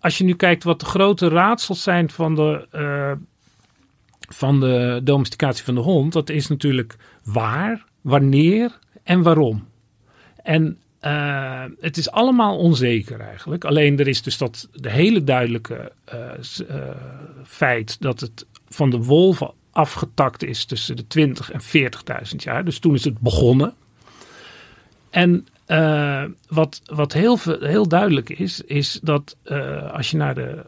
als 0.00 0.18
je 0.18 0.24
nu 0.24 0.34
kijkt 0.34 0.64
wat 0.64 0.80
de 0.80 0.86
grote 0.86 1.28
raadsels 1.28 1.82
zijn 1.82 2.10
van 2.10 2.34
de, 2.34 2.66
van 4.34 4.60
de 4.60 5.00
domesticatie 5.04 5.64
van 5.64 5.74
de 5.74 5.80
hond. 5.80 6.12
Dat 6.12 6.30
is 6.30 6.48
natuurlijk 6.48 6.96
waar, 7.24 7.84
wanneer 8.00 8.78
en 9.02 9.22
waarom. 9.22 9.68
En 10.42 10.78
eh, 11.00 11.64
het 11.80 11.96
is 11.96 12.10
allemaal 12.10 12.58
onzeker 12.58 13.20
eigenlijk. 13.20 13.64
Alleen 13.64 13.98
er 13.98 14.08
is 14.08 14.22
dus 14.22 14.38
dat 14.38 14.68
de 14.72 14.90
hele 14.90 15.24
duidelijke 15.24 15.92
eh, 16.04 16.18
eh, 16.68 16.96
feit 17.44 18.00
dat 18.00 18.20
het 18.20 18.46
van 18.68 18.90
de 18.90 18.98
wolven 18.98 19.50
afgetakt 19.70 20.42
is 20.42 20.64
tussen 20.64 20.96
de 20.96 21.06
20 21.06 21.50
en 21.50 21.60
40.000 22.30 22.36
jaar. 22.36 22.64
Dus 22.64 22.78
toen 22.78 22.94
is 22.94 23.04
het 23.04 23.18
begonnen. 23.18 23.74
En 25.10 25.46
wat, 26.48 26.82
wat 26.84 27.12
heel, 27.12 27.38
heel 27.60 27.88
duidelijk 27.88 28.28
is, 28.28 28.60
is 28.60 29.00
dat 29.02 29.36
als 29.92 30.10
je 30.10 30.16
naar 30.16 30.34
de 30.34 30.64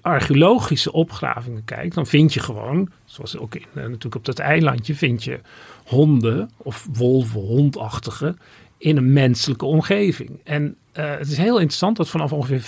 archeologische 0.00 0.92
opgravingen 0.92 1.64
kijkt, 1.64 1.94
dan 1.94 2.06
vind 2.06 2.34
je 2.34 2.40
gewoon, 2.40 2.90
zoals 3.04 3.38
ook 3.38 3.54
in, 3.54 3.64
uh, 3.74 3.82
natuurlijk 3.82 4.14
op 4.14 4.24
dat 4.24 4.38
eilandje, 4.38 4.94
vind 4.94 5.24
je 5.24 5.40
honden 5.84 6.50
of 6.56 6.88
wolven, 6.92 7.40
hondachtige 7.40 8.34
in 8.78 8.96
een 8.96 9.12
menselijke 9.12 9.64
omgeving. 9.64 10.40
En 10.44 10.76
het 10.92 11.30
is 11.30 11.36
heel 11.36 11.58
interessant 11.58 11.96
dat 11.96 12.08
vanaf 12.08 12.32
ongeveer 12.32 12.60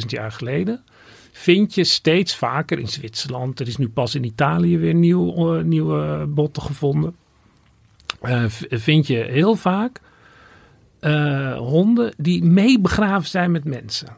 15.000 0.00 0.06
jaar 0.06 0.32
geleden 0.32 0.82
vind 1.32 1.74
je 1.74 1.84
steeds 1.84 2.36
vaker 2.36 2.78
in 2.78 2.88
Zwitserland. 2.88 3.60
Er 3.60 3.66
is 3.66 3.76
nu 3.76 3.88
pas 3.88 4.14
in 4.14 4.24
Italië 4.24 4.78
weer 4.78 4.94
nieuw, 4.94 5.60
nieuwe 5.60 6.26
botten 6.26 6.62
gevonden. 6.62 7.16
vind 8.68 9.06
je 9.06 9.16
heel 9.16 9.54
vaak 9.54 10.00
honden 11.56 12.14
die 12.16 12.44
meebegraven 12.44 13.28
zijn 13.28 13.50
met 13.50 13.64
mensen. 13.64 14.16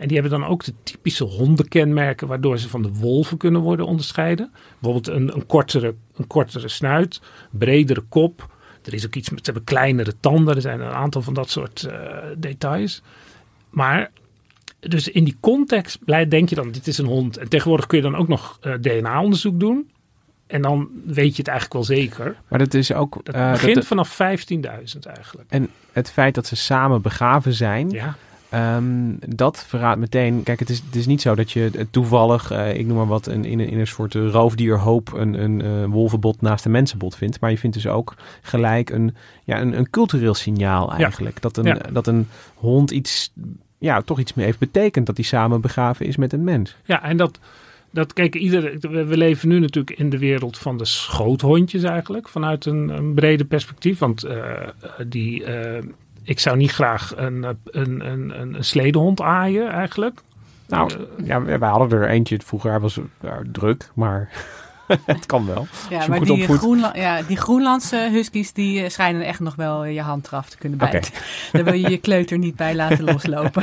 En 0.00 0.08
die 0.08 0.18
hebben 0.20 0.40
dan 0.40 0.48
ook 0.48 0.64
de 0.64 0.72
typische 0.82 1.24
hondenkenmerken 1.24 2.26
waardoor 2.26 2.58
ze 2.58 2.68
van 2.68 2.82
de 2.82 2.92
wolven 2.92 3.36
kunnen 3.36 3.60
worden 3.60 3.86
onderscheiden. 3.86 4.50
Bijvoorbeeld 4.78 5.16
een, 5.16 5.34
een, 5.34 5.46
kortere, 5.46 5.94
een 6.16 6.26
kortere 6.26 6.68
snuit, 6.68 7.20
bredere 7.50 8.00
kop. 8.08 8.54
Er 8.84 8.94
is 8.94 9.06
ook 9.06 9.14
iets 9.14 9.30
met, 9.30 9.38
ze 9.38 9.50
hebben 9.50 9.64
kleinere 9.64 10.14
tanden. 10.20 10.54
Er 10.54 10.60
zijn 10.60 10.80
een 10.80 10.92
aantal 10.92 11.22
van 11.22 11.34
dat 11.34 11.50
soort 11.50 11.88
uh, 11.90 11.92
details. 12.36 13.02
Maar 13.70 14.10
dus 14.78 15.08
in 15.08 15.24
die 15.24 15.36
context 15.40 15.98
denk 16.28 16.48
je 16.48 16.54
dan, 16.54 16.70
dit 16.70 16.86
is 16.86 16.98
een 16.98 17.06
hond. 17.06 17.36
En 17.36 17.48
tegenwoordig 17.48 17.86
kun 17.86 17.98
je 17.98 18.04
dan 18.04 18.16
ook 18.16 18.28
nog 18.28 18.58
uh, 18.62 18.74
DNA-onderzoek 18.80 19.60
doen. 19.60 19.90
En 20.46 20.62
dan 20.62 20.88
weet 21.06 21.36
je 21.36 21.42
het 21.42 21.48
eigenlijk 21.48 21.72
wel 21.72 21.96
zeker. 21.96 22.36
Maar 22.48 22.58
dat 22.58 22.74
is 22.74 22.92
ook. 22.92 23.20
Het 23.24 23.36
uh, 23.36 23.50
begint 23.50 23.74
dat 23.74 23.86
vanaf 23.86 24.12
15.000 24.12 24.18
eigenlijk. 25.02 25.48
En 25.48 25.68
het 25.92 26.10
feit 26.10 26.34
dat 26.34 26.46
ze 26.46 26.56
samen 26.56 27.02
begraven 27.02 27.52
zijn. 27.52 27.90
Ja. 27.90 28.16
Um, 28.54 29.18
dat 29.26 29.64
verraadt 29.66 30.00
meteen. 30.00 30.42
Kijk, 30.42 30.58
het 30.58 30.70
is, 30.70 30.82
het 30.86 30.94
is 30.96 31.06
niet 31.06 31.20
zo 31.20 31.34
dat 31.34 31.52
je 31.52 31.86
toevallig, 31.90 32.52
uh, 32.52 32.74
ik 32.74 32.86
noem 32.86 32.96
maar 32.96 33.06
wat, 33.06 33.26
een, 33.26 33.44
in, 33.44 33.60
een, 33.60 33.68
in 33.68 33.78
een 33.78 33.86
soort 33.86 34.14
roofdierhoop 34.14 35.12
een, 35.12 35.42
een 35.42 35.64
uh, 35.64 35.84
wolvenbot 35.84 36.40
naast 36.40 36.64
een 36.64 36.70
mensenbot 36.70 37.16
vindt. 37.16 37.40
Maar 37.40 37.50
je 37.50 37.58
vindt 37.58 37.76
dus 37.76 37.86
ook 37.86 38.14
gelijk 38.42 38.90
een, 38.90 39.14
ja, 39.44 39.60
een, 39.60 39.78
een 39.78 39.90
cultureel 39.90 40.34
signaal 40.34 40.92
eigenlijk. 40.92 41.34
Ja. 41.34 41.40
Dat, 41.40 41.56
een, 41.56 41.64
ja. 41.64 41.78
dat 41.92 42.06
een 42.06 42.28
hond 42.54 42.90
iets, 42.90 43.32
ja, 43.78 44.00
toch 44.00 44.18
iets 44.18 44.34
meer 44.34 44.44
heeft 44.44 44.58
betekend 44.58 45.06
dat 45.06 45.16
hij 45.16 45.24
samen 45.24 45.60
begraven 45.60 46.06
is 46.06 46.16
met 46.16 46.32
een 46.32 46.44
mens. 46.44 46.76
Ja, 46.84 47.02
en 47.02 47.16
dat 47.16 47.38
dat, 47.92 48.12
kijk, 48.12 48.34
ieder, 48.34 48.78
we 49.06 49.16
leven 49.16 49.48
nu 49.48 49.58
natuurlijk 49.58 49.98
in 49.98 50.10
de 50.10 50.18
wereld 50.18 50.58
van 50.58 50.78
de 50.78 50.84
schoothondjes 50.84 51.82
eigenlijk, 51.82 52.28
vanuit 52.28 52.66
een, 52.66 52.88
een 52.88 53.14
brede 53.14 53.44
perspectief. 53.44 53.98
Want 53.98 54.24
uh, 54.24 54.52
die, 55.08 55.44
ik 56.30 56.38
zou 56.38 56.56
niet 56.56 56.70
graag 56.70 57.12
een, 57.16 57.58
een, 57.64 58.10
een, 58.10 58.40
een 58.40 58.64
sledehond 58.64 59.20
aaien 59.20 59.70
eigenlijk. 59.70 60.20
Nou, 60.68 60.90
ja, 61.24 61.42
wij 61.42 61.68
hadden 61.68 62.00
er 62.00 62.08
eentje 62.08 62.38
vroeger, 62.44 62.70
hij 62.70 62.80
was 62.80 62.96
uh, 62.96 63.32
druk, 63.52 63.90
maar 63.94 64.28
het 65.04 65.26
kan 65.26 65.46
wel. 65.46 65.66
Ja, 65.90 66.06
maar 66.06 66.20
die, 66.20 66.46
Groenla 66.46 66.92
ja, 66.96 67.22
die 67.22 67.36
Groenlandse 67.36 68.08
huskies 68.12 68.52
die 68.52 68.88
schijnen 68.88 69.22
echt 69.22 69.40
nog 69.40 69.54
wel 69.54 69.84
je 69.84 70.00
hand 70.00 70.26
eraf 70.26 70.50
te 70.50 70.58
kunnen 70.58 70.78
bijten. 70.78 70.98
Okay. 70.98 71.20
Daar 71.52 71.64
wil 71.64 71.80
je 71.80 71.90
je 71.90 71.98
kleuter 71.98 72.38
niet 72.38 72.56
bij 72.56 72.74
laten 72.74 73.04
loslopen. 73.12 73.62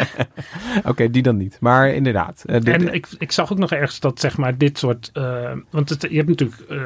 Oké, 0.78 0.90
okay, 0.90 1.12
die 1.12 1.22
dan 1.22 1.38
niet. 1.38 1.58
Maar 1.60 1.90
inderdaad. 1.90 2.44
Uh, 2.46 2.56
dit, 2.56 2.68
en 2.68 2.94
ik, 2.94 3.08
ik 3.18 3.32
zag 3.32 3.52
ook 3.52 3.58
nog 3.58 3.72
ergens 3.72 4.00
dat 4.00 4.20
zeg 4.20 4.38
maar 4.38 4.58
dit 4.58 4.78
soort... 4.78 5.12
Uh, 5.14 5.52
want 5.70 5.90
het, 5.90 6.02
je 6.10 6.16
hebt 6.16 6.30
natuurlijk 6.30 6.62
uh, 6.70 6.80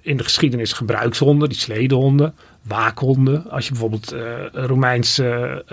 in 0.00 0.16
de 0.16 0.22
geschiedenis 0.22 0.72
gebruikshonden, 0.72 1.48
die 1.48 1.58
sledehonden, 1.58 2.34
waakhonden. 2.62 3.50
Als 3.50 3.64
je 3.64 3.70
bijvoorbeeld 3.70 4.14
Romeinse 4.52 5.64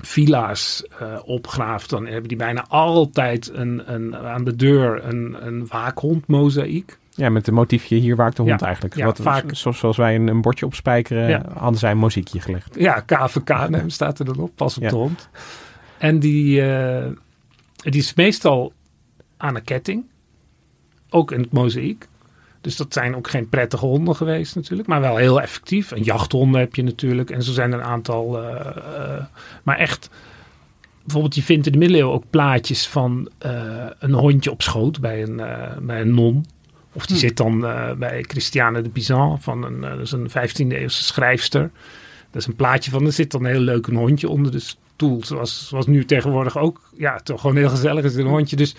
villa's 0.00 0.84
uh, 1.02 1.18
opgraaft, 1.24 1.90
dan 1.90 2.06
hebben 2.06 2.28
die 2.28 2.36
bijna 2.36 2.64
altijd 2.68 3.50
een, 3.52 3.92
een, 3.94 4.16
aan 4.16 4.44
de 4.44 4.56
deur 4.56 5.04
een, 5.04 5.36
een 5.46 5.66
waakhond-mozaïek. 5.66 6.98
Ja, 7.10 7.28
met 7.28 7.46
een 7.46 7.54
motiefje 7.54 7.96
hier 7.96 8.16
waakt 8.16 8.36
de 8.36 8.42
hond 8.42 8.60
ja, 8.60 8.66
eigenlijk. 8.66 8.96
Ja, 8.96 9.04
Wat, 9.04 9.20
vaak, 9.20 9.44
zoals, 9.54 9.96
wij 9.96 10.14
een, 10.14 10.28
een 10.28 10.40
bordje 10.40 10.66
opspijkeren, 10.66 11.28
Ja. 11.28 11.42
hadden 11.56 11.78
zij 11.78 11.90
een 11.90 11.98
muziekje 11.98 12.40
gelegd. 12.40 12.74
Ja, 12.78 13.00
KVK 13.00 13.68
nee, 13.68 13.90
staat 14.00 14.18
er 14.18 14.24
dan 14.24 14.38
op, 14.38 14.50
pas 14.54 14.76
op 14.76 14.88
de 14.88 14.94
hond. 14.94 15.28
En 15.98 16.18
die, 16.18 16.62
eh, 16.62 17.06
die 17.76 18.00
is 18.00 18.14
meestal 18.14 18.72
aan 19.36 19.56
een 19.56 19.64
ketting, 19.64 20.04
ook 21.10 21.32
in 21.32 21.40
het 21.40 21.52
mozaïek. 21.52 22.08
Dus 22.60 22.76
dat 22.76 22.92
zijn 22.92 23.16
ook 23.16 23.28
geen 23.30 23.48
prettige 23.48 23.86
honden 23.86 24.16
geweest 24.16 24.54
natuurlijk, 24.54 24.88
maar 24.88 25.00
wel 25.00 25.16
heel 25.16 25.40
effectief. 25.40 25.92
En 25.92 26.02
jachthonden 26.02 26.60
heb 26.60 26.74
je 26.74 26.82
natuurlijk. 26.82 27.30
En 27.30 27.42
zo 27.42 27.52
zijn 27.52 27.72
er 27.72 27.78
een 27.78 27.84
aantal. 27.84 28.42
eh, 28.42 28.66
eh, 28.76 29.24
maar 29.62 29.76
echt, 29.76 30.10
bijvoorbeeld 31.02 31.34
je 31.34 31.42
vindt 31.42 31.66
in 31.66 31.72
de 31.72 31.78
middeleeuwen 31.78 32.14
ook 32.14 32.24
plaatjes 32.30 32.88
van 32.88 33.28
eh, 33.38 33.86
een 33.98 34.12
hondje 34.12 34.50
op 34.50 34.62
schoot 34.62 35.00
bij 35.00 35.22
een, 35.22 35.36
bij 35.82 36.00
een 36.00 36.14
non. 36.14 36.44
Of 36.92 37.06
die 37.06 37.16
Hm. 37.16 37.22
zit 37.22 37.36
dan 37.36 37.60
bij 37.98 38.24
Christiane 38.28 38.82
de 38.82 38.88
Bizan, 38.88 39.40
van 39.42 39.64
een, 39.64 39.80
dat 39.80 40.00
is 40.00 40.12
een 40.12 40.30
15e 40.30 40.76
eeuwse 40.76 41.02
schrijfster. 41.02 41.70
Dat 42.30 42.40
is 42.42 42.46
een 42.46 42.56
plaatje 42.56 42.90
van, 42.90 43.06
er 43.06 43.12
zit 43.12 43.30
dan 43.30 43.44
een 43.44 43.50
heel 43.50 43.60
leuk 43.60 43.86
een 43.86 43.96
hondje 43.96 44.28
onder 44.28 44.52
de 44.52 44.58
stoel. 44.58 45.24
Zoals, 45.24 45.68
zoals 45.68 45.86
nu 45.86 46.04
tegenwoordig 46.04 46.58
ook. 46.58 46.80
Ja, 46.96 47.18
toch 47.18 47.40
gewoon 47.40 47.56
heel 47.56 47.68
gezellig 47.68 48.04
is 48.04 48.14
een 48.14 48.26
hondje. 48.26 48.56
Dus 48.56 48.74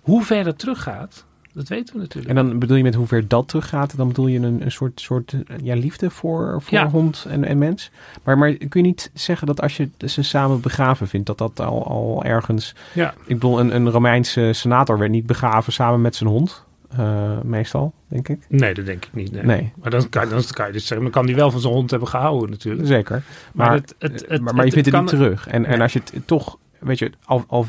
hoe 0.00 0.24
ver 0.24 0.44
dat 0.44 0.58
teruggaat, 0.58 1.24
dat 1.58 1.68
weten 1.68 1.94
we 1.94 2.00
natuurlijk. 2.00 2.28
En 2.28 2.34
dan 2.34 2.58
bedoel 2.58 2.76
je 2.76 2.82
met 2.82 2.94
hoe 2.94 3.06
ver 3.06 3.28
dat 3.28 3.48
teruggaat, 3.48 3.96
dan 3.96 4.08
bedoel 4.08 4.26
je 4.26 4.38
een, 4.38 4.62
een 4.62 4.72
soort, 4.72 5.00
soort 5.00 5.34
ja, 5.62 5.74
liefde 5.74 6.10
voor, 6.10 6.62
voor 6.62 6.78
Ja. 6.78 6.88
hond 6.88 7.26
en, 7.28 7.44
en 7.44 7.58
mens. 7.58 7.90
Maar, 8.24 8.38
maar 8.38 8.52
kun 8.52 8.80
je 8.82 8.86
niet 8.86 9.10
zeggen 9.14 9.46
dat 9.46 9.60
als 9.60 9.76
je 9.76 9.88
ze 10.06 10.22
samen 10.22 10.60
begraven 10.60 11.08
vindt, 11.08 11.26
dat 11.26 11.38
dat 11.38 11.60
al, 11.60 11.86
al 11.86 12.24
ergens... 12.24 12.74
Ja. 12.94 13.14
Ik 13.26 13.34
bedoel, 13.34 13.60
een, 13.60 13.74
een 13.74 13.90
Romeinse 13.90 14.50
senator 14.52 14.98
werd 14.98 15.10
niet 15.10 15.26
begraven 15.26 15.72
samen 15.72 16.00
met 16.00 16.16
zijn 16.16 16.30
hond, 16.30 16.64
eh, 16.96 17.40
meestal, 17.42 17.92
denk 18.08 18.28
ik. 18.28 18.40
Nee, 18.48 18.74
dat 18.74 18.86
denk 18.86 19.04
ik 19.04 19.14
niet. 19.14 19.32
Nee. 19.32 19.42
Nee. 19.42 19.72
Maar 19.82 19.90
dan 19.90 20.08
kan, 20.08 20.28
dan 20.28 20.42
kan 20.52 20.66
je 20.66 20.72
dus 20.72 20.86
zeggen, 20.86 21.02
dan 21.02 21.12
kan 21.12 21.26
hij 21.26 21.34
wel 21.34 21.50
van 21.50 21.60
zijn 21.60 21.72
hond 21.72 21.90
hebben 21.90 22.08
gehouden 22.08 22.50
natuurlijk. 22.50 22.86
Zeker. 22.86 23.22
Maar, 23.52 23.66
Maar, 23.66 23.76
het, 23.76 23.94
het, 23.98 24.24
het, 24.28 24.40
maar, 24.40 24.54
maar 24.54 24.64
je 24.64 24.72
vindt 24.72 24.90
het, 24.90 25.00
niet 25.00 25.08
terug. 25.08 25.48
En, 25.48 25.64
en 25.64 25.80
als 25.80 25.92
je 25.92 26.00
het 26.12 26.26
toch, 26.26 26.58
weet 26.78 26.98
je, 26.98 27.10
al, 27.24 27.44
al 27.46 27.66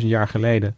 15.000 0.00 0.06
jaar 0.06 0.28
geleden 0.28 0.76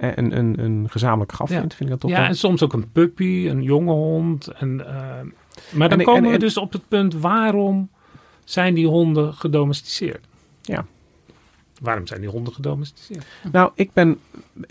een, 0.00 0.38
een, 0.38 0.64
een 0.64 0.86
gezamenlijk 0.90 1.32
graf 1.32 1.48
vindt, 1.48 1.74
vind 1.74 1.80
ik 1.80 1.88
dat 1.88 2.00
toch 2.00 2.10
Ja, 2.10 2.16
wel... 2.18 2.26
en 2.26 2.36
soms 2.36 2.62
ook 2.62 2.72
een 2.72 2.90
puppy, 2.92 3.46
een 3.48 3.62
jonge 3.62 3.92
hond. 3.92 4.46
En, 4.48 4.86
eh, 4.86 4.94
maar 5.72 5.88
dan 5.88 5.98
En- 5.98 6.04
komen 6.04 6.24
en- 6.24 6.30
we 6.30 6.38
dus 6.38 6.56
op 6.56 6.72
het 6.72 6.88
punt, 6.88 7.14
waarom 7.14 7.88
zijn 8.44 8.74
die 8.74 8.86
honden 8.86 9.34
gedomesticeerd? 9.34 10.26
Ja. 10.62 10.84
Waarom 11.80 12.06
zijn 12.06 12.20
die 12.20 12.30
honden 12.30 12.52
gedomesticeerd? 12.52 13.26
Nou, 13.52 13.70
ik 13.74 13.92
ben, 13.92 14.18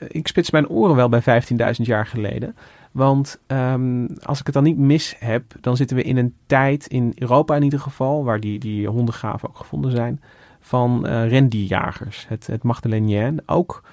ik 0.08 0.28
spits 0.28 0.52
mijn 0.52 0.68
oren 0.68 0.96
wel 0.96 1.10
bij 1.10 1.22
15.000 1.22 1.86
jaar 1.86 2.06
geleden. 2.06 2.56
Want 2.92 3.40
ehm, 3.48 4.06
als 4.24 4.40
ik 4.40 4.46
het 4.46 4.56
dan 4.56 4.64
niet 4.64 4.78
mis 4.78 5.16
heb, 5.20 5.44
dan 5.62 5.78
zitten 5.78 5.96
we 5.98 6.04
in 6.04 6.18
een 6.18 6.34
tijd, 6.46 6.88
in 6.88 7.12
Europa 7.16 7.56
in 7.56 7.64
ieder 7.64 7.80
geval, 7.80 8.24
waar 8.24 8.40
die, 8.40 8.60
die 8.60 8.88
hondengraven 8.88 9.50
ook 9.50 9.58
gevonden 9.58 9.92
zijn, 9.92 10.22
van 10.60 11.08
eh 11.08 11.30
rendierjagers. 11.30 12.26
Het, 12.28 12.48
het 12.48 12.64
Magdalénien 12.64 13.42
ook. 13.46 13.84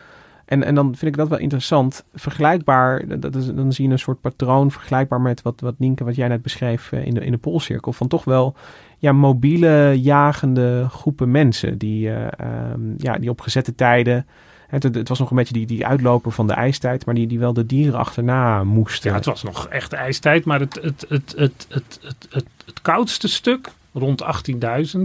En, 0.46 0.62
en 0.62 0.74
dan 0.74 0.86
vind 0.86 1.10
ik 1.10 1.16
dat 1.16 1.28
wel 1.28 1.38
interessant. 1.38 2.04
Vergelijkbaar, 2.14 3.20
dat 3.20 3.34
is, 3.34 3.46
dan 3.46 3.72
zie 3.72 3.86
je 3.86 3.92
een 3.92 3.98
soort 3.98 4.20
patroon, 4.20 4.70
vergelijkbaar 4.70 5.20
met 5.20 5.42
wat, 5.42 5.60
wat 5.60 5.78
Nienke, 5.78 6.04
wat 6.04 6.16
jij 6.16 6.28
net 6.28 6.42
beschreef 6.42 6.92
eh, 6.92 7.06
in 7.06 7.14
de, 7.14 7.24
in 7.24 7.32
de 7.32 7.38
Poolcirkel. 7.38 7.92
Van 7.92 8.08
toch 8.08 8.24
wel 8.24 8.54
ja, 8.98 9.12
mobiele, 9.12 10.00
jagende 10.00 10.86
groepen 10.90 11.30
mensen 11.30 11.78
die, 11.78 12.10
eh, 12.10 12.26
ehm, 12.36 12.80
ja, 12.96 13.18
die 13.18 13.30
op 13.30 13.40
gezette 13.40 13.74
tijden 13.74 14.26
het, 14.66 14.82
het, 14.82 15.08
was 15.08 15.18
nog 15.18 15.30
een 15.30 15.36
beetje 15.36 15.52
die, 15.52 15.66
die 15.66 15.86
uitloper 15.86 16.32
van 16.32 16.46
de 16.46 16.52
ijstijd, 16.52 17.06
maar 17.06 17.14
die, 17.14 17.26
die 17.26 17.38
wel 17.38 17.52
de 17.52 17.66
dieren 17.66 17.98
achterna 17.98 18.64
moesten. 18.64 19.10
Ja, 19.10 19.16
het 19.16 19.24
was 19.24 19.42
nog 19.42 19.68
echt 19.68 19.92
ijstijd, 19.92 20.44
maar 20.44 20.60
het, 20.60 20.74
het, 20.74 21.04
het, 21.08 21.34
het, 21.36 21.66
het, 21.68 21.98
het, 22.00 22.28
het, 22.30 22.46
het 22.64 22.82
koudste 22.82 23.28
stuk, 23.28 23.68
rond 23.92 24.22
18.000, 24.94 25.00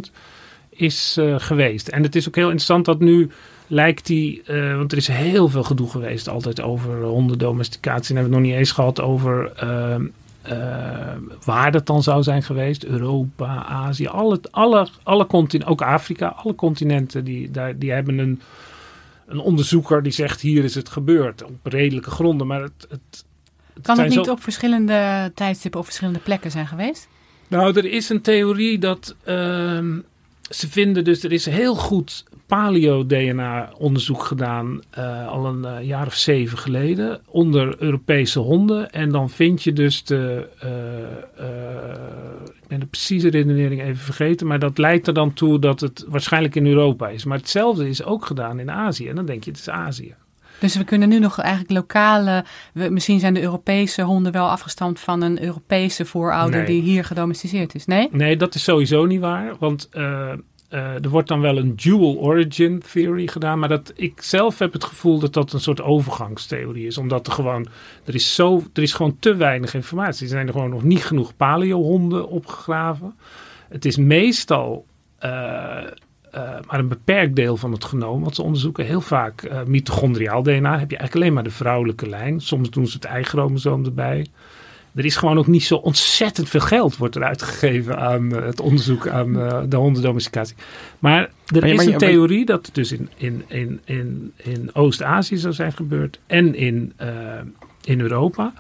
is 0.70 1.18
eh, 1.18 1.36
geweest. 1.38 1.88
En 1.88 2.04
het 2.04 2.16
is 2.16 2.28
ook 2.28 2.36
heel 2.36 2.44
interessant 2.44 2.86
dat 2.86 3.00
nu 3.00 3.30
lijkt 3.72 4.06
die, 4.06 4.42
eh, 4.44 4.76
want 4.76 4.92
er 4.92 4.98
is 4.98 5.08
heel 5.08 5.50
veel 5.50 5.64
gedoe 5.64 5.90
geweest 5.90 6.30
altijd 6.30 6.62
over 6.62 7.04
hondendomesticatie. 7.04 8.10
En 8.10 8.22
hebben 8.22 8.32
we 8.32 8.38
het 8.38 8.46
nog 8.46 8.52
niet 8.52 8.60
eens 8.60 8.72
gehad 8.72 9.02
over 9.02 9.52
ehm, 9.56 10.06
eh, 10.42 11.16
waar 11.46 11.72
dat 11.72 11.86
dan 11.86 12.04
zou 12.04 12.24
zijn 12.24 12.44
geweest. 12.44 12.84
Europa, 12.84 13.66
Azië, 13.66 14.08
alle, 14.08 14.40
alle, 14.52 14.88
alle 15.04 15.26
continenten, 15.26 15.70
ook 15.70 15.82
Afrika, 15.82 16.28
alle 16.28 16.56
continenten, 16.56 17.24
die, 17.24 17.52
daar, 17.52 17.78
die 17.78 17.92
hebben 17.92 18.18
een, 18.18 18.42
een 19.28 19.40
onderzoeker 19.40 20.04
die 20.04 20.12
zegt 20.12 20.42
hier 20.42 20.64
is 20.64 20.76
het 20.76 20.90
gebeurd. 20.90 21.44
Op 21.44 21.60
redelijke 21.64 22.12
gronden, 22.12 22.48
maar 22.48 22.62
het... 22.62 22.88
het 22.90 23.26
Kan 23.82 24.00
het 24.00 24.10
niet 24.10 24.26
zo- 24.26 24.32
op 24.32 24.44
verschillende 24.44 25.32
tijdstippen 25.36 25.80
of 25.80 25.86
verschillende 25.86 26.20
plekken 26.20 26.52
zijn 26.52 26.68
geweest? 26.68 27.08
Nou, 27.48 27.78
er 27.78 27.86
is 27.86 28.10
een 28.10 28.22
theorie 28.22 28.80
dat 28.80 29.16
ehm, 29.24 30.00
ze 30.50 30.70
vinden 30.70 31.04
dus, 31.04 31.24
er 31.24 31.32
is 31.32 31.46
heel 31.46 31.76
goed 31.76 32.24
paleo-DNA-onderzoek 32.52 34.24
gedaan, 34.24 34.82
uh, 34.98 35.28
al 35.28 35.46
een 35.46 35.66
uh, 35.80 35.88
jaar 35.88 36.06
of 36.06 36.14
zeven 36.14 36.58
geleden, 36.58 37.22
onder 37.28 37.76
Europese 37.80 38.40
honden. 38.40 38.92
En 38.92 39.10
dan 39.10 39.30
vind 39.30 39.64
je 39.64 39.74
dus 39.74 40.04
de, 40.04 40.48
uh, 40.64 40.70
ik 42.62 42.68
ben 42.68 42.80
de 42.80 42.86
precieze 42.86 43.30
redenering 43.30 43.82
even 43.82 44.04
vergeten, 44.04 44.48
maar 44.48 44.60
dat 44.60 44.78
leidt 44.78 45.08
er 45.08 45.14
dan 45.14 45.34
toe 45.34 45.60
dat 45.60 45.80
het 45.80 46.06
waarschijnlijk 46.08 46.56
in 46.56 46.68
Europa 46.68 47.10
is. 47.10 47.26
Maar 47.26 47.38
hetzelfde 47.38 47.90
is 47.90 48.04
ook 48.04 48.26
gedaan 48.26 48.60
in 48.60 48.72
Azië. 48.72 49.08
En 49.08 49.16
dan 49.16 49.26
denk 49.26 49.44
je, 49.44 49.52
het 49.52 49.60
is 49.60 49.70
Azië. 49.70 50.16
Dus 50.62 50.76
we 50.76 50.84
kunnen 50.84 51.10
nu 51.10 51.20
nog 51.20 51.40
eigenlijk 51.40 51.72
lokale. 51.72 52.46
We, 52.74 52.90
misschien 52.90 53.20
zijn 53.20 53.34
de 53.34 53.42
Europese 53.42 54.02
honden 54.02 54.32
wel 54.32 54.50
afgestamd 54.50 55.00
van 55.00 55.22
een 55.22 55.44
Europese 55.44 56.06
voorouder 56.06 56.58
Nee. 56.58 56.66
die 56.66 56.82
hier 56.82 57.04
gedomesticeerd 57.04 57.76
is. 57.76 57.86
Nee? 57.86 58.08
Nee, 58.12 58.38
dat 58.38 58.56
is 58.56 58.64
sowieso 58.64 59.06
niet 59.06 59.20
waar. 59.20 59.56
Want 59.60 59.90
eh, 59.92 60.32
eh, 60.32 60.38
er 60.72 61.10
wordt 61.10 61.28
dan 61.28 61.42
wel 61.42 61.58
een 61.58 61.76
dual 61.76 62.18
origin 62.18 62.84
theory 62.92 63.28
gedaan. 63.28 63.60
Maar 63.60 63.70
dat, 63.70 63.94
ik 63.96 64.22
zelf 64.22 64.60
heb 64.60 64.74
het 64.74 64.84
gevoel 64.84 65.20
dat 65.20 65.34
dat 65.34 65.54
een 65.54 65.60
soort 65.60 65.82
overgangstheorie 65.82 66.86
is. 66.86 66.98
Omdat 66.98 67.28
er 67.28 67.34
gewoon, 67.34 67.68
er 68.06 68.16
is, 68.16 68.36
zo, 68.36 68.64
er 68.74 68.82
is 68.82 68.94
gewoon 68.94 69.18
te 69.20 69.36
weinig 69.36 69.74
informatie. 69.74 70.24
Er 70.24 70.30
zijn 70.30 70.48
er 70.48 70.54
gewoon 70.54 70.70
nog 70.70 70.84
niet 70.84 71.06
genoeg 71.06 71.36
paleo-honden 71.36 72.28
opgegraven. 72.28 73.16
Het 73.70 73.86
is 73.86 73.98
meestal 73.98 74.86
eh, 75.18 75.84
eh, 76.32 76.60
maar 76.68 76.80
een 76.80 76.88
beperkt 76.88 77.36
deel 77.36 77.58
van 77.58 77.72
het 77.72 77.86
genoom 77.86 78.24
wat 78.24 78.36
ze 78.36 78.42
onderzoeken. 78.42 78.86
Heel 78.86 79.02
vaak 79.02 79.42
eh 79.42 79.64
mitochondriaal 79.64 80.44
DNA 80.44 80.80
heb 80.80 80.92
je 80.92 80.98
eigenlijk 80.98 81.16
alleen 81.16 81.34
maar 81.34 81.44
de 81.44 81.58
vrouwelijke 81.58 82.10
lijn. 82.10 82.40
Soms 82.40 82.70
doen 82.70 82.88
ze 82.88 82.98
het 83.02 83.18
Y-chromosoom 83.20 83.86
erbij. 83.86 84.26
Er 84.96 85.06
is 85.06 85.16
gewoon 85.16 85.38
ook 85.38 85.48
niet 85.48 85.64
zo 85.64 85.76
ontzettend 85.76 86.50
veel 86.50 86.60
geld 86.60 86.98
wordt 86.98 87.16
er 87.16 87.24
uitgegeven 87.24 87.98
aan 87.98 88.36
eh, 88.36 88.46
het 88.46 88.60
onderzoek 88.60 89.08
aan 89.08 89.40
eh, 89.40 89.62
de 89.70 89.76
hondendomesticatie. 89.76 90.56
Maar 91.00 91.32
er 91.46 91.66
is 91.66 91.86
een 91.86 91.98
theorie 91.98 92.46
dat 92.46 92.66
het 92.66 92.76
dus 92.76 92.92
in, 92.92 93.10
in, 93.18 93.44
in, 93.48 93.82
in, 93.86 94.34
in 94.36 94.76
Oost-Azië 94.76 95.38
zou 95.38 95.54
zijn 95.54 95.74
gebeurd 95.74 96.20
en 96.28 96.56
in, 96.56 96.94
eh, 96.96 97.40
in 97.84 98.00
Europa. 98.00 98.54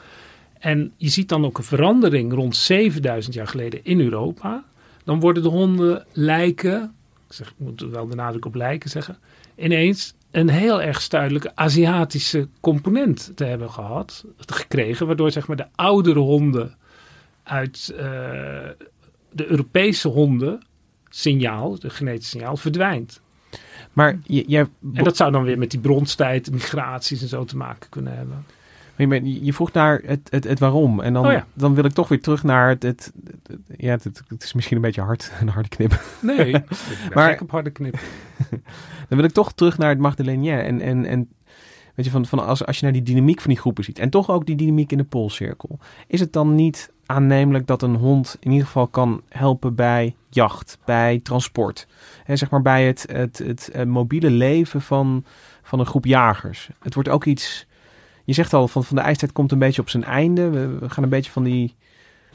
En 0.60 0.92
je 0.98 1.10
ziet 1.10 1.30
dan 1.30 1.46
ook 1.46 1.58
een 1.58 1.64
verandering 1.64 2.34
rond 2.34 2.56
7000 2.56 3.34
jaar 3.34 3.48
geleden 3.48 3.80
in 3.84 4.00
Europa. 4.00 4.64
Dan 5.04 5.20
worden 5.20 5.44
de 5.44 5.50
honden 5.50 6.06
lijken, 6.12 6.94
ik, 7.28 7.34
zeg, 7.34 7.48
ik 7.48 7.54
moet 7.58 7.82
wel 7.82 8.08
de 8.08 8.16
nadruk 8.16 8.46
op 8.46 8.56
lijken 8.56 8.90
zeggen, 8.90 9.18
ineens 9.56 10.14
een 10.32 10.50
heel 10.50 10.82
erg 10.82 11.08
duidelijke 11.08 11.52
Aziatische 11.56 12.48
component 12.60 13.32
te 13.36 13.44
hebben 13.44 13.72
gehad, 13.72 14.26
gekregen, 14.38 15.08
waardoor 15.08 15.32
zeg 15.32 15.48
maar 15.48 15.58
de 15.58 15.68
oudere 15.76 16.20
honden 16.20 16.76
uit 17.44 17.94
eh, 17.98 18.04
de 19.32 19.48
Europese 19.48 20.08
honden 20.08 20.62
signaal, 21.10 21.80
de 21.80 21.90
genetische 21.90 22.38
signaal, 22.38 22.58
verdwijnt. 22.58 23.22
Maar 23.94 24.20
je, 24.24 24.44
jij, 24.48 24.68
En 24.94 25.04
dat 25.04 25.18
zou 25.18 25.32
dan 25.32 25.44
weer 25.44 25.58
met 25.58 25.72
die 25.72 25.80
bronstijd, 25.80 26.52
migraties 26.52 27.22
en 27.22 27.28
zo 27.28 27.44
te 27.44 27.58
maken 27.58 27.90
kunnen 27.90 28.16
hebben. 28.16 28.46
Je, 28.96 29.08
maar 29.08 29.24
je 29.24 29.46
je 29.46 29.54
vroeg 29.54 29.72
naar 29.72 30.02
het, 30.06 30.28
het, 30.30 30.44
het 30.44 30.60
waarom. 30.60 31.00
En 31.02 31.14
dan, 31.14 31.26
Oh 31.26 31.32
ja. 31.32 31.46
dan 31.54 31.74
wil 31.76 31.84
ik 31.86 31.92
toch 31.92 32.08
weer 32.08 32.22
terug 32.22 32.44
naar 32.44 32.70
het. 32.70 32.84
het, 32.84 33.12
het- 33.48 33.60
ja, 33.78 33.92
het, 33.92 34.22
het 34.28 34.44
is 34.44 34.54
misschien 34.54 34.76
een 34.76 34.82
beetje 34.82 35.02
hard, 35.02 35.32
een 35.42 35.50
harde 35.50 35.70
knip. 35.70 36.02
Nee, 36.22 36.48
ik 37.08 37.14
Maar- 37.14 37.30
gek 37.30 37.42
op 37.42 37.52
harde 37.52 37.70
knip. 37.70 38.00
Dan 39.10 39.20
wil 39.20 39.24
ik 39.24 39.32
toch 39.32 39.54
terug 39.54 39.78
naar 39.78 39.90
het 39.90 40.00
Magdalenien. 40.00 40.60
En, 40.60 40.82
en, 40.82 41.06
en 41.06 41.30
weet 41.96 42.06
je, 42.06 42.12
van, 42.12 42.26
van 42.26 42.46
als, 42.46 42.66
als 42.66 42.78
je 42.78 42.84
naar 42.84 42.94
die 42.94 43.04
dynamiek 43.04 43.42
van 43.42 43.50
die 43.50 43.60
groepen 43.60 43.84
ziet. 43.84 44.00
En 44.00 44.10
toch 44.10 44.30
ook 44.30 44.46
die 44.46 44.56
dynamiek 44.56 44.92
in 44.92 44.98
de 44.98 45.04
poolcirkel. 45.04 45.80
Is 46.08 46.20
het 46.20 46.34
dan 46.34 46.56
niet 46.56 46.92
aannemelijk 47.06 47.68
dat 47.68 47.82
een 47.82 47.96
hond 47.96 48.38
in 48.40 48.52
ieder 48.52 48.66
geval 48.66 48.88
kan 48.88 49.22
helpen 49.30 49.76
bij 49.76 50.16
jacht, 50.30 50.78
bij 50.86 51.20
transport? 51.24 51.88
Hè, 52.24 52.36
zeg 52.36 52.50
maar 52.50 52.62
bij 52.62 52.86
het, 52.88 53.06
het, 53.12 53.38
het, 53.38 53.70
eh, 53.70 53.86
mobiele 53.86 54.30
leven 54.30 54.82
van, 54.82 55.24
van 55.62 55.80
een 55.80 55.86
groep 55.86 56.06
jagers. 56.06 56.70
Het 56.80 56.94
wordt 56.94 57.10
ook 57.10 57.26
iets... 57.26 57.68
Je 58.32 58.38
zegt 58.38 58.54
al, 58.54 58.68
van, 58.68 58.84
van 58.84 58.96
de 58.96 59.02
ijstijd 59.02 59.32
komt 59.32 59.52
een 59.52 59.60
beetje 59.60 59.82
op 59.82 59.90
zijn 59.90 60.04
einde. 60.04 60.50
We, 60.50 60.78
we 60.80 60.90
gaan 60.90 61.04
een 61.04 61.10
beetje 61.10 61.32
van 61.32 61.44
die, 61.44 61.76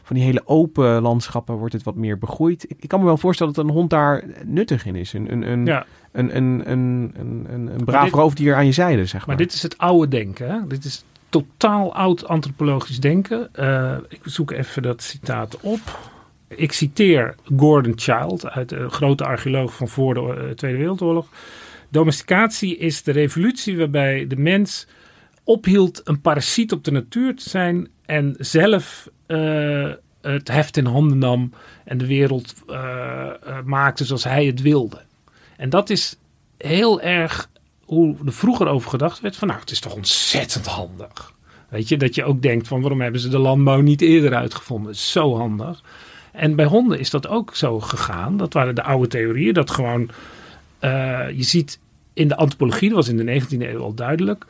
van 0.02 0.16
die 0.16 0.24
hele 0.24 0.42
open 0.44 1.02
landschappen 1.02 1.54
wordt 1.54 1.72
het 1.72 1.82
wat 1.82 1.94
meer 1.94 2.18
begroeid. 2.18 2.64
Ik, 2.70 2.76
ik 2.80 2.88
kan 2.88 3.00
me 3.00 3.06
wel 3.06 3.16
voorstellen 3.16 3.52
dat 3.52 3.64
een 3.64 3.70
hond 3.70 3.90
daar 3.90 4.24
nuttig 4.44 4.86
in 4.86 4.94
is. 4.96 5.12
Een, 5.12 5.32
een, 5.32 5.50
een, 5.50 5.66
Ja, 5.66 5.86
een, 6.12 6.36
een, 6.36 6.70
een, 6.70 7.12
een, 7.18 7.46
een, 7.48 7.66
een 7.74 7.84
braaf 7.84 8.04
dit- 8.04 8.12
roofdier 8.14 8.54
aan 8.54 8.66
je 8.66 8.72
zijde, 8.72 9.06
zeg 9.06 9.26
maar. 9.26 9.36
maar 9.36 9.46
dit 9.46 9.52
is 9.52 9.62
het 9.62 9.78
oude 9.78 10.08
denken. 10.08 10.50
Hè? 10.50 10.66
Dit 10.66 10.84
is 10.84 11.04
totaal 11.28 11.94
oud 11.94 12.28
antropologisch 12.28 13.00
denken. 13.00 13.54
Eh, 13.54 13.96
ik 14.08 14.20
zoek 14.22 14.50
even 14.50 14.82
dat 14.82 15.02
citaat 15.02 15.60
op. 15.60 15.80
Ik 16.48 16.72
citeer 16.72 17.34
Gordon 17.56 17.92
Child, 17.96 18.48
uit 18.50 18.68
de 18.68 18.88
grote 18.88 19.24
archeoloog 19.24 19.74
van 19.76 19.88
voor 19.88 20.14
de 20.14 20.20
eh, 20.20 20.50
Tweede 20.50 20.78
Wereldoorlog. 20.78 21.26
Domesticatie 21.88 22.76
is 22.76 23.02
de 23.02 23.12
revolutie 23.12 23.78
waarbij 23.78 24.26
de 24.26 24.36
mens 24.36 24.86
ophield 25.46 26.00
een 26.04 26.20
parasiet 26.20 26.72
op 26.72 26.84
de 26.84 26.90
natuur 26.90 27.36
te 27.36 27.48
zijn 27.48 27.88
en 28.06 28.34
zelf 28.38 29.08
eh, 29.26 29.90
het 30.20 30.48
heft 30.48 30.76
in 30.76 30.86
handen 30.86 31.18
nam 31.18 31.52
en 31.84 31.98
de 31.98 32.06
wereld 32.06 32.54
eh, 32.66 33.26
eh, 33.26 33.64
maakte 33.64 34.04
zoals 34.04 34.24
hij 34.24 34.46
het 34.46 34.62
wilde. 34.62 35.00
En 35.56 35.70
dat 35.70 35.90
is 35.90 36.16
heel 36.56 37.00
erg 37.00 37.48
hoe 37.84 38.16
er 38.26 38.32
vroeger 38.32 38.66
over 38.66 38.90
gedacht 38.90 39.20
werd 39.20 39.36
van 39.36 39.48
nou, 39.48 39.60
het 39.60 39.70
is 39.70 39.80
toch 39.80 39.94
ontzettend 39.94 40.66
handig. 40.66 41.34
Weet 41.68 41.88
je, 41.88 41.96
dat 41.96 42.14
je 42.14 42.24
ook 42.24 42.42
denkt 42.42 42.68
van 42.68 42.80
waarom 42.80 43.00
hebben 43.00 43.20
ze 43.20 43.28
de 43.28 43.38
landbouw 43.38 43.80
niet 43.80 44.00
eerder 44.00 44.34
uitgevonden? 44.34 44.96
Zo 44.96 45.36
handig. 45.36 45.82
En 46.32 46.56
bij 46.56 46.64
honden 46.64 46.98
is 46.98 47.10
dat 47.10 47.26
ook 47.26 47.56
zo 47.56 47.80
gegaan. 47.80 48.36
Dat 48.36 48.52
waren 48.52 48.74
de 48.74 48.82
oude 48.82 49.08
theorieën. 49.08 49.54
Dat 49.54 49.70
gewoon, 49.70 50.10
je 50.80 51.42
ziet 51.42 51.78
in 52.12 52.28
de 52.28 52.36
antropologie, 52.36 52.88
dat 52.88 52.96
was 52.96 53.08
in 53.08 53.16
de 53.16 53.40
19e 53.40 53.60
eeuw 53.60 53.82
al 53.82 53.94
duidelijk, 53.94 54.46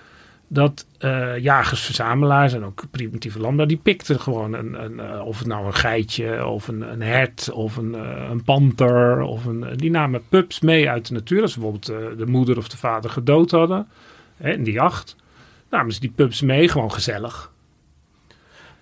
dat 0.49 0.87
eh, 0.99 1.39
jagers-verzamelaars 1.39 2.53
en 2.53 2.65
ook 2.65 2.85
primitieve 2.91 3.41
landbouw, 3.41 3.67
die 3.67 3.77
pikten 3.77 4.21
gewoon 4.21 4.53
een, 4.53 4.85
een, 4.85 5.01
eh, 5.01 5.27
of 5.27 5.39
het 5.39 5.47
nou 5.47 5.67
een 5.67 5.75
geitje 5.75 6.47
of 6.47 6.69
een, 6.69 6.93
een 6.93 7.03
hert 7.03 7.51
of 7.51 7.77
een, 7.77 7.95
eh, 7.95 8.29
een 8.31 8.45
panter 8.45 9.21
of 9.21 9.45
een, 9.45 9.65
die 9.77 9.91
namen 9.91 10.23
pups 10.29 10.61
mee 10.61 10.91
uit 10.91 11.07
de 11.07 11.15
natuur. 11.15 11.43
Als 11.43 11.53
ze 11.53 11.61
bijvoorbeeld 11.61 12.19
de 12.19 12.27
moeder 12.27 12.57
of 12.57 12.69
de 12.69 12.77
vader 12.77 13.11
gedood 13.11 13.51
hadden 13.51 13.89
hè, 14.37 14.53
in 14.53 14.65
die 14.65 14.73
jacht, 14.73 15.17
namen 15.71 15.93
ze 15.93 16.01
die 16.01 16.13
pups 16.15 16.41
mee, 16.41 16.69
gewoon 16.69 16.93
gezellig. 16.93 17.53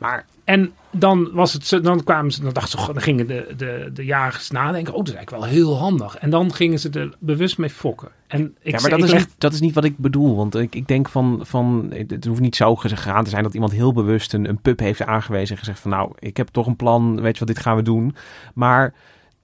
Maar 0.04 0.26
En 0.44 0.72
dan 0.90 1.30
was 1.32 1.52
het 1.52 1.78
dan 1.82 2.04
kwamen 2.04 2.30
ze, 2.32 2.42
dan 2.42 2.52
dachten 2.52 2.80
ze, 2.80 2.92
dan 2.92 3.02
gingen 3.02 3.26
de, 3.26 3.54
de, 3.56 3.90
de 3.94 4.04
jagers 4.04 4.50
nadenken, 4.50 4.92
oh, 4.92 4.98
dat 4.98 5.08
is 5.08 5.14
eigenlijk 5.14 5.44
wel 5.44 5.54
heel 5.54 5.78
handig. 5.78 6.16
En 6.16 6.30
dan 6.30 6.52
gingen 6.52 6.78
ze 6.78 6.90
er 6.90 7.14
bewust 7.18 7.58
mee 7.58 7.70
fokken. 7.70 8.08
En 8.26 8.56
ik, 8.62 8.72
ja, 8.72 8.80
maar 8.80 8.90
dat, 8.90 8.98
ik 8.98 9.04
is 9.04 9.10
leg- 9.10 9.20
niet, 9.20 9.34
dat 9.38 9.52
is 9.52 9.60
niet 9.60 9.74
wat 9.74 9.84
ik 9.84 9.98
bedoel. 9.98 10.36
Want 10.36 10.54
ik, 10.54 10.74
ik 10.74 10.88
denk 10.88 11.08
van, 11.08 11.40
van, 11.42 11.92
het 11.96 12.24
hoeft 12.24 12.40
niet 12.40 12.56
zo 12.56 12.76
gegaan 12.76 13.24
te 13.24 13.30
zijn 13.30 13.42
dat 13.42 13.54
iemand 13.54 13.72
heel 13.72 13.92
bewust 13.92 14.32
een, 14.32 14.48
een 14.48 14.60
pup 14.60 14.78
heeft 14.78 15.02
aangewezen 15.02 15.54
en 15.54 15.58
gezegd 15.58 15.80
van 15.80 15.90
nou, 15.90 16.12
ik 16.18 16.36
heb 16.36 16.48
toch 16.48 16.66
een 16.66 16.76
plan, 16.76 17.20
weet 17.20 17.32
je 17.32 17.44
wat, 17.44 17.54
dit 17.54 17.64
gaan 17.64 17.76
we 17.76 17.82
doen. 17.82 18.16
Maar 18.54 18.94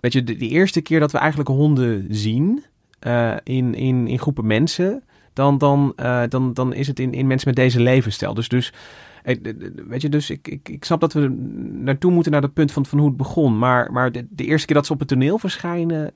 weet 0.00 0.12
je, 0.12 0.24
de, 0.24 0.36
de 0.36 0.48
eerste 0.48 0.80
keer 0.80 1.00
dat 1.00 1.12
we 1.12 1.18
eigenlijk 1.18 1.48
honden 1.48 2.06
zien 2.10 2.64
eh, 2.98 3.34
in, 3.42 3.74
in, 3.74 4.06
in 4.06 4.18
groepen 4.18 4.46
mensen, 4.46 5.02
dan, 5.32 5.58
dan, 5.58 5.92
eh, 5.96 6.22
dan, 6.28 6.54
dan 6.54 6.74
is 6.74 6.86
het 6.86 6.98
in, 6.98 7.12
in 7.12 7.26
mensen 7.26 7.48
met 7.48 7.56
deze 7.56 7.80
levensstijl. 7.80 8.34
Dus, 8.34 8.48
dus 8.48 8.72
weet 9.88 10.02
je, 10.02 10.08
dus 10.08 10.30
ik, 10.30 10.48
ik, 10.48 10.68
ik 10.68 10.84
snap 10.84 11.00
dat 11.00 11.12
we 11.12 11.28
naartoe 11.72 12.12
moeten 12.12 12.32
naar 12.32 12.40
dat 12.40 12.52
punt 12.52 12.72
van, 12.72 12.86
van 12.86 12.98
hoe 12.98 13.08
het 13.08 13.16
begon. 13.16 13.58
Maar, 13.58 13.92
maar 13.92 14.12
de, 14.12 14.26
de 14.30 14.44
eerste 14.44 14.66
keer 14.66 14.76
dat 14.76 14.86
ze 14.86 14.92
op 14.92 14.98
het 14.98 15.08
toneel 15.08 15.38
verschijnen, 15.38 16.12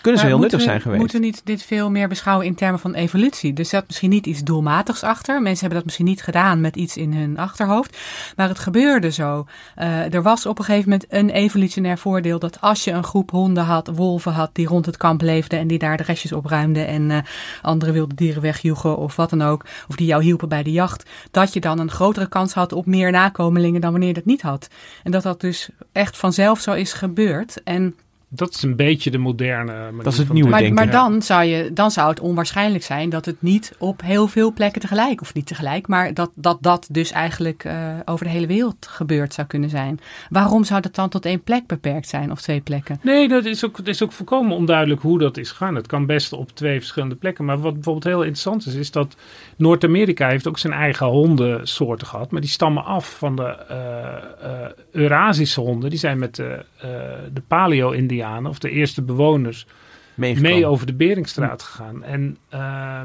kunnen 0.00 0.20
ze 0.20 0.26
heel 0.26 0.38
nuttig 0.38 0.58
we- 0.58 0.64
zijn 0.64 0.80
geweest. 0.80 1.00
Moeten 1.00 1.20
we 1.20 1.26
niet 1.26 1.40
dit 1.44 1.62
veel 1.62 1.90
meer 1.90 2.08
beschouwen 2.08 2.46
in 2.46 2.54
termen 2.54 2.80
van 2.80 2.94
evolutie? 2.94 3.54
Er 3.54 3.64
zat 3.64 3.84
misschien 3.86 4.10
niet 4.10 4.26
iets 4.26 4.42
doelmatigs 4.42 5.02
achter. 5.02 5.34
Mensen 5.42 5.58
hebben 5.60 5.76
dat 5.76 5.84
misschien 5.84 6.06
niet 6.06 6.22
gedaan 6.22 6.60
met 6.60 6.76
iets 6.76 6.96
in 6.96 7.12
hun 7.14 7.38
achterhoofd. 7.38 7.98
Maar 8.36 8.48
het 8.48 8.58
gebeurde 8.58 9.10
zo. 9.10 9.46
Eh, 9.74 10.14
er 10.14 10.22
was 10.22 10.46
op 10.46 10.58
een 10.58 10.64
gegeven 10.64 10.90
moment 10.90 11.12
een 11.12 11.30
evolutionair 11.30 11.98
voordeel 11.98 12.38
dat 12.38 12.60
als 12.60 12.84
je 12.84 12.90
een 12.90 13.04
groep 13.04 13.30
honden 13.30 13.64
had, 13.64 13.90
wolven 13.94 14.32
had, 14.32 14.50
die 14.52 14.66
rond 14.66 14.86
het 14.86 14.96
kamp 14.96 15.22
leefden 15.22 15.58
en 15.58 15.66
die 15.66 15.78
daar 15.78 15.96
de 15.96 16.02
restjes 16.02 16.32
opruimden 16.32 16.86
en 16.86 17.10
eh, 17.10 17.18
andere 17.62 17.92
wilde 17.92 18.14
dieren 18.14 18.42
wegjoegen 18.42 18.96
of 18.96 19.16
wat 19.16 19.30
dan 19.30 19.42
ook, 19.42 19.64
of 19.88 19.96
die 19.96 20.06
jou 20.06 20.22
hielpen 20.22 20.48
bij 20.48 20.62
de 20.62 20.72
jacht, 20.72 21.10
dat 21.30 21.52
je 21.52 21.60
dan 21.60 21.78
een 21.78 21.90
grotere 21.90 22.28
kans 22.28 22.52
had 22.52 22.72
op 22.72 22.86
meer 22.86 23.10
nakomelingen 23.10 23.80
dan 23.80 23.90
wanneer 23.90 24.08
je 24.08 24.14
dat 24.14 24.24
niet 24.24 24.42
had. 24.42 24.68
En 25.02 25.10
dat 25.10 25.22
dat 25.22 25.40
dus 25.40 25.68
echt 25.92 26.16
vanzelf 26.16 26.60
zo 26.60 26.72
is 26.72 26.92
gebeurd. 26.92 27.62
En 27.62 27.94
dat 28.28 28.54
is 28.54 28.62
een 28.62 28.76
beetje 28.76 29.10
de 29.10 29.18
moderne 29.18 29.72
manier 29.72 30.02
Dat 30.02 30.12
is 30.12 30.18
het 30.18 30.26
van 30.26 30.34
nieuwe 30.34 30.50
maar, 30.50 30.60
denken. 30.60 30.84
maar 30.84 30.92
dan, 30.92 31.22
zou 31.22 31.44
je, 31.44 31.72
dan 31.72 31.90
zou 31.90 32.08
het 32.08 32.20
onwaarschijnlijk 32.20 32.84
zijn 32.84 33.10
dat 33.10 33.24
het 33.24 33.42
niet 33.42 33.74
op 33.78 34.02
heel 34.02 34.28
veel 34.28 34.52
plekken 34.52 34.80
tegelijk, 34.80 35.20
of 35.20 35.34
niet 35.34 35.46
tegelijk, 35.46 35.88
maar 35.88 36.14
dat 36.14 36.30
dat, 36.34 36.58
dat 36.60 36.88
dus 36.90 37.10
eigenlijk 37.10 37.64
eh, 37.64 37.74
over 38.04 38.24
de 38.24 38.30
hele 38.30 38.46
wereld 38.46 38.86
gebeurd 38.90 39.34
zou 39.34 39.46
kunnen 39.46 39.70
zijn. 39.70 40.00
Waarom 40.30 40.64
zou 40.64 40.80
dat 40.80 40.94
dan 40.94 41.08
tot 41.08 41.24
één 41.24 41.42
plek 41.42 41.66
beperkt 41.66 42.08
zijn 42.08 42.30
of 42.30 42.40
twee 42.40 42.60
plekken? 42.60 43.00
Nee, 43.02 43.28
dat 43.28 43.44
is 43.44 43.64
ook, 43.64 43.78
is 43.78 44.02
ook 44.02 44.12
volkomen 44.12 44.56
onduidelijk 44.56 45.02
hoe 45.02 45.18
dat 45.18 45.36
is 45.36 45.50
gegaan. 45.50 45.74
Het 45.74 45.86
kan 45.86 46.06
best 46.06 46.32
op 46.32 46.50
twee 46.50 46.78
verschillende 46.78 47.14
plekken. 47.14 47.44
Maar 47.44 47.60
wat 47.60 47.74
bijvoorbeeld 47.74 48.04
heel 48.04 48.22
interessant 48.22 48.66
is, 48.66 48.74
is 48.74 48.90
dat 48.90 49.16
Noord-Amerika 49.56 50.28
heeft 50.28 50.46
ook 50.46 50.58
zijn 50.58 50.72
eigen 50.72 51.06
hondensoorten 51.06 52.06
gehad. 52.06 52.30
Maar 52.30 52.40
die 52.40 52.50
stammen 52.50 52.84
af 52.84 53.18
van 53.18 53.36
de 53.36 53.56
eh, 53.68 54.64
eh, 54.64 54.70
Eurasische 54.92 55.60
honden. 55.60 55.90
Die 55.90 55.98
zijn 55.98 56.18
met 56.18 56.36
de, 56.36 56.64
eh, 56.80 56.88
de 57.32 57.42
paleo-Indianen 57.48 58.17
Of 58.26 58.58
de 58.58 58.70
eerste 58.70 59.02
bewoners, 59.02 59.66
mee 60.14 60.66
over 60.66 60.86
de 60.86 60.94
Beringstraat 60.94 61.62
gegaan. 61.62 62.04
En 62.04 62.36
uh, 62.54 63.02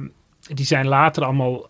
die 0.53 0.66
zijn 0.66 0.88
later 0.88 1.24
allemaal, 1.24 1.70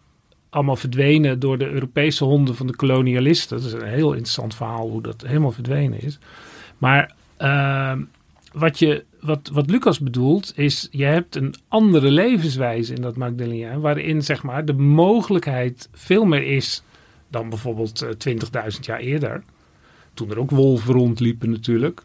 allemaal 0.49 0.75
verdwenen 0.75 1.39
door 1.39 1.57
de 1.57 1.69
Europese 1.69 2.23
honden 2.23 2.55
van 2.55 2.67
de 2.67 2.75
kolonialisten. 2.75 3.57
Dat 3.57 3.65
is 3.65 3.73
een 3.73 3.87
heel 3.87 4.11
interessant 4.11 4.55
verhaal 4.55 4.89
hoe 4.89 5.01
dat 5.01 5.21
helemaal 5.27 5.51
verdwenen 5.51 6.01
is. 6.01 6.19
Maar 6.77 7.13
uh, 7.39 7.93
wat, 8.53 8.79
je, 8.79 9.03
wat, 9.19 9.49
wat 9.53 9.69
Lucas 9.69 9.99
bedoelt 9.99 10.53
is, 10.55 10.87
je 10.91 11.03
hebt 11.03 11.35
een 11.35 11.55
andere 11.67 12.11
levenswijze 12.11 12.93
in 12.93 13.01
dat 13.01 13.15
Magdalena, 13.15 13.79
waarin 13.79 14.21
zeg 14.21 14.43
maar 14.43 14.65
de 14.65 14.73
mogelijkheid 14.73 15.89
veel 15.93 16.25
meer 16.25 16.43
is 16.43 16.83
dan 17.27 17.49
bijvoorbeeld 17.49 18.05
20.000 18.29 18.79
jaar 18.81 18.99
eerder. 18.99 19.43
Toen 20.13 20.29
er 20.29 20.39
ook 20.39 20.51
wolven 20.51 20.93
rondliepen 20.93 21.49
natuurlijk. 21.49 22.03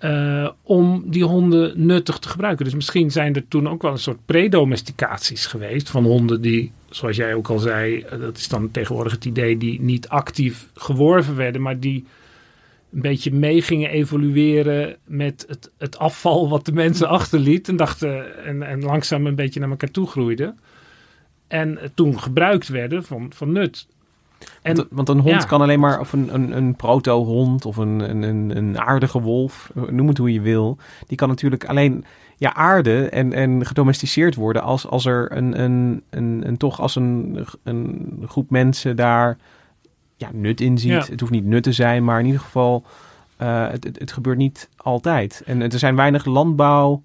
Uh, 0.00 0.48
om 0.62 1.02
die 1.06 1.24
honden 1.24 1.86
nuttig 1.86 2.18
te 2.18 2.28
gebruiken. 2.28 2.64
Dus 2.64 2.74
misschien 2.74 3.10
zijn 3.10 3.34
er 3.34 3.48
toen 3.48 3.68
ook 3.68 3.82
wel 3.82 3.90
een 3.92 3.98
soort 3.98 4.26
predomesticaties 4.26 5.46
geweest 5.46 5.90
van 5.90 6.04
honden 6.04 6.40
die, 6.40 6.72
zoals 6.88 7.16
jij 7.16 7.34
ook 7.34 7.48
al 7.48 7.58
zei, 7.58 7.96
uh, 7.96 8.20
dat 8.20 8.36
is 8.36 8.48
dan 8.48 8.70
tegenwoordig 8.70 9.12
het 9.12 9.24
idee, 9.24 9.58
die 9.58 9.80
niet 9.80 10.08
actief 10.08 10.70
geworven 10.74 11.36
werden, 11.36 11.62
maar 11.62 11.80
die 11.80 12.04
een 12.92 13.00
beetje 13.00 13.32
mee 13.32 13.62
gingen 13.62 13.90
evolueren 13.90 14.96
met 15.04 15.44
het, 15.48 15.70
het 15.78 15.98
afval 15.98 16.48
wat 16.48 16.64
de 16.64 16.72
mensen 16.72 17.08
achterliet 17.08 17.68
en 17.68 17.76
dachten 17.76 18.44
en, 18.44 18.62
en 18.62 18.82
langzaam 18.82 19.26
een 19.26 19.34
beetje 19.34 19.60
naar 19.60 19.70
elkaar 19.70 19.90
toe 19.90 20.06
groeiden. 20.06 20.58
En 21.48 21.78
toen 21.94 22.20
gebruikt 22.20 22.68
werden 22.68 23.04
van, 23.04 23.32
van 23.34 23.52
nut. 23.52 23.86
En, 24.62 24.76
want, 24.76 24.88
want 24.90 25.08
een 25.08 25.18
hond 25.18 25.46
kan 25.46 25.60
alleen 25.60 25.80
maar, 25.80 26.00
of 26.00 26.12
een, 26.12 26.34
een, 26.34 26.56
een 26.56 26.74
proto-hond 26.74 27.64
of 27.64 27.76
een, 27.76 28.22
een, 28.22 28.56
een 28.56 28.80
aardige 28.80 29.20
wolf, 29.20 29.70
noem 29.90 30.08
het 30.08 30.18
hoe 30.18 30.32
je 30.32 30.40
wil. 30.40 30.78
Die 31.06 31.16
kan 31.16 31.28
natuurlijk 31.28 31.64
alleen 31.64 32.04
ja, 32.36 32.54
aarden 32.54 33.12
en, 33.12 33.32
en 33.32 33.66
gedomesticeerd 33.66 34.34
worden 34.34 34.62
als, 34.62 34.86
als 34.86 35.04
er 35.04 35.36
een, 35.36 35.60
een, 35.60 36.02
een, 36.10 36.42
een 36.46 36.56
toch 36.56 36.80
als 36.80 36.96
een, 36.96 37.46
een 37.62 38.22
groep 38.26 38.50
mensen 38.50 38.96
daar 38.96 39.36
ja, 40.16 40.28
nut 40.32 40.60
in 40.60 40.78
ziet. 40.78 41.08
Het 41.08 41.20
hoeft 41.20 41.32
niet 41.32 41.44
nut 41.44 41.62
te 41.62 41.72
zijn, 41.72 42.04
maar 42.04 42.20
in 42.20 42.26
ieder 42.26 42.40
geval, 42.40 42.84
uh, 43.42 43.68
het, 43.68 43.84
het, 43.84 43.98
het, 43.98 44.12
gebeurt 44.12 44.36
niet 44.36 44.68
altijd. 44.76 45.42
En 45.46 45.62
er 45.62 45.78
zijn 45.78 45.96
weinig 45.96 46.24
landbouw 46.24 47.02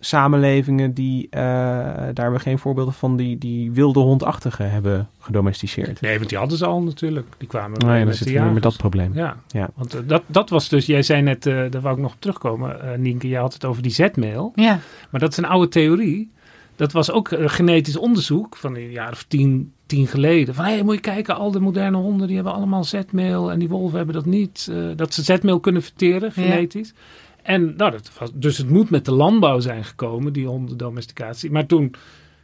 samenlevingen 0.00 0.94
die, 0.94 1.24
uh, 1.24 1.40
daar 1.40 2.14
hebben 2.14 2.32
we 2.32 2.38
geen 2.38 2.58
voorbeelden 2.58 2.94
van, 2.94 3.16
die, 3.16 3.38
die 3.38 3.72
wilde 3.72 4.00
hondachtige 4.00 4.62
hebben 4.62 5.08
gedomesticeerd. 5.18 6.00
Nee, 6.00 6.16
want 6.16 6.28
die 6.28 6.38
hadden 6.38 6.58
ze 6.58 6.66
al 6.66 6.82
natuurlijk. 6.82 7.26
Die 7.38 7.48
kwamen 7.48 7.86
nee, 7.86 8.04
dan 8.04 8.14
zitten 8.14 8.36
we 8.36 8.42
weer 8.42 8.52
met 8.52 8.62
dat 8.62 8.76
probleem. 8.76 9.14
Ja, 9.14 9.36
ja. 9.48 9.70
want 9.74 9.94
uh, 9.94 10.00
dat, 10.06 10.22
dat 10.26 10.50
was 10.50 10.68
dus, 10.68 10.86
jij 10.86 11.02
zei 11.02 11.22
net, 11.22 11.46
uh, 11.46 11.54
daar 11.70 11.80
wou 11.80 11.94
ik 11.94 12.02
nog 12.02 12.12
op 12.12 12.20
terugkomen, 12.20 12.76
uh, 12.84 12.98
Nienke, 12.98 13.28
je 13.28 13.36
had 13.36 13.52
het 13.52 13.64
over 13.64 13.82
die 13.82 13.92
zetmeel. 13.92 14.52
Ja. 14.54 14.78
Maar 15.10 15.20
dat 15.20 15.30
is 15.30 15.36
een 15.36 15.44
oude 15.44 15.68
theorie. 15.68 16.30
Dat 16.76 16.92
was 16.92 17.10
ook 17.10 17.28
genetisch 17.44 17.96
onderzoek 17.96 18.56
van 18.56 18.76
een 18.76 18.90
jaar 18.90 19.12
of 19.12 19.24
tien, 19.28 19.72
tien 19.86 20.06
geleden. 20.06 20.54
Van, 20.54 20.64
hé, 20.64 20.72
hey, 20.72 20.82
moet 20.82 20.94
je 20.94 21.00
kijken, 21.00 21.36
al 21.36 21.50
de 21.50 21.60
moderne 21.60 21.96
honden, 21.96 22.26
die 22.26 22.36
hebben 22.36 22.54
allemaal 22.54 22.84
zetmeel 22.84 23.50
en 23.50 23.58
die 23.58 23.68
wolven 23.68 23.96
hebben 23.96 24.14
dat 24.14 24.26
niet. 24.26 24.72
dat 24.96 25.14
ze 25.14 25.22
zetmeel 25.22 25.60
kunnen 25.60 25.82
verteren, 25.82 26.32
genetisch. 26.32 26.92
Ja. 26.94 27.02
En 27.42 27.74
nou, 27.76 27.90
dat 27.90 28.10
was, 28.18 28.30
dus 28.34 28.58
het 28.58 28.70
moet 28.70 28.90
met 28.90 29.04
de 29.04 29.12
landbouw 29.12 29.60
zijn 29.60 29.84
gekomen, 29.84 30.32
die 30.32 30.46
hondendomesticatie. 30.46 31.50
Maar 31.50 31.66
toen, 31.66 31.94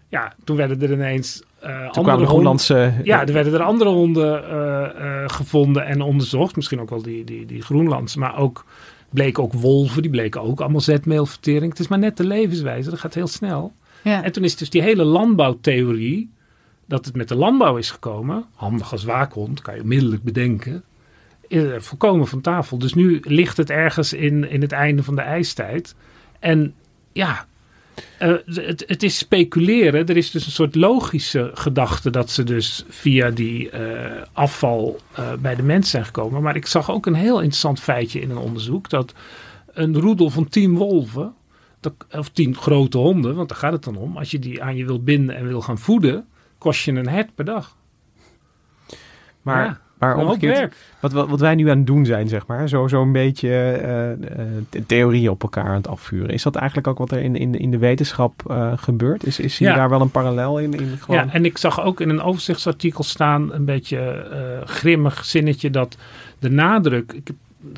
ja, 0.08 0.34
toen 0.44 0.56
werden 0.56 0.82
er 0.82 0.92
ineens 0.92 1.42
uh, 1.64 1.90
toen 1.90 2.04
andere 2.04 2.28
Groenlandse... 2.28 2.92
Ja, 3.02 3.26
er 3.26 3.32
werden 3.32 3.54
er 3.54 3.62
andere 3.62 3.90
honden 3.90 4.44
uh, 4.44 5.04
uh, 5.04 5.22
gevonden 5.26 5.86
en 5.86 6.00
onderzocht. 6.00 6.56
Misschien 6.56 6.80
ook 6.80 6.90
wel 6.90 7.02
die, 7.02 7.24
die, 7.24 7.46
die 7.46 7.62
Groenlandse. 7.62 8.18
Maar 8.18 8.38
ook 8.38 8.64
bleken 9.10 9.42
ook 9.42 9.52
wolven, 9.52 10.02
die 10.02 10.10
bleken 10.10 10.42
ook 10.42 10.60
allemaal 10.60 10.80
zetmeelvertering. 10.80 11.70
Het 11.70 11.80
is 11.80 11.88
maar 11.88 11.98
net 11.98 12.16
de 12.16 12.26
levenswijze, 12.26 12.90
dat 12.90 12.98
gaat 12.98 13.14
heel 13.14 13.26
snel. 13.26 13.72
Ja. 14.02 14.22
En 14.22 14.32
toen 14.32 14.44
is 14.44 14.56
dus 14.56 14.70
die 14.70 14.82
hele 14.82 15.04
landbouwtheorie, 15.04 16.30
dat 16.86 17.04
het 17.04 17.16
met 17.16 17.28
de 17.28 17.36
landbouw 17.36 17.76
is 17.76 17.90
gekomen. 17.90 18.44
Handig 18.54 18.92
als 18.92 19.04
waakhond, 19.04 19.62
kan 19.62 19.74
je 19.74 19.80
onmiddellijk 19.80 20.22
bedenken 20.22 20.84
volkomen 21.78 22.26
van 22.26 22.40
tafel. 22.40 22.78
Dus 22.78 22.94
nu 22.94 23.20
ligt 23.22 23.56
het 23.56 23.70
ergens 23.70 24.12
in, 24.12 24.50
in 24.50 24.60
het 24.60 24.72
einde 24.72 25.02
van 25.02 25.14
de 25.14 25.22
ijstijd. 25.22 25.94
En 26.38 26.74
ja, 27.12 27.46
uh, 28.22 28.36
het, 28.46 28.84
het, 28.86 29.02
is 29.02 29.18
speculeren. 29.18 30.06
Er 30.06 30.16
is 30.16 30.30
dus 30.30 30.46
een 30.46 30.52
soort 30.52 30.74
logische 30.74 31.50
gedachte 31.54 32.10
dat 32.10 32.30
ze 32.30 32.44
dus 32.44 32.84
via 32.88 33.30
die 33.30 33.70
uh, 33.70 34.22
afval 34.32 35.00
uh, 35.18 35.32
bij 35.34 35.54
de 35.54 35.62
mens 35.62 35.90
zijn 35.90 36.04
gekomen. 36.04 36.42
Maar 36.42 36.56
ik 36.56 36.66
zag 36.66 36.90
ook 36.90 37.06
een 37.06 37.14
heel 37.14 37.36
interessant 37.36 37.80
feitje 37.80 38.20
in 38.20 38.30
een 38.30 38.36
onderzoek. 38.36 38.90
Dat 38.90 39.14
een 39.66 40.00
roedel 40.00 40.30
van 40.30 40.48
tien 40.48 40.76
wolven, 40.76 41.34
of 42.10 42.28
tien 42.28 42.56
grote 42.56 42.98
honden, 42.98 43.34
want 43.34 43.48
daar 43.48 43.58
gaat 43.58 43.72
het 43.72 43.84
dan 43.84 43.96
om. 43.96 44.16
Als 44.16 44.30
je 44.30 44.38
die 44.38 44.62
aan 44.62 44.76
je 44.76 44.84
wil 44.84 45.02
binden 45.02 45.36
en 45.36 45.46
wil 45.46 45.60
gaan 45.60 45.78
voeden, 45.78 46.26
kost 46.58 46.84
je 46.84 46.92
een 46.92 47.08
hert 47.08 47.34
per 47.34 47.44
dag. 47.44 47.76
Maar. 49.42 49.84
Maar 49.98 50.16
omgekeerd, 50.16 50.74
wat, 51.00 51.12
wat, 51.12 51.28
wat, 51.28 51.40
wij 51.40 51.54
nu 51.54 51.70
aan 51.70 51.76
het 51.76 51.86
doen 51.86 52.04
zijn, 52.04 52.28
zeg 52.28 52.46
maar, 52.46 52.68
zo, 52.68 52.88
zo 52.88 53.02
een 53.02 53.12
beetje 53.12 53.80
uh, 54.78 54.80
theorieën 54.86 55.30
op 55.30 55.42
elkaar 55.42 55.64
aan 55.64 55.74
het 55.74 55.88
afvuren. 55.88 56.30
Is 56.30 56.42
dat 56.42 56.54
eigenlijk 56.54 56.86
ook 56.86 56.98
wat 56.98 57.10
er 57.10 57.18
in, 57.18 57.36
in, 57.36 57.58
in 57.58 57.70
de 57.70 57.78
wetenschap 57.78 58.42
uh, 58.50 58.72
gebeurt? 58.76 59.26
Is, 59.26 59.38
is 59.38 59.58
hier 59.58 59.68
ja. 59.68 59.74
daar 59.74 59.88
wel 59.88 60.00
een 60.00 60.10
parallel 60.10 60.58
in? 60.58 60.72
in 60.72 60.98
gewoon... 61.00 61.24
Ja, 61.24 61.32
en 61.32 61.44
ik 61.44 61.58
zag 61.58 61.82
ook 61.82 62.00
in 62.00 62.08
een 62.08 62.22
overzichtsartikel 62.22 63.04
staan 63.04 63.52
een 63.52 63.64
beetje 63.64 64.26
grimmig 64.64 65.24
zinnetje 65.24 65.70
dat 65.70 65.96
de 66.38 66.50
nadruk. 66.50 67.12
Ik, 67.12 67.30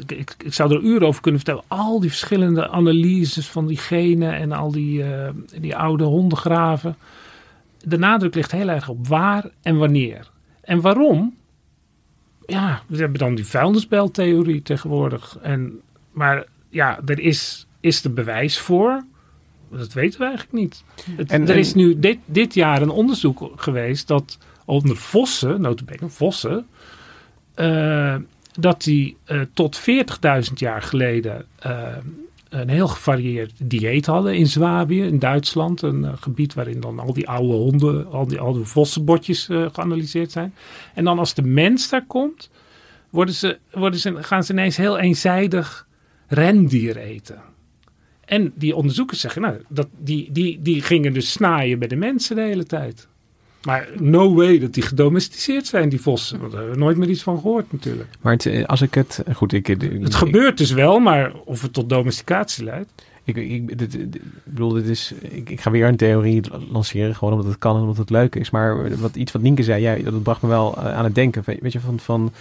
ik, 0.07 0.35
ik, 0.45 0.55
zou 0.55 0.75
er 0.75 0.81
uren 0.81 1.07
over 1.07 1.23
kunnen 1.23 1.41
vertellen. 1.41 1.65
Al 1.69 2.01
die 2.01 2.11
verschillende 2.11 2.69
analyses 2.69 3.49
van 3.49 3.67
die 3.67 3.77
genen 3.77 4.35
en 4.35 4.53
al 4.53 4.71
die, 4.71 5.05
die 5.61 5.77
oude 5.77 6.05
hondengraven. 6.05 6.97
De 7.85 7.99
nadruk 7.99 8.35
ligt 8.35 8.53
heel 8.53 8.69
erg 8.69 8.89
op 8.89 9.07
waar 9.07 9.45
en 9.63 9.77
wanneer. 9.77 10.31
En 10.61 10.81
waarom? 10.81 11.37
Ja, 12.49 12.83
we 12.87 12.97
hebben 12.97 13.19
dan 13.19 13.35
die 13.35 13.47
vuilnisbeltheorie 13.47 14.63
tegenwoordig. 14.63 15.39
En, 15.43 15.81
maar 16.13 16.45
ja, 16.69 17.01
er 17.07 17.19
is, 17.19 17.67
is 17.81 18.05
er 18.05 18.13
bewijs 18.13 18.59
voor. 18.59 19.05
Dat 19.71 19.93
weten 19.93 20.21
we 20.21 20.27
eigenlijk 20.27 20.59
niet. 20.59 20.85
Het, 21.17 21.31
en, 21.31 21.49
er 21.49 21.57
is 21.57 21.75
nu 21.75 21.99
dit, 21.99 22.19
dit 22.25 22.55
jaar 22.55 22.83
een 22.83 22.91
onderzoek 22.91 23.53
geweest 23.57 24.09
dat 24.09 24.39
onder 24.65 24.97
vossen, 24.97 25.61
notabene 25.61 26.09
vossen, 26.09 26.67
uh, 27.57 28.17
dat 28.53 28.83
die 28.83 29.17
uh, 29.27 29.41
tot 29.53 29.81
40.000 29.81 30.53
jaar 30.55 30.83
geleden 30.83 31.47
uh, 31.67 31.97
een 32.49 32.69
heel 32.69 32.89
gevarieerd 32.89 33.53
dieet 33.63 34.07
hadden 34.07 34.37
in 34.37 34.47
Zwabië, 34.47 35.03
in 35.03 35.19
Duitsland. 35.19 35.83
Een 35.83 36.03
uh, 36.03 36.13
gebied 36.21 36.55
waarin 36.55 36.81
dan 36.81 36.99
al 36.99 37.13
die 37.13 37.29
oude 37.29 37.53
honden, 37.53 38.11
al 38.11 38.27
die 38.27 38.41
oude 38.41 38.65
vossenbotjes 38.65 39.49
uh, 39.49 39.67
geanalyseerd 39.73 40.33
zijn. 40.33 40.55
En 40.95 41.05
dan 41.05 41.19
als 41.19 41.35
de 41.35 41.43
mens 41.43 41.89
daar 41.89 42.07
komt, 42.07 42.51
worden 43.11 43.35
ze, 43.35 43.59
worden 43.73 44.01
ze, 44.01 44.23
gaan 44.23 44.45
ze 44.45 44.53
ineens 44.53 44.77
heel 44.77 44.99
eenzijdig 44.99 45.87
rendier 46.27 46.97
eten. 46.97 47.43
En 48.25 48.53
die 48.55 48.77
onderzoekers 48.77 49.21
zeggen, 49.21 49.43
nou, 49.43 49.63
dat, 49.69 49.89
die, 49.99 50.33
die, 50.33 50.63
die 50.63 50.83
gingen 50.83 51.13
dus 51.13 51.33
snaaien 51.33 51.79
bij 51.79 51.89
de 51.89 51.97
mensen 51.97 52.37
de 52.37 52.43
hele 52.43 52.65
tijd. 52.65 53.09
Maar 53.63 53.89
no 53.99 54.35
way 54.35 54.59
dat 54.59 54.75
die 54.75 54.83
gedomesticeerd 54.83 55.67
zijn, 55.67 55.89
die 55.89 56.01
vossen. 56.01 56.39
Want 56.39 56.51
daar 56.51 56.61
hebben 56.61 56.79
we 56.79 56.85
nooit 56.85 56.97
meer 56.97 57.09
iets 57.09 57.23
van 57.23 57.41
gehoord 57.41 57.73
natuurlijk. 57.73 58.09
Maar 58.21 58.33
het, 58.33 58.47
eh, 58.47 58.65
als 58.65 58.83
ik 58.83 58.95
het... 58.95 59.23
Goed, 59.35 59.53
ik, 59.53 59.69
ik 59.69 60.03
het 60.03 60.15
gebeurt 60.15 60.59
dus 60.59 60.71
wel, 60.71 60.99
maar 60.99 61.33
of 61.45 61.63
het 61.63 61.73
tot 61.73 61.89
domesticatie 61.89 62.65
leidt. 62.65 62.91
Ik, 63.25 63.37
ik, 63.37 63.79
dit, 63.79 63.91
dit, 63.93 64.15
ik 64.15 64.23
bedoel, 64.45 64.73
dit 64.73 64.87
is, 64.87 65.13
ik, 65.21 65.51
ik, 65.51 65.61
ga 65.61 65.71
weer 65.71 65.87
een 65.87 65.97
theorie 65.97 66.43
lanceren, 66.71 67.15
gewoon 67.15 67.35
omdat 67.35 67.49
het 67.49 67.59
kan 67.59 67.75
en 67.75 67.81
omdat 67.81 67.97
het 67.97 68.11
leuk 68.11 68.35
is. 68.35 68.51
Maar 68.51 68.99
wat, 68.99 69.17
iets 69.17 69.33
wat 69.33 69.43
Nienke 69.43 69.63
zei, 69.63 70.03
dat 70.03 70.23
bracht 70.23 70.43
me 70.43 70.49
wel 70.49 70.79
aan 70.79 71.05
het 71.05 71.15
denken. 71.15 71.43
Weet 71.61 71.73
je, 71.73 71.81
van, 71.81 71.99
van 71.99 72.33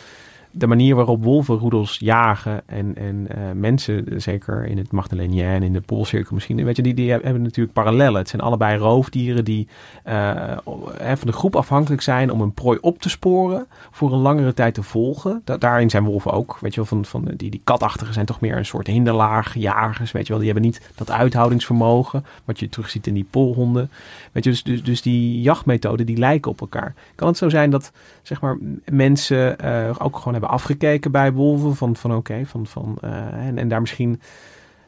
de 0.58 0.68
manier 0.68 0.96
waarop 0.96 1.24
wolvenroedels 1.24 1.98
jagen 2.00 2.62
en, 2.66 2.96
en 2.96 3.28
uh, 3.38 3.52
mensen, 3.54 4.22
zeker 4.22 4.66
in 4.66 4.78
het 4.78 4.92
Magdalénien 4.92 5.46
en 5.46 5.64
in 5.64 5.74
de 5.74 5.82
Poolcirkel 5.82 6.34
misschien, 6.34 6.64
weet 6.64 6.76
je, 6.76 6.82
die, 6.82 6.94
die 6.94 7.12
hebben 7.12 7.42
natuurlijk 7.42 7.74
parallellen. 7.74 8.20
Het 8.20 8.30
zijn 8.30 8.42
allebei 8.42 8.78
roofdieren 8.78 9.46
die 9.46 9.68
uh, 10.08 10.58
van 10.98 11.28
de 11.28 11.32
groep 11.32 11.56
afhankelijk 11.56 12.02
zijn 12.02 12.32
om 12.32 12.42
een 12.42 12.54
prooi 12.54 12.78
op 12.82 13.02
te 13.02 13.10
sporen, 13.10 13.68
voor 13.92 14.14
een 14.14 14.20
langere 14.20 14.54
tijd 14.54 14.74
te 14.74 14.84
volgen. 14.84 15.42
Da 15.44 15.58
daarin 15.58 15.90
zijn 15.90 16.04
wolven 16.04 16.32
ook, 16.32 16.58
weet 16.62 16.74
je 16.74 16.80
wel, 16.80 16.90
van, 16.90 17.06
van 17.06 17.32
die, 17.36 17.50
die 17.50 17.62
katachtigen 17.64 18.14
zijn 18.14 18.26
toch 18.26 18.42
meer 18.42 18.58
een 18.58 18.66
soort 18.66 18.88
hinderlaagjagers, 18.88 20.12
weet 20.12 20.24
je 20.24 20.30
wel. 20.30 20.42
Die 20.42 20.52
hebben 20.52 20.66
niet 20.66 20.92
dat 20.96 21.12
uithoudingsvermogen, 21.12 22.26
wat 22.46 22.60
je 22.60 22.70
terugziet 22.70 23.08
in 23.08 23.14
die 23.14 23.28
poolhonden. 23.30 23.90
Weet 24.32 24.44
je, 24.44 24.50
dus, 24.50 24.64
dus, 24.64 24.84
dus 24.84 25.02
die 25.02 25.42
jachtmethoden, 25.42 26.06
die 26.06 26.18
lijken 26.18 26.52
op 26.52 26.62
elkaar. 26.62 26.94
Kan 27.16 27.28
het 27.28 27.38
zo 27.38 27.50
zijn 27.50 27.70
dat, 27.70 27.92
zeg 28.28 28.42
maar, 28.42 28.58
mensen 28.86 29.56
uh, 29.66 29.96
ook 29.98 30.16
gewoon 30.16 30.34
hebben 30.34 30.50
afgekeken 30.50 31.12
bij 31.12 31.34
wolven. 31.34 31.76
Van, 31.76 31.96
van 31.96 32.12
oké, 32.12 32.20
okay, 32.20 32.46
van, 32.46 32.68
van, 32.68 32.98
uh, 33.04 33.10
en, 33.48 33.58
en 33.58 33.68
daar 33.68 33.82
misschien 33.82 34.22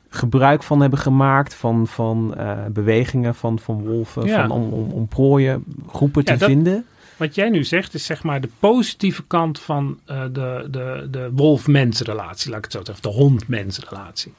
gebruik 0.10 0.64
van 0.64 0.82
hebben 0.82 1.00
gemaakt 1.00 1.54
van, 1.54 1.88
van 1.88 2.34
uh, 2.38 2.66
bewegingen 2.72 3.36
van, 3.36 3.60
van 3.60 3.86
wolven. 3.86 4.26
Ja. 4.26 4.48
Van, 4.48 4.52
om, 4.52 4.74
om, 4.74 4.92
om 4.92 5.08
prooien, 5.08 5.64
groepen 5.88 6.22
ja, 6.26 6.34
te 6.34 6.40
dat, 6.40 6.50
vinden. 6.50 6.86
Wat 7.18 7.36
jij 7.36 7.50
nu 7.50 7.64
zegt 7.64 7.94
is 7.94 8.06
zeg 8.06 8.24
maar 8.24 8.42
de 8.42 8.50
positieve 8.60 9.24
kant 9.28 9.60
van 9.60 10.00
de, 10.06 10.68
de, 10.72 11.08
de 11.12 11.30
wolf-mens 11.34 12.02
relatie. 12.02 12.50
Laat 12.50 12.58
ik 12.58 12.64
het 12.64 12.74
zo 12.74 12.84
zeggen. 12.84 13.12
De 13.12 13.18
hond-mens 13.18 13.80
relatie. 13.90 14.34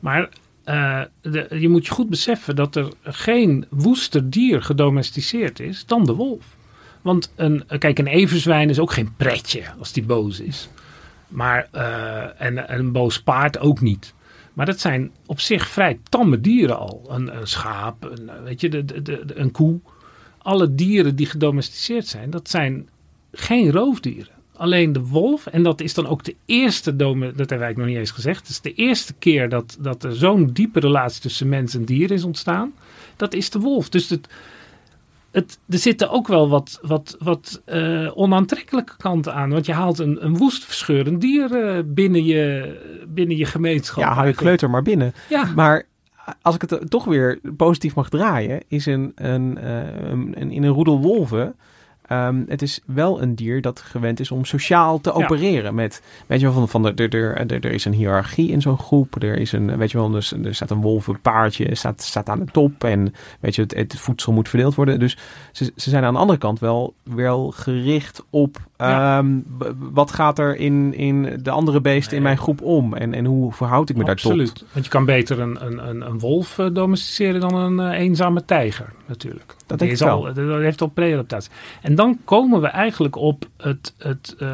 Maar 0.00 0.28
uh, 0.64 1.02
de, 1.20 1.46
je 1.60 1.68
moet 1.68 1.86
je 1.86 1.92
goed 1.92 2.08
beseffen 2.08 2.56
dat 2.56 2.76
er 2.76 2.88
geen 3.02 3.66
woester 3.70 4.30
dier 4.30 4.62
gedomesticeerd 4.62 5.60
is 5.60 5.86
dan 5.86 6.04
de 6.04 6.14
wolf. 6.14 6.56
Want 7.08 7.32
een, 7.36 7.64
kijk, 7.78 7.98
een 7.98 8.06
everzwijn 8.06 8.70
is 8.70 8.78
ook 8.78 8.92
geen 8.92 9.14
pretje 9.16 9.62
als 9.78 9.92
die 9.92 10.02
boos 10.02 10.40
is. 10.40 10.68
Maar, 11.28 11.68
uh, 11.74 12.40
en, 12.40 12.68
en 12.68 12.78
een 12.78 12.92
boos 12.92 13.22
paard 13.22 13.58
ook 13.58 13.80
niet. 13.80 14.14
Maar 14.52 14.66
dat 14.66 14.80
zijn 14.80 15.10
op 15.26 15.40
zich 15.40 15.68
vrij 15.68 15.98
tamme 16.08 16.40
dieren 16.40 16.78
al. 16.78 17.06
Een, 17.08 17.36
een 17.36 17.46
schaap, 17.46 18.04
een, 18.04 18.30
weet 18.44 18.60
je, 18.60 18.68
de, 18.68 19.02
de, 19.02 19.22
een 19.34 19.50
koe. 19.50 19.80
Alle 20.38 20.74
dieren 20.74 21.16
die 21.16 21.26
gedomesticeerd 21.26 22.06
zijn, 22.06 22.30
dat 22.30 22.50
zijn 22.50 22.88
geen 23.32 23.70
roofdieren. 23.70 24.32
Alleen 24.56 24.92
de 24.92 25.04
wolf, 25.04 25.46
en 25.46 25.62
dat 25.62 25.80
is 25.80 25.94
dan 25.94 26.06
ook 26.06 26.24
de 26.24 26.34
eerste, 26.44 26.96
dome, 26.96 27.26
dat 27.26 27.50
hebben 27.50 27.58
wij 27.58 27.72
nog 27.76 27.86
niet 27.86 27.96
eens 27.96 28.10
gezegd. 28.10 28.38
Het 28.38 28.48
is 28.48 28.60
de 28.60 28.74
eerste 28.74 29.14
keer 29.14 29.48
dat, 29.48 29.76
dat 29.80 30.04
er 30.04 30.16
zo'n 30.16 30.50
diepe 30.52 30.80
relatie 30.80 31.20
tussen 31.20 31.48
mens 31.48 31.74
en 31.74 31.84
dier 31.84 32.10
is 32.10 32.24
ontstaan. 32.24 32.72
Dat 33.16 33.34
is 33.34 33.50
de 33.50 33.58
wolf. 33.58 33.88
Dus 33.88 34.08
het, 34.08 34.28
het, 35.30 35.58
er 35.68 35.78
zitten 35.78 36.10
ook 36.10 36.26
wel 36.26 36.48
wat, 36.48 36.78
wat, 36.82 37.16
wat 37.18 37.62
uh, 37.66 38.10
onaantrekkelijke 38.14 38.96
kanten 38.96 39.34
aan. 39.34 39.50
Want 39.50 39.66
je 39.66 39.72
haalt 39.72 39.98
een, 39.98 40.24
een 40.24 40.36
woest 40.36 40.64
verscheurend 40.64 41.20
dier 41.20 41.50
uh, 41.50 41.82
binnen, 41.84 42.24
je, 42.24 43.04
binnen 43.08 43.36
je 43.36 43.44
gemeenschap. 43.44 44.02
Ja, 44.02 44.12
haal 44.12 44.26
je 44.26 44.34
kleuter 44.34 44.70
maar 44.70 44.82
binnen. 44.82 45.14
Ja. 45.28 45.52
Maar 45.54 45.86
als 46.42 46.54
ik 46.54 46.70
het 46.70 46.90
toch 46.90 47.04
weer 47.04 47.40
positief 47.56 47.94
mag 47.94 48.08
draaien, 48.08 48.62
is 48.68 48.86
een, 48.86 49.12
een, 49.14 49.58
uh, 49.62 49.80
een 50.10 50.52
in 50.52 50.62
een 50.62 50.72
roedel 50.72 51.00
wolven 51.00 51.54
Um, 52.12 52.44
het 52.48 52.62
is 52.62 52.80
wel 52.86 53.22
een 53.22 53.34
dier 53.34 53.60
dat 53.60 53.80
gewend 53.80 54.20
is 54.20 54.30
om 54.30 54.44
sociaal 54.44 55.00
te 55.00 55.12
opereren. 55.12 55.74
Met, 55.74 56.02
weet 56.26 56.40
je 56.40 56.46
wel, 56.46 56.54
van, 56.54 56.68
van 56.68 56.82
de, 56.82 57.08
er, 57.08 57.36
er, 57.36 57.64
er, 57.64 57.72
is 57.72 57.84
een 57.84 57.92
hiërarchie 57.92 58.50
in 58.50 58.60
zo'n 58.60 58.78
groep. 58.78 59.22
Er 59.22 59.38
is 59.38 59.52
een, 59.52 59.76
weet 59.76 59.90
je 59.90 59.98
wel, 59.98 60.10
dus, 60.10 60.32
er 60.32 60.54
staat 60.54 60.70
een 60.70 60.80
wolvenpaardje, 60.80 61.74
staat, 61.74 62.02
staat 62.02 62.28
aan 62.28 62.38
de 62.38 62.50
top. 62.52 62.84
En 62.84 63.14
weet 63.40 63.54
je, 63.54 63.62
het, 63.62 63.74
het 63.74 63.98
voedsel 63.98 64.32
moet 64.32 64.48
verdeeld 64.48 64.74
worden. 64.74 64.98
Dus 64.98 65.16
ze, 65.52 65.72
ze 65.76 65.90
zijn 65.90 66.04
aan 66.04 66.12
de 66.12 66.20
andere 66.20 66.38
kant 66.38 66.58
wel, 66.58 66.94
wel 67.02 67.50
gericht 67.50 68.24
op 68.30 68.67
ja. 68.78 69.18
um, 69.18 69.44
wat 69.92 70.12
gaat 70.12 70.38
er 70.38 70.56
in, 70.56 70.94
in 70.94 71.40
de 71.42 71.50
andere 71.50 71.80
beesten 71.80 72.16
in 72.16 72.22
mijn 72.22 72.38
groep 72.38 72.62
om? 72.62 72.94
En, 72.94 73.14
en 73.14 73.24
hoe 73.24 73.52
verhoud 73.52 73.88
ik 73.88 73.96
me 73.96 74.04
Absoluut. 74.04 74.36
daartoe? 74.36 74.52
Absoluut. 74.52 74.72
Want 74.72 74.84
je 74.84 74.90
kan 74.90 75.04
beter 75.04 75.40
een, 75.40 75.66
een, 75.66 75.88
een, 75.88 76.00
een 76.06 76.18
wolf 76.18 76.58
uh, 76.58 76.66
domesticeren 76.72 77.40
dan 77.40 77.54
een 77.54 77.92
uh, 77.92 77.98
eenzame 77.98 78.44
tijger, 78.44 78.92
natuurlijk. 79.06 79.54
Dat, 79.66 79.78
denk 79.78 79.90
is 79.90 80.00
ik 80.00 80.06
wel. 80.06 80.26
Al, 80.26 80.34
dat 80.34 80.60
heeft 80.60 80.80
al 80.80 80.88
pre-adaptatie. 80.88 81.50
En 81.82 81.94
dan 81.94 82.18
komen 82.24 82.60
we 82.60 82.66
eigenlijk 82.66 83.16
op 83.16 83.48
het, 83.56 83.94
het, 83.98 84.36
uh, 84.38 84.48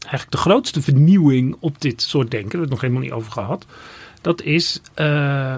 eigenlijk 0.00 0.30
de 0.30 0.36
grootste 0.36 0.82
vernieuwing 0.82 1.56
op 1.60 1.80
dit 1.80 2.02
soort 2.02 2.30
denken. 2.30 2.50
Daar 2.50 2.60
hebben 2.60 2.60
we 2.60 2.60
het 2.60 2.70
nog 2.70 2.80
helemaal 2.80 3.02
niet 3.02 3.12
over 3.12 3.32
gehad. 3.32 3.66
Dat 4.20 4.42
is 4.42 4.80
uh, 4.96 5.54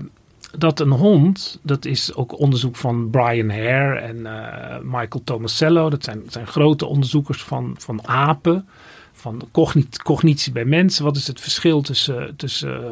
dat 0.59 0.81
een 0.81 0.91
hond, 0.91 1.59
dat 1.63 1.85
is 1.85 2.15
ook 2.15 2.39
onderzoek 2.39 2.77
van 2.77 3.11
Brian 3.11 3.51
Hare 3.51 3.99
en 3.99 4.17
uh, 4.17 4.79
Michael 4.83 5.25
Tomasello. 5.25 5.91
Dat 5.91 6.05
zijn, 6.05 6.23
zijn 6.29 6.47
grote 6.47 6.87
onderzoekers 6.87 7.43
van, 7.43 7.75
van 7.79 8.07
apen. 8.09 8.69
Van 9.13 9.49
cognit, 9.51 10.03
cognitie 10.03 10.53
bij 10.53 10.65
mensen. 10.65 11.05
Wat 11.05 11.17
is 11.17 11.27
het 11.27 11.41
verschil 11.41 11.83
tussen. 11.83 12.37
tussen 12.37 12.83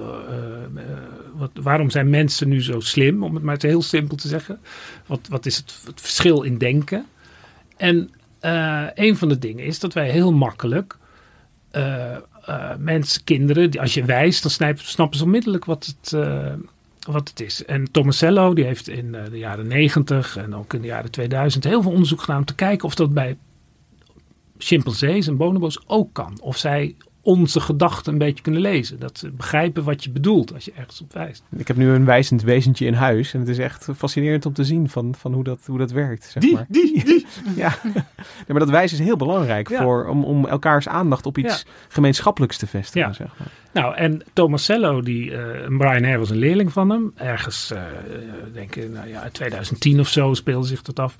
wat, 1.34 1.50
waarom 1.54 1.90
zijn 1.90 2.10
mensen 2.10 2.48
nu 2.48 2.62
zo 2.62 2.80
slim? 2.80 3.22
Om 3.22 3.34
het 3.34 3.42
maar 3.42 3.56
heel 3.60 3.82
simpel 3.82 4.16
te 4.16 4.28
zeggen. 4.28 4.60
Wat, 5.06 5.20
wat 5.28 5.46
is 5.46 5.56
het, 5.56 5.74
verschil 5.94 6.42
in 6.42 6.58
denken? 6.58 7.06
En 7.76 8.10
een 8.94 9.16
van 9.16 9.28
de 9.28 9.38
dingen 9.38 9.64
is 9.64 9.78
dat 9.78 9.92
wij 9.92 10.10
heel 10.10 10.32
makkelijk 10.32 10.96
mensen, 12.78 13.24
kinderen, 13.24 13.80
als 13.80 13.94
je 13.94 14.04
wijst, 14.04 14.42
dan 14.42 14.76
snappen 14.76 15.18
ze 15.18 15.24
onmiddellijk 15.24 15.64
wat 15.64 15.86
het, 15.86 16.12
wat 17.06 17.28
het 17.28 17.40
is. 17.40 17.64
En 17.64 17.90
Tomasello, 17.90 18.54
die 18.54 18.64
heeft 18.64 18.88
in 18.88 19.12
de 19.12 19.38
jaren 19.38 19.66
90 19.66 20.36
en 20.36 20.54
ook 20.54 20.74
in 20.74 20.80
de 20.80 20.86
jaren 20.86 21.10
2000 21.10 21.64
heel 21.64 21.82
veel 21.82 21.92
onderzoek 21.92 22.20
gedaan 22.20 22.38
om 22.38 22.44
te 22.44 22.54
kijken 22.54 22.86
of 22.86 22.94
dat 22.94 23.14
bij 23.14 23.36
chimpansees 24.58 25.26
en 25.26 25.36
bonobo's 25.36 25.82
ook 25.86 26.12
kan. 26.12 26.38
Of 26.40 26.56
zij 26.56 26.96
onze 27.22 27.60
gedachten 27.60 28.12
een 28.12 28.18
beetje 28.18 28.42
kunnen 28.42 28.60
lezen. 28.60 28.98
Dat 28.98 29.18
ze 29.18 29.30
begrijpen 29.30 29.84
wat 29.84 30.04
je 30.04 30.10
bedoelt 30.10 30.54
als 30.54 30.64
je 30.64 30.72
ergens 30.76 31.00
op 31.00 31.12
wijst. 31.12 31.42
Ik 31.56 31.68
heb 31.68 31.76
nu 31.76 31.88
een 31.90 32.04
wijzend 32.04 32.42
wezentje 32.42 32.86
in 32.86 32.94
huis. 32.94 33.34
En 33.34 33.40
het 33.40 33.48
is 33.48 33.58
echt 33.58 33.88
fascinerend 33.96 34.46
om 34.46 34.52
te 34.52 34.64
zien 34.64 34.88
van, 34.88 35.14
van 35.18 35.32
hoe, 35.32 35.44
dat, 35.44 35.60
hoe 35.66 35.78
dat 35.78 35.90
werkt. 35.90 36.24
Zeg 36.24 36.42
die, 36.42 36.54
maar. 36.54 36.66
die, 36.68 37.04
die. 37.04 37.26
ja. 37.56 37.74
ja, 37.84 38.04
maar 38.46 38.58
dat 38.58 38.70
wijzen 38.70 38.98
is 38.98 39.04
heel 39.04 39.16
belangrijk 39.16 39.68
Ja. 39.68 39.82
voor, 39.82 40.06
om, 40.06 40.24
om 40.24 40.46
elkaars 40.46 40.88
aandacht 40.88 41.26
op 41.26 41.38
iets 41.38 41.66
gemeenschappelijks 41.88 42.56
te 42.56 42.66
vestigen. 42.66 43.14
Zeg 43.14 43.28
maar. 43.38 43.48
Nou, 43.72 43.96
en 43.96 44.22
Tomasello, 44.32 45.02
die, 45.02 45.36
eh, 45.36 45.76
Brian 45.76 46.04
Hare 46.04 46.18
was 46.18 46.30
een 46.30 46.36
leerling 46.36 46.72
van 46.72 46.90
hem. 46.90 47.12
Ergens, 47.14 47.70
eh 47.70 47.82
denk 48.52 48.76
ik, 48.76 48.90
nou 48.90 49.08
ja, 49.08 49.28
2010 49.32 50.00
of 50.00 50.08
zo 50.08 50.34
speelde 50.34 50.66
zich 50.66 50.82
dat 50.82 50.98
af. 50.98 51.16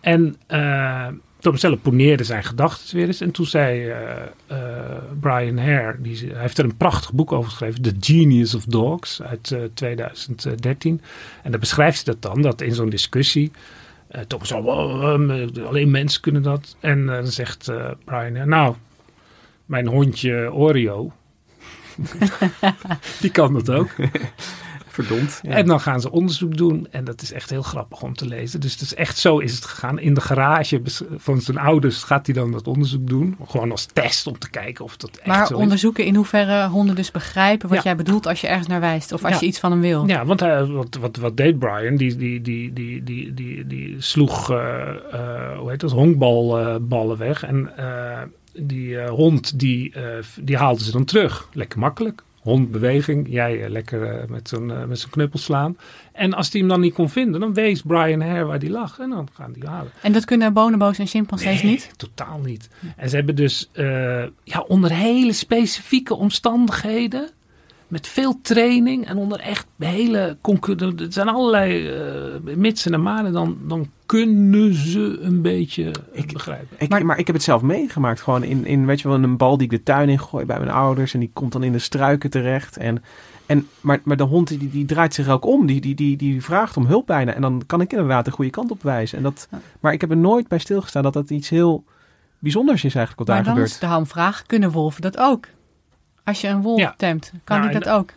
En 0.00 0.36
eh 0.46 1.06
Tomasello 1.40 1.76
poneerde 1.76 2.24
zijn 2.24 2.44
gedachten 2.44 2.96
weer 2.96 3.06
eens. 3.06 3.20
En 3.20 3.30
toen 3.30 3.46
zei 3.46 3.88
eh, 3.88 4.10
eh, 4.46 5.02
Brian 5.20 5.58
Hare, 5.58 5.96
die, 5.98 6.30
hij 6.32 6.40
heeft 6.40 6.58
er 6.58 6.64
een 6.64 6.76
prachtig 6.76 7.12
boek 7.12 7.32
over 7.32 7.50
geschreven. 7.50 7.82
The 7.82 7.94
Genius 8.00 8.54
of 8.54 8.64
Dogs 8.64 9.22
uit 9.22 9.50
eh, 9.50 9.60
2013. 9.74 11.00
En 11.42 11.50
daar 11.50 11.60
beschrijft 11.60 12.04
hij 12.04 12.14
dat 12.14 12.32
dan, 12.32 12.42
dat 12.42 12.60
in 12.60 12.74
zo'n 12.74 12.90
discussie... 12.90 13.50
Oh, 14.52 15.12
um, 15.12 15.50
alleen 15.66 15.90
mensen 15.90 16.20
kunnen 16.20 16.42
dat. 16.42 16.76
En 16.80 17.08
eh, 17.08 17.14
dan 17.14 17.26
zegt 17.26 17.68
eh, 17.68 17.90
Brian 18.04 18.48
nou, 18.48 18.74
mijn 19.66 19.86
hondje 19.86 20.52
Oreo... 20.52 21.12
die 23.20 23.30
kan 23.30 23.52
dat 23.52 23.70
ook. 23.70 23.88
Verdomd. 24.92 25.40
Ja. 25.42 25.50
En 25.50 25.66
dan 25.66 25.80
gaan 25.80 26.00
ze 26.00 26.10
onderzoek 26.10 26.56
doen. 26.56 26.86
En 26.90 27.04
dat 27.04 27.22
is 27.22 27.32
echt 27.32 27.50
heel 27.50 27.62
grappig 27.62 28.02
om 28.02 28.14
te 28.14 28.26
lezen. 28.26 28.60
Dus 28.60 28.72
het 28.72 28.80
is 28.80 28.94
echt 28.94 29.18
zo 29.18 29.38
is 29.38 29.54
het 29.54 29.64
gegaan. 29.64 29.98
In 29.98 30.14
de 30.14 30.20
garage 30.20 30.80
van 31.16 31.40
zijn 31.40 31.58
ouders 31.58 32.02
gaat 32.02 32.26
hij 32.26 32.34
dan 32.34 32.52
dat 32.52 32.66
onderzoek 32.66 33.06
doen. 33.08 33.36
Gewoon 33.48 33.70
als 33.70 33.86
test 33.92 34.26
om 34.26 34.38
te 34.38 34.50
kijken 34.50 34.84
of 34.84 34.96
dat 34.96 35.16
echt 35.16 35.26
Maar 35.26 35.46
zo 35.46 35.54
onderzoeken 35.56 36.04
in 36.04 36.14
hoeverre 36.14 36.68
honden 36.68 36.94
dus 36.94 37.10
begrijpen 37.10 37.68
wat 37.68 37.76
Ja. 37.78 37.84
jij 37.84 37.96
bedoelt 37.96 38.26
als 38.26 38.40
je 38.40 38.46
ergens 38.46 38.66
naar 38.68 38.80
wijst. 38.80 39.12
Of 39.12 39.24
als 39.24 39.32
Ja. 39.32 39.40
je 39.40 39.46
iets 39.46 39.58
van 39.58 39.70
hem 39.70 39.80
wil. 39.80 40.02
is. 40.04 40.10
Ja, 40.10 40.24
want 40.24 40.40
hij, 40.40 40.64
wat, 40.64 40.96
wat, 41.00 41.16
wat 41.16 41.36
deed 41.36 41.58
Brian? 41.58 41.96
Die, 41.96 42.16
die, 42.16 42.40
die, 42.40 42.72
die, 42.72 43.02
die, 43.02 43.34
die, 43.34 43.66
die 43.66 43.94
sloeg, 43.98 44.50
eh, 44.50 44.88
eh, 45.12 45.58
hoe 45.58 45.70
heet 45.70 45.80
dat, 45.80 45.90
honkbalballen 45.90 47.16
weg. 47.18 47.42
En 47.44 47.76
eh, 47.76 48.18
die 48.62 48.98
eh, 48.98 49.10
hond, 49.10 49.58
die, 49.58 49.92
eh, 49.94 50.02
die 50.40 50.56
haalde 50.56 50.84
ze 50.84 50.90
dan 50.92 51.04
terug. 51.04 51.48
Lekker 51.52 51.78
makkelijk. 51.78 52.22
Hondbeweging, 52.40 53.26
jij 53.28 53.64
eh, 53.64 53.70
lekker 53.70 54.02
eh, 54.02 54.28
met 54.28 54.48
zo'n 54.48 54.70
eh, 54.70 54.84
met 54.84 54.98
zo'n 54.98 55.10
knuppel 55.10 55.38
slaan. 55.38 55.76
En 56.12 56.34
als 56.34 56.50
hij 56.50 56.60
hem 56.60 56.68
dan 56.68 56.80
niet 56.80 56.94
kon 56.94 57.08
vinden, 57.08 57.40
dan 57.40 57.54
wees 57.54 57.82
Brian 57.82 58.20
Hare 58.20 58.44
waar 58.44 58.58
die 58.58 58.70
lag. 58.70 58.98
En 58.98 59.10
dan 59.10 59.28
gaan 59.32 59.52
die 59.52 59.66
halen. 59.66 59.92
En 60.02 60.12
dat 60.12 60.24
kunnen 60.24 60.52
bonobo's 60.52 60.98
en 60.98 61.06
chimpansees 61.06 61.62
Nee, 61.62 61.70
niet? 61.70 61.90
Totaal 61.96 62.38
niet. 62.38 62.68
En 62.96 63.08
ze 63.08 63.16
hebben 63.16 63.36
dus 63.36 63.70
ja, 64.44 64.60
onder 64.68 64.92
hele 64.92 65.32
specifieke 65.32 66.14
omstandigheden, 66.14 67.30
met 67.88 68.06
veel 68.06 68.40
training 68.42 69.06
en 69.06 69.16
onder 69.16 69.40
echt 69.40 69.66
hele 69.78 70.36
Er 70.78 71.12
zijn 71.12 71.28
allerlei 71.28 71.88
eh 71.88 72.56
mitsen 72.56 72.94
en 72.94 73.02
maren, 73.02 73.32
dan, 73.32 73.58
dan 73.62 73.90
kunnen 74.10 74.74
ze 74.74 75.18
een 75.20 75.42
beetje 75.42 75.92
Ik- 76.12 76.32
begrijpen. 76.32 76.76
Ik, 76.78 76.88
maar, 76.88 77.04
Maar- 77.06 77.18
ik 77.18 77.26
heb 77.26 77.36
het 77.36 77.44
zelf 77.44 77.62
meegemaakt. 77.62 78.20
Gewoon 78.20 78.42
in, 78.44 78.66
in, 78.66 78.86
weet 78.86 79.00
je 79.00 79.08
wel, 79.08 79.22
een 79.22 79.36
bal 79.36 79.56
die 79.56 79.64
ik 79.66 79.70
de 79.72 79.82
tuin 79.82 80.08
in 80.08 80.18
gooi 80.18 80.44
bij 80.44 80.58
mijn 80.58 80.70
ouders. 80.70 81.14
En 81.14 81.20
die 81.20 81.30
komt 81.32 81.52
dan 81.52 81.62
in 81.62 81.72
de 81.72 81.78
struiken 81.78 82.30
terecht. 82.30 82.76
En, 82.76 83.02
en, 83.46 83.68
maar, 83.80 84.00
maar 84.04 84.16
de 84.16 84.22
hond 84.22 84.48
die, 84.48 84.70
die 84.70 84.84
draait 84.84 85.14
zich 85.14 85.28
ook 85.28 85.44
om. 85.46 85.66
Die, 85.66 85.80
die, 85.80 85.94
die, 85.94 86.16
die 86.16 86.42
vraagt 86.42 86.76
om 86.76 86.86
hulp 86.86 87.06
bijna. 87.06 87.32
En 87.34 87.40
dan 87.40 87.62
kan 87.66 87.80
ik 87.80 87.92
inderdaad 87.92 88.24
de 88.24 88.30
goede 88.30 88.50
kant 88.50 88.70
op 88.70 88.82
wijzen. 88.82 89.16
En 89.18 89.22
dat, 89.24 89.48
maar 89.80 89.92
ik 89.92 90.00
heb 90.00 90.10
er 90.10 90.16
nooit 90.16 90.48
bij 90.48 90.58
stilgestaan 90.58 91.02
dat 91.02 91.12
dat 91.12 91.30
iets 91.30 91.48
heel 91.48 91.84
bijzonders 92.38 92.84
is 92.84 92.94
eigenlijk 92.94 93.18
wat 93.18 93.26
Maar 93.26 93.36
daar 93.36 93.44
dan 93.44 93.54
gebeurt. 93.54 93.72
is 93.74 93.78
de 93.80 93.86
hamvraag, 93.86 94.42
kunnen 94.46 94.70
wolven 94.70 95.02
dat 95.02 95.18
ook? 95.18 95.46
Als 96.24 96.40
je 96.40 96.48
een 96.48 96.62
wolf 96.62 96.80
Ja. 96.80 96.94
temt, 96.96 97.32
kan 97.44 97.58
Nou, 97.58 97.70
die 97.70 97.80
dat 97.80 97.88
ook? 97.92 98.12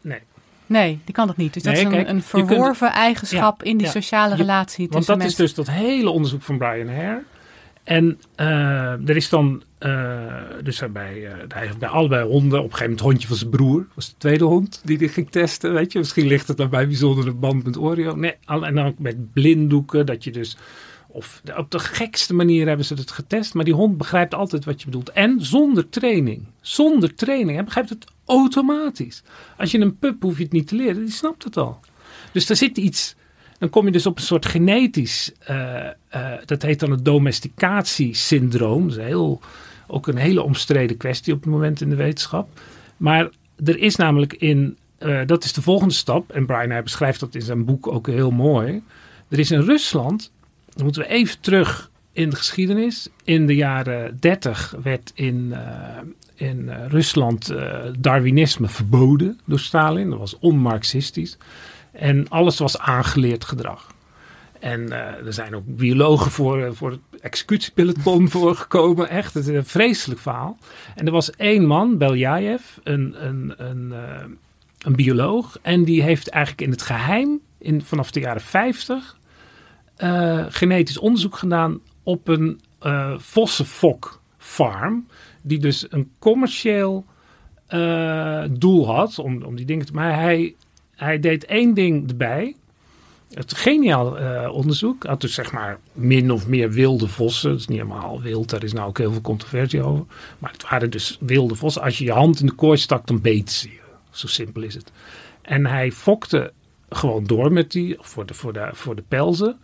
Nee. 0.00 0.18
Nee, 0.66 0.98
die 1.04 1.14
kan 1.14 1.26
dat 1.26 1.36
niet. 1.36 1.54
Dus 1.54 1.62
dat 1.62 1.72
is 1.72 1.82
een, 1.82 1.90
kijk, 1.90 2.08
een 2.08 2.16
je 2.16 2.22
kunt- 2.30 2.46
verworven 2.48 2.90
eigenschap 2.92 3.62
in 3.62 3.76
die 3.76 3.86
ja. 3.86 3.92
sociale 3.92 4.30
Je- 4.30 4.40
relatie 4.40 4.88
Want 4.88 4.96
tussen 5.06 5.18
dat 5.18 5.28
is 5.28 5.34
dus 5.36 5.54
dat 5.54 5.70
hele 5.70 6.10
onderzoek 6.10 6.42
van 6.42 6.58
Brian 6.58 6.88
Hare. 6.88 7.22
En 7.84 8.20
eh, 8.34 9.08
er 9.08 9.16
is 9.16 9.28
dan, 9.28 9.62
eh, 9.78 10.22
dus 10.62 10.82
bij, 10.92 11.28
hij 11.48 11.62
heeft 11.66 11.78
bij 11.78 11.88
allebei 11.88 12.24
honden, 12.28 12.58
op 12.58 12.64
een 12.64 12.70
gegeven 12.70 12.80
moment 12.80 13.00
het 13.00 13.00
hondje 13.08 13.28
van 13.28 13.36
zijn 13.36 13.50
broer, 13.50 13.86
was 13.94 14.08
de 14.08 14.14
tweede 14.18 14.44
hond 14.44 14.80
die 14.84 14.96
hij 14.98 15.08
ging 15.08 15.30
testen, 15.30 15.72
weet 15.72 15.92
je. 15.92 15.98
Misschien 15.98 16.26
ligt 16.26 16.48
het 16.48 16.56
dan 16.56 16.70
bij 16.70 16.86
bijzondere 16.86 17.32
band 17.32 17.64
met 17.64 17.78
Oreo. 17.78 18.14
Nee, 18.16 18.34
al- 18.44 18.66
en 18.66 18.74
dan 18.74 18.86
ook 18.86 18.98
met 18.98 19.32
blinddoeken, 19.32 20.06
dat 20.06 20.24
je 20.24 20.30
dus, 20.30 20.56
of 21.06 21.42
op 21.56 21.70
de 21.70 21.78
gekste 21.78 22.34
manier 22.34 22.66
hebben 22.66 22.86
ze 22.86 22.94
het 22.94 23.10
getest, 23.10 23.54
maar 23.54 23.64
die 23.64 23.74
hond 23.74 23.96
begrijpt 23.98 24.34
altijd 24.34 24.64
wat 24.64 24.78
je 24.80 24.84
bedoelt. 24.86 25.12
En 25.12 25.36
zonder 25.40 25.88
training, 25.88 26.44
zonder 26.60 27.14
training, 27.14 27.54
hij 27.54 27.64
begrijpt 27.64 27.90
het 27.90 28.04
automatisch. 28.26 29.22
Als 29.56 29.70
je 29.70 29.78
een 29.78 29.98
pup 29.98 30.22
hoef 30.22 30.36
je 30.36 30.42
het 30.42 30.52
niet 30.52 30.68
te 30.68 30.74
leren, 30.74 31.04
die 31.04 31.14
snapt 31.14 31.44
het 31.44 31.56
al. 31.56 31.80
Dus 32.32 32.48
er 32.48 32.56
zit 32.56 32.76
iets, 32.76 33.14
dan 33.58 33.70
kom 33.70 33.86
je 33.86 33.92
dus 33.92 34.06
op 34.06 34.16
een 34.16 34.24
soort 34.24 34.46
genetisch, 34.46 35.32
eh, 35.38 35.86
eh, 35.86 36.32
dat 36.44 36.62
heet 36.62 36.80
dan 36.80 36.90
het 36.90 37.04
domesticatiesyndroom. 37.04 38.88
Dat 38.88 38.98
is 38.98 39.04
heel, 39.04 39.40
ook 39.86 40.06
een 40.06 40.16
hele 40.16 40.42
omstreden 40.42 40.96
kwestie 40.96 41.32
op 41.32 41.40
het 41.42 41.50
moment 41.50 41.80
in 41.80 41.90
de 41.90 41.96
wetenschap. 41.96 42.60
Maar 42.96 43.28
er 43.64 43.78
is 43.78 43.96
namelijk 43.96 44.32
in, 44.32 44.78
eh, 44.98 45.20
dat 45.26 45.44
is 45.44 45.52
de 45.52 45.62
volgende 45.62 45.94
stap. 45.94 46.30
En 46.30 46.46
Brian 46.46 46.70
hij 46.70 46.82
beschrijft 46.82 47.20
dat 47.20 47.34
in 47.34 47.42
zijn 47.42 47.64
boek 47.64 47.86
ook 47.86 48.06
heel 48.06 48.30
mooi. 48.30 48.82
Er 49.28 49.38
is 49.38 49.50
in 49.50 49.60
Rusland, 49.60 50.32
dan 50.68 50.84
moeten 50.84 51.02
we 51.02 51.08
even 51.08 51.40
terug 51.40 51.90
in 52.12 52.30
de 52.30 52.36
geschiedenis. 52.36 53.08
In 53.24 53.46
de 53.46 53.54
jaren 53.54 54.16
30 54.20 54.74
werd 54.82 55.12
in, 55.14 55.54
in 56.34 56.60
uh, 56.60 56.86
Rusland 56.88 57.50
uh, 57.50 57.78
Darwinisme 57.98 58.68
verboden 58.68 59.40
door 59.44 59.58
Stalin. 59.58 60.10
Dat 60.10 60.18
was 60.18 60.38
onmarxistisch. 60.38 61.36
En 61.92 62.28
alles 62.28 62.58
was 62.58 62.78
aangeleerd 62.78 63.44
gedrag. 63.44 63.92
En 64.60 64.92
er 65.26 65.32
zijn 65.32 65.54
ook 65.54 65.62
biologen 65.66 66.30
voor, 66.30 66.74
voor 66.76 66.90
het 66.90 67.20
executiepeloton 67.20 68.28
voorgekomen. 68.38 69.08
Echt, 69.08 69.34
het 69.34 69.46
is 69.46 69.54
een 69.54 69.64
vreselijk 69.64 70.20
verhaal. 70.20 70.58
En 70.94 71.06
er 71.06 71.12
was 71.12 71.30
één 71.30 71.66
man, 71.66 71.98
Beljajev, 71.98 72.62
een, 72.82 73.26
een, 73.26 73.54
een, 73.56 73.94
een 74.78 74.96
bioloog. 74.96 75.58
En 75.62 75.84
die 75.84 76.02
heeft 76.02 76.28
eigenlijk 76.28 76.62
in 76.66 76.70
het 76.70 76.82
geheim, 76.82 77.40
in, 77.58 77.82
vanaf 77.82 78.10
de 78.10 78.20
jaren 78.20 78.42
50, 78.42 79.16
genetisch 80.48 80.98
onderzoek 80.98 81.36
gedaan 81.36 81.80
op 82.02 82.28
een 82.28 82.60
uh, 82.82 83.18
vossenfok 83.18 84.22
farm. 84.44 85.06
Die 85.42 85.58
dus 85.58 85.86
een 85.90 86.10
commercieel 86.18 87.04
uh, 87.68 88.44
doel 88.50 88.86
had 88.86 89.18
om, 89.18 89.42
om 89.42 89.56
die 89.56 89.66
dingen 89.66 89.86
te... 89.86 89.92
Maar 89.92 90.20
hij, 90.20 90.54
hij 90.94 91.20
deed 91.20 91.44
één 91.44 91.74
ding 91.74 92.10
erbij. 92.10 92.56
Het 93.30 93.54
geniaal 93.54 94.20
uh, 94.20 94.52
onderzoek 94.52 95.04
had 95.04 95.20
dus 95.20 95.34
zeg 95.34 95.52
maar 95.52 95.78
min 95.92 96.30
of 96.30 96.46
meer 96.46 96.70
wilde 96.70 97.08
vossen. 97.08 97.50
Het 97.50 97.60
is 97.60 97.66
niet 97.66 97.78
helemaal 97.78 98.20
wild, 98.20 98.50
daar 98.50 98.64
is 98.64 98.72
nou 98.72 98.88
ook 98.88 98.98
heel 98.98 99.12
veel 99.12 99.20
controversie 99.20 99.82
over. 99.82 100.04
Maar 100.38 100.52
het 100.52 100.70
waren 100.70 100.90
dus 100.90 101.18
wilde 101.20 101.54
vossen. 101.54 101.82
Als 101.82 101.98
je 101.98 102.04
je 102.04 102.12
hand 102.12 102.40
in 102.40 102.46
de 102.46 102.52
kooi 102.52 102.76
stak, 102.76 103.06
dan 103.06 103.20
beet 103.20 103.50
ze 103.50 103.68
je. 103.68 103.80
Zo 104.10 104.26
simpel 104.26 104.62
is 104.62 104.74
het. 104.74 104.92
En 105.42 105.66
hij 105.66 105.92
fokte 105.92 106.52
gewoon 106.88 107.24
door 107.24 107.52
met 107.52 107.70
die, 107.70 107.96
voor 108.00 108.26
de, 108.26 108.34
voor 108.34 108.52
de, 108.52 108.68
voor 108.72 108.96
de 108.96 109.04
pelzen. 109.08 109.58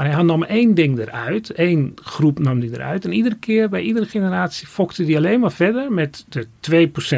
Maar 0.00 0.12
hij 0.12 0.22
nam 0.22 0.42
één 0.42 0.74
ding 0.74 0.98
eruit, 0.98 1.50
één 1.50 1.92
groep 1.94 2.38
nam 2.38 2.60
hij 2.60 2.68
eruit. 2.68 3.04
En 3.04 3.12
iedere 3.12 3.34
keer, 3.34 3.68
bij 3.68 3.82
iedere 3.82 4.06
generatie, 4.06 4.66
fokte 4.66 5.04
hij 5.04 5.16
alleen 5.16 5.40
maar 5.40 5.52
verder 5.52 5.92
met 5.92 6.26
de 6.28 6.46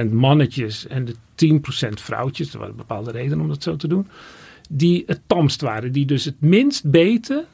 2% 0.09 0.11
mannetjes 0.11 0.87
en 0.87 1.05
de 1.05 1.15
10% 1.87 1.89
vrouwtjes. 1.93 2.53
Er 2.53 2.59
waren 2.59 2.77
bepaalde 2.77 3.11
redenen 3.11 3.41
om 3.41 3.49
dat 3.49 3.63
zo 3.63 3.77
te 3.77 3.89
doen. 3.89 4.09
Die 4.69 5.03
het 5.07 5.21
tamst 5.27 5.61
waren, 5.61 5.93
die 5.93 6.07
dus 6.07 6.25
het 6.25 6.41
minst 6.41 6.91
beten 6.91 7.45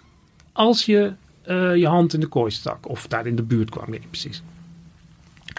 als 0.52 0.86
je 0.86 1.12
uh, 1.46 1.76
je 1.76 1.86
hand 1.86 2.14
in 2.14 2.20
de 2.20 2.26
kooi 2.26 2.50
stak. 2.50 2.88
Of 2.88 3.06
daar 3.06 3.26
in 3.26 3.36
de 3.36 3.42
buurt 3.42 3.70
kwam, 3.70 3.90
weet 3.90 4.00
niet 4.00 4.10
precies. 4.10 4.42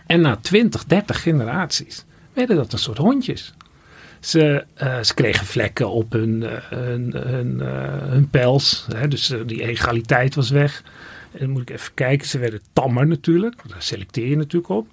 En 0.06 0.22
na 0.22 0.36
20, 0.36 0.86
30 0.86 1.22
generaties 1.22 2.06
werden 2.34 2.56
dat 2.56 2.74
een 2.74 2.80
soort 2.80 2.98
hondjes. 2.98 3.54
Ze, 4.20 4.66
uh, 4.84 5.02
ze 5.02 5.14
kregen 5.14 5.46
vlekken 5.46 5.90
op 5.90 6.12
hun, 6.12 6.42
uh, 6.42 6.52
hun, 6.70 7.16
hun, 7.16 7.60
uh, 7.62 7.68
hun 7.98 8.30
pels. 8.30 8.86
Hè, 8.96 9.08
dus 9.08 9.34
die 9.46 9.62
egaliteit 9.62 10.36
was 10.36 10.50
weg. 10.50 10.84
En 11.32 11.40
dan 11.40 11.50
moet 11.50 11.62
ik 11.62 11.70
even 11.70 11.94
kijken. 11.94 12.28
Ze 12.28 12.40
werden 12.40 12.62
tammer 12.74 13.08
natuurlijk. 13.08 13.56
Daar 13.68 13.82
selecteer 13.82 14.28
je 14.28 14.36
natuurlijk 14.36 14.72
op. 14.72 14.88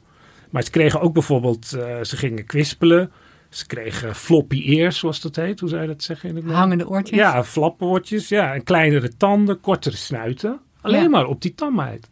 Maar 0.51 0.62
ze 0.62 0.70
kregen 0.70 1.01
ook 1.01 1.12
bijvoorbeeld... 1.12 1.66
ze 1.66 2.16
gingen 2.16 2.47
kwispelen. 2.47 3.12
Ze 3.49 3.66
kregen 3.66 4.14
floppy 4.14 4.62
ears, 4.62 4.99
zoals 4.99 5.20
dat 5.20 5.37
heet. 5.37 5.61
Hoe 5.61 5.68
zou 5.68 5.83
je 5.83 5.89
dat 5.89 6.03
zeggen? 6.03 6.29
In 6.29 6.37
het 6.37 6.45
Hangende 6.45 6.89
oortjes? 6.89 7.18
Ja, 7.18 7.45
flappoortjes. 7.45 8.29
Ja, 8.29 8.55
en 8.55 8.64
kleinere 8.64 9.16
tanden, 9.16 9.61
kortere 9.61 9.97
snuiten. 9.97 10.61
Alleen 10.81 11.03
ja. 11.03 11.09
maar 11.09 11.27
op 11.27 11.43
die 11.43 11.55
tamheid. 11.55 12.09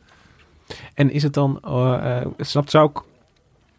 En 0.94 1.10
is 1.10 1.22
het 1.22 1.34
dan... 1.34 1.60
snapt 2.38 2.70
ze 2.70 2.78
ook... 2.78 3.06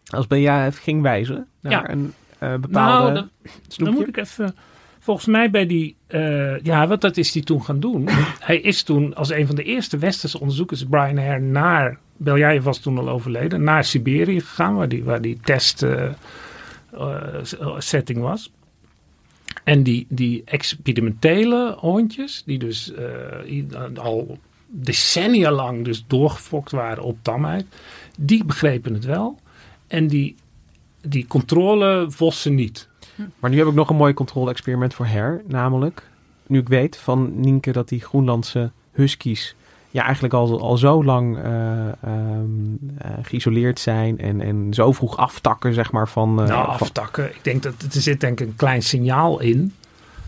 Als 0.06 0.26
BA 0.26 0.70
ging 0.70 1.02
wijzen 1.02 1.48
naar 1.60 1.72
ja. 1.72 1.90
een 1.90 2.12
uh, 2.25 2.25
bepaalde 2.60 3.12
nou, 3.12 3.14
dan, 3.14 3.30
dan, 3.76 3.94
moet 3.94 4.08
ik 4.08 4.16
even. 4.16 4.54
Volgens 4.98 5.26
mij 5.26 5.50
bij 5.50 5.66
die. 5.66 5.96
Uh, 6.08 6.58
ja, 6.58 6.86
wat 6.86 7.00
dat 7.00 7.16
is 7.16 7.34
hij 7.34 7.42
toen 7.42 7.64
gaan 7.64 7.80
doen. 7.80 8.08
hij 8.40 8.60
is 8.60 8.82
toen 8.82 9.14
als 9.14 9.30
een 9.30 9.46
van 9.46 9.56
de 9.56 9.62
eerste 9.62 9.98
westerse 9.98 10.40
onderzoekers, 10.40 10.84
Brian 10.84 11.18
Hare, 11.18 11.40
naar. 11.40 11.98
Beljajev 12.16 12.64
was 12.64 12.78
toen 12.78 12.98
al 12.98 13.08
overleden. 13.08 13.62
Naar 13.62 13.84
Siberië 13.84 14.40
gegaan, 14.40 14.74
waar 14.74 14.88
die, 14.88 15.04
waar 15.04 15.20
die 15.20 15.38
test. 15.44 15.82
Uh, 15.82 16.10
setting 17.78 18.18
was. 18.18 18.52
En 19.64 19.82
die, 19.82 20.06
die 20.08 20.42
experimentele 20.44 21.76
hondjes, 21.78 22.42
die 22.46 22.58
dus 22.58 22.92
al 23.94 24.38
decennia 24.66 25.50
lang 25.50 25.84
dus 25.84 26.04
doorgefokt 26.06 26.70
waren 26.70 27.02
op 27.02 27.18
tamheid, 27.22 27.66
die 28.18 28.44
begrepen 28.44 28.94
het 28.94 29.04
wel. 29.04 29.38
En 29.86 30.06
die 30.06 30.36
die 31.08 31.26
controle 31.26 32.06
vossen 32.08 32.54
niet. 32.54 32.88
Maar 33.38 33.50
nu 33.50 33.58
heb 33.58 33.66
ik 33.66 33.74
nog 33.74 33.90
een 33.90 33.96
mooi 33.96 34.14
controle-experiment 34.14 34.94
voor 34.94 35.06
her. 35.06 35.42
Namelijk, 35.46 36.08
nu 36.46 36.58
ik 36.58 36.68
weet 36.68 36.96
van 36.96 37.40
Nienke 37.40 37.72
dat 37.72 37.88
die 37.88 38.00
Groenlandse 38.00 38.70
huskies... 38.92 39.54
ja, 39.90 40.02
eigenlijk 40.04 40.34
al, 40.34 40.60
al 40.60 40.76
zo 40.76 41.04
lang 41.04 41.38
uh, 41.38 41.44
geïsoleerd 43.22 43.80
zijn... 43.80 44.18
En, 44.18 44.40
en 44.40 44.74
zo 44.74 44.92
vroeg 44.92 45.16
aftakken, 45.16 45.74
zeg 45.74 45.92
maar, 45.92 46.08
van... 46.08 46.34
nou, 46.34 46.66
aftakken. 46.66 47.24
Ik 47.24 47.40
denk 47.44 47.62
dat 47.62 47.74
er 47.94 48.00
zit 48.00 48.20
denk 48.20 48.40
ik 48.40 48.46
een 48.46 48.56
klein 48.56 48.82
signaal 48.82 49.40
in 49.40 49.74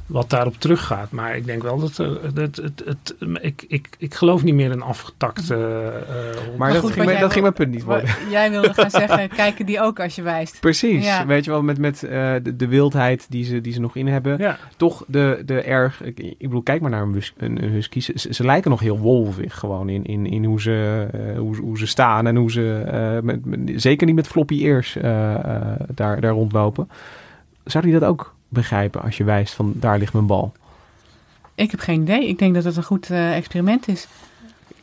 wat 0.08 0.30
daarop 0.30 0.54
teruggaat. 0.54 1.10
Maar 1.10 1.36
ik 1.36 1.46
denk 1.46 1.62
wel 1.62 1.78
dat 1.78 1.96
het, 1.96 2.34
het, 2.34 2.56
het, 2.56 2.82
het 2.84 3.14
ik, 3.40 3.64
ik, 3.68 3.88
ik 3.98 4.14
geloof 4.14 4.42
niet 4.42 4.54
meer 4.54 4.70
in 4.70 4.82
afgetakte. 4.82 5.54
Uh, 5.54 6.58
maar, 6.58 6.72
dat, 6.72 6.80
goed, 6.80 6.92
ging, 6.92 7.06
mijn, 7.06 7.20
dat 7.20 7.30
ging 7.30 7.42
mijn 7.42 7.54
punt 7.54 7.70
niet 7.70 7.84
worden. 7.84 8.10
Jij 8.30 8.50
wilde 8.50 8.74
gaan 8.74 8.90
zeggen, 8.90 9.28
kijken 9.44 9.66
die 9.66 9.80
ook 9.80 10.00
als 10.00 10.14
je 10.14 10.22
wijst. 10.22 10.60
Precies. 10.60 11.04
Ja. 11.04 11.26
Weet 11.26 11.44
je 11.44 11.50
wel, 11.50 11.62
met, 11.62 11.78
met 11.78 12.02
uh, 12.02 12.10
de, 12.42 12.56
de, 12.56 12.68
wildheid 12.68 13.26
die 13.28 13.44
ze, 13.44 13.60
die 13.60 13.72
ze 13.72 13.80
nog 13.80 13.96
in 13.96 14.06
hebben. 14.06 14.38
Ja. 14.38 14.58
Toch 14.76 15.04
de, 15.06 15.42
de 15.46 15.60
erg. 15.60 16.02
Ik, 16.02 16.18
ik 16.18 16.38
bedoel, 16.38 16.62
kijk 16.62 16.80
maar 16.80 16.90
naar 16.90 17.02
een, 17.02 17.22
een, 17.36 17.62
een 17.62 17.70
husky. 17.70 18.00
Ze, 18.00 18.12
ze, 18.30 18.44
lijken 18.44 18.70
nog 18.70 18.80
heel 18.80 18.98
wolvig 18.98 19.58
gewoon 19.58 19.88
in, 19.88 20.04
in, 20.04 20.26
in 20.26 20.44
hoe, 20.44 20.60
ze, 20.60 21.08
uh, 21.14 21.38
hoe, 21.38 21.56
hoe 21.56 21.78
ze 21.78 21.86
staan 21.86 22.26
en 22.26 22.36
hoe 22.36 22.50
ze. 22.50 22.66
Met, 23.22 23.44
met, 23.44 23.60
zeker 23.82 24.06
niet 24.06 24.16
met 24.16 24.28
floppy 24.28 24.64
ears 24.64 24.96
daar, 25.94 26.20
daar 26.20 26.28
rondlopen. 26.28 26.88
Zou 27.64 27.84
die 27.84 27.92
dat 27.92 28.08
ook 28.08 28.36
begrijpen 28.48 29.02
als 29.02 29.16
je 29.16 29.24
wijst 29.24 29.54
van 29.54 29.72
daar 29.76 29.98
ligt 29.98 30.12
mijn 30.12 30.26
bal? 30.26 30.52
Ik 31.54 31.70
heb 31.70 31.80
geen 31.80 32.02
idee. 32.02 32.28
Ik 32.28 32.38
denk 32.38 32.54
dat 32.54 32.64
het 32.64 32.76
een 32.76 32.82
goed 32.82 33.10
uh, 33.10 33.36
experiment 33.36 33.88
is. 33.88 34.06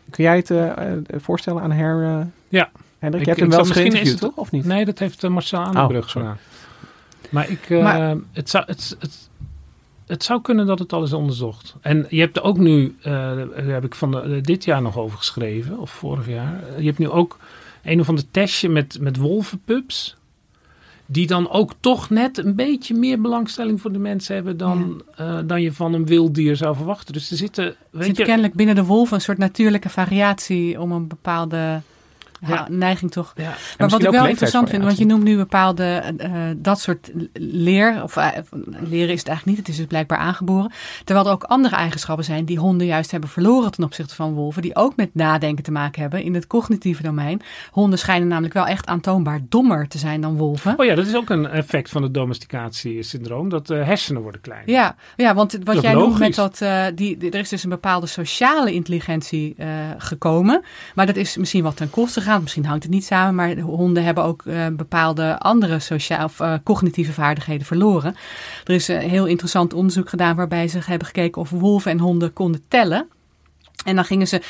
Kun 0.10 0.24
jij 0.24 0.36
het 0.36 0.50
uh, 0.50 0.72
voorstellen 1.08 1.62
aan 1.62 1.72
her? 1.72 2.02
Uh, 2.02 2.22
ja. 2.50 2.70
Hendrik, 3.00 3.24
je 3.24 3.30
hebt 3.30 3.42
hem 3.42 3.50
wel 3.50 3.66
geïnterviewd, 3.66 4.20
toch? 4.20 4.36
Of 4.36 4.52
niet? 4.52 4.66
Nee, 4.66 4.86
dat 4.86 5.00
heeft 5.00 5.30
Marcel 5.30 5.60
Aandebrug 5.60 6.06
oh, 6.06 6.12
gedaan. 6.12 6.38
Maar, 7.30 7.50
ik, 7.50 7.70
maar 7.70 8.18
het, 8.32 8.50
zou, 8.50 8.64
het, 8.68 8.96
het, 9.00 9.30
het 10.08 10.24
zou 10.24 10.42
kunnen 10.42 10.66
dat 10.66 10.80
het 10.80 10.94
al 10.94 11.04
is 11.04 11.14
onderzocht. 11.14 11.76
En 11.82 12.06
je 12.10 12.20
hebt 12.20 12.38
er 12.38 12.44
ook 12.44 12.58
nu, 12.58 12.96
daar 13.02 13.48
heb 13.56 13.84
ik 13.84 13.96
van 13.96 14.12
de, 14.12 14.42
dit 14.42 14.64
jaar 14.64 14.82
nog 14.82 14.98
over 14.98 15.18
geschreven, 15.18 15.80
of 15.80 15.92
vorig 15.92 16.28
jaar. 16.28 16.64
Je 16.78 16.86
hebt 16.86 16.98
nu 16.98 17.10
ook 17.10 17.40
een 17.84 18.00
of 18.00 18.10
ander 18.10 18.32
testje 18.32 18.70
met, 18.70 18.98
met 19.00 19.18
wolvenpups 19.18 20.16
die 21.06 21.28
dan 21.28 21.50
ook 21.50 21.74
toch 21.80 22.10
net 22.10 22.38
een 22.38 22.56
beetje 22.56 22.96
meer 22.96 23.22
belangstelling 23.22 23.82
voor 23.82 23.92
de 23.92 24.00
mensen 24.00 24.36
hebben 24.36 24.58
dan, 24.58 25.04
ja. 25.18 25.38
uh, 25.40 25.48
dan 25.48 25.62
je 25.62 25.74
van 25.74 25.94
een 25.94 26.06
wild 26.06 26.36
dier 26.36 26.56
zou 26.56 26.76
verwachten. 26.76 27.14
Dus 27.14 27.32
er 27.32 27.38
zitten. 27.38 27.76
Weet 27.90 28.06
zit 28.06 28.18
je, 28.18 28.24
kennelijk 28.24 28.54
binnen 28.54 28.76
de 28.76 28.86
wolf 28.86 29.12
een 29.12 29.22
soort 29.22 29.38
natuurlijke 29.38 29.90
variatie 29.90 30.82
om 30.82 30.92
een 30.92 31.08
bepaalde 31.08 31.82
ja. 32.48 32.68
neiging 32.70 33.12
toch. 33.12 33.34
Ja. 33.36 33.54
Maar 33.78 33.90
wat 33.90 34.04
ik 34.04 34.10
wel 34.10 34.28
interessant 34.28 34.70
vind, 34.70 34.84
want 34.84 34.98
je 34.98 35.06
noemt 35.06 35.24
nu 35.24 35.38
bepaalde 35.38 36.04
uh, 36.18 36.32
dat 36.58 36.80
soort 36.80 37.12
leer, 37.34 38.04
of 38.04 38.16
uh, 38.16 38.28
leren 38.80 39.14
is 39.14 39.20
het 39.20 39.28
eigenlijk 39.28 39.46
niet, 39.46 39.58
het 39.58 39.68
is 39.68 39.76
dus 39.76 39.86
blijkbaar 39.86 40.18
aangeboren. 40.18 40.72
Terwijl 41.04 41.28
er 41.28 41.32
ook 41.32 41.44
andere 41.44 41.76
eigenschappen 41.76 42.26
zijn 42.26 42.46
die 42.46 42.60
honden 42.60 42.88
juist 42.88 43.12
hebben 43.12 43.30
verloren 43.30 43.72
ten 43.72 43.84
opzichte 43.84 44.16
van 44.16 44.34
wolven, 44.34 44.62
die 44.62 44.76
ook 44.76 44.96
met 44.96 45.10
nadenken 45.14 45.64
te 45.64 45.72
maken 45.72 46.02
hebben 46.02 46.24
in 46.24 46.34
het 46.34 46.48
cognitieve 46.48 47.04
domein. 47.04 47.42
Honden 47.72 48.00
schijnen 48.00 48.28
namelijk 48.28 48.54
wel 48.54 48.68
echt 48.68 48.86
aantoonbaar 48.86 49.40
dommer 49.50 49.88
te 49.88 49.98
zijn 49.98 50.22
dan 50.22 50.38
wolven. 50.38 50.74
Oh 50.78 50.86
ja, 50.86 50.96
dat 50.96 51.08
is 51.08 51.16
ook 51.16 51.30
een 51.30 51.48
effect 51.48 51.90
van 51.90 52.04
het 52.04 52.14
domesticatiesyndroom, 52.14 53.50
dat 53.50 53.68
hersenen 53.68 54.22
worden 54.22 54.42
kleiner. 54.42 54.70
Ja, 54.70 54.96
ja 55.16 55.34
want 55.34 55.58
wat 55.64 55.82
jij 55.82 55.94
noemt 55.94 56.20
met 56.20 56.36
dat, 56.36 56.62
die, 56.96 57.18
die, 57.18 57.32
er 57.32 57.40
is 57.40 57.50
dus 57.50 57.64
een 57.64 57.70
bepaalde 57.70 58.08
sociale 58.08 58.74
intelligentie 58.74 59.56
gekomen, 59.98 60.64
maar 60.96 61.06
dat 61.06 61.16
is 61.16 61.38
misschien 61.38 61.64
wat 61.64 61.78
ten 61.78 61.90
koste 61.90 62.22
gaan. 62.22 62.35
Misschien 62.42 62.66
hangt 62.66 62.84
het 62.84 62.92
niet 62.92 63.06
samen, 63.06 63.36
maar 63.36 63.58
honden 63.58 64.04
hebben 64.04 64.24
ook 64.24 64.44
uh, 64.46 64.68
bepaalde 64.72 65.40
andere 65.40 65.80
sociaal 65.80 66.26
of 66.26 66.40
uh, 66.40 66.54
cognitieve 66.64 67.14
vaardigheden 67.14 67.66
verloren. 67.66 68.16
Er 68.64 68.74
is 68.74 68.88
een 68.88 69.00
heel 69.00 69.26
interessant 69.26 69.74
onderzoek 69.74 70.10
gedaan 70.10 70.36
waarbij 70.36 70.68
ze 70.68 70.80
hebben 70.86 71.08
gekeken 71.08 71.42
of 71.42 71.50
wolven 71.50 71.92
en 71.92 72.00
honden 72.00 72.34
konden 72.34 72.64
tellen. 72.68 73.08
En 73.86 73.96
dan 73.96 74.06
gingen 74.06 74.28
ze 74.28 74.42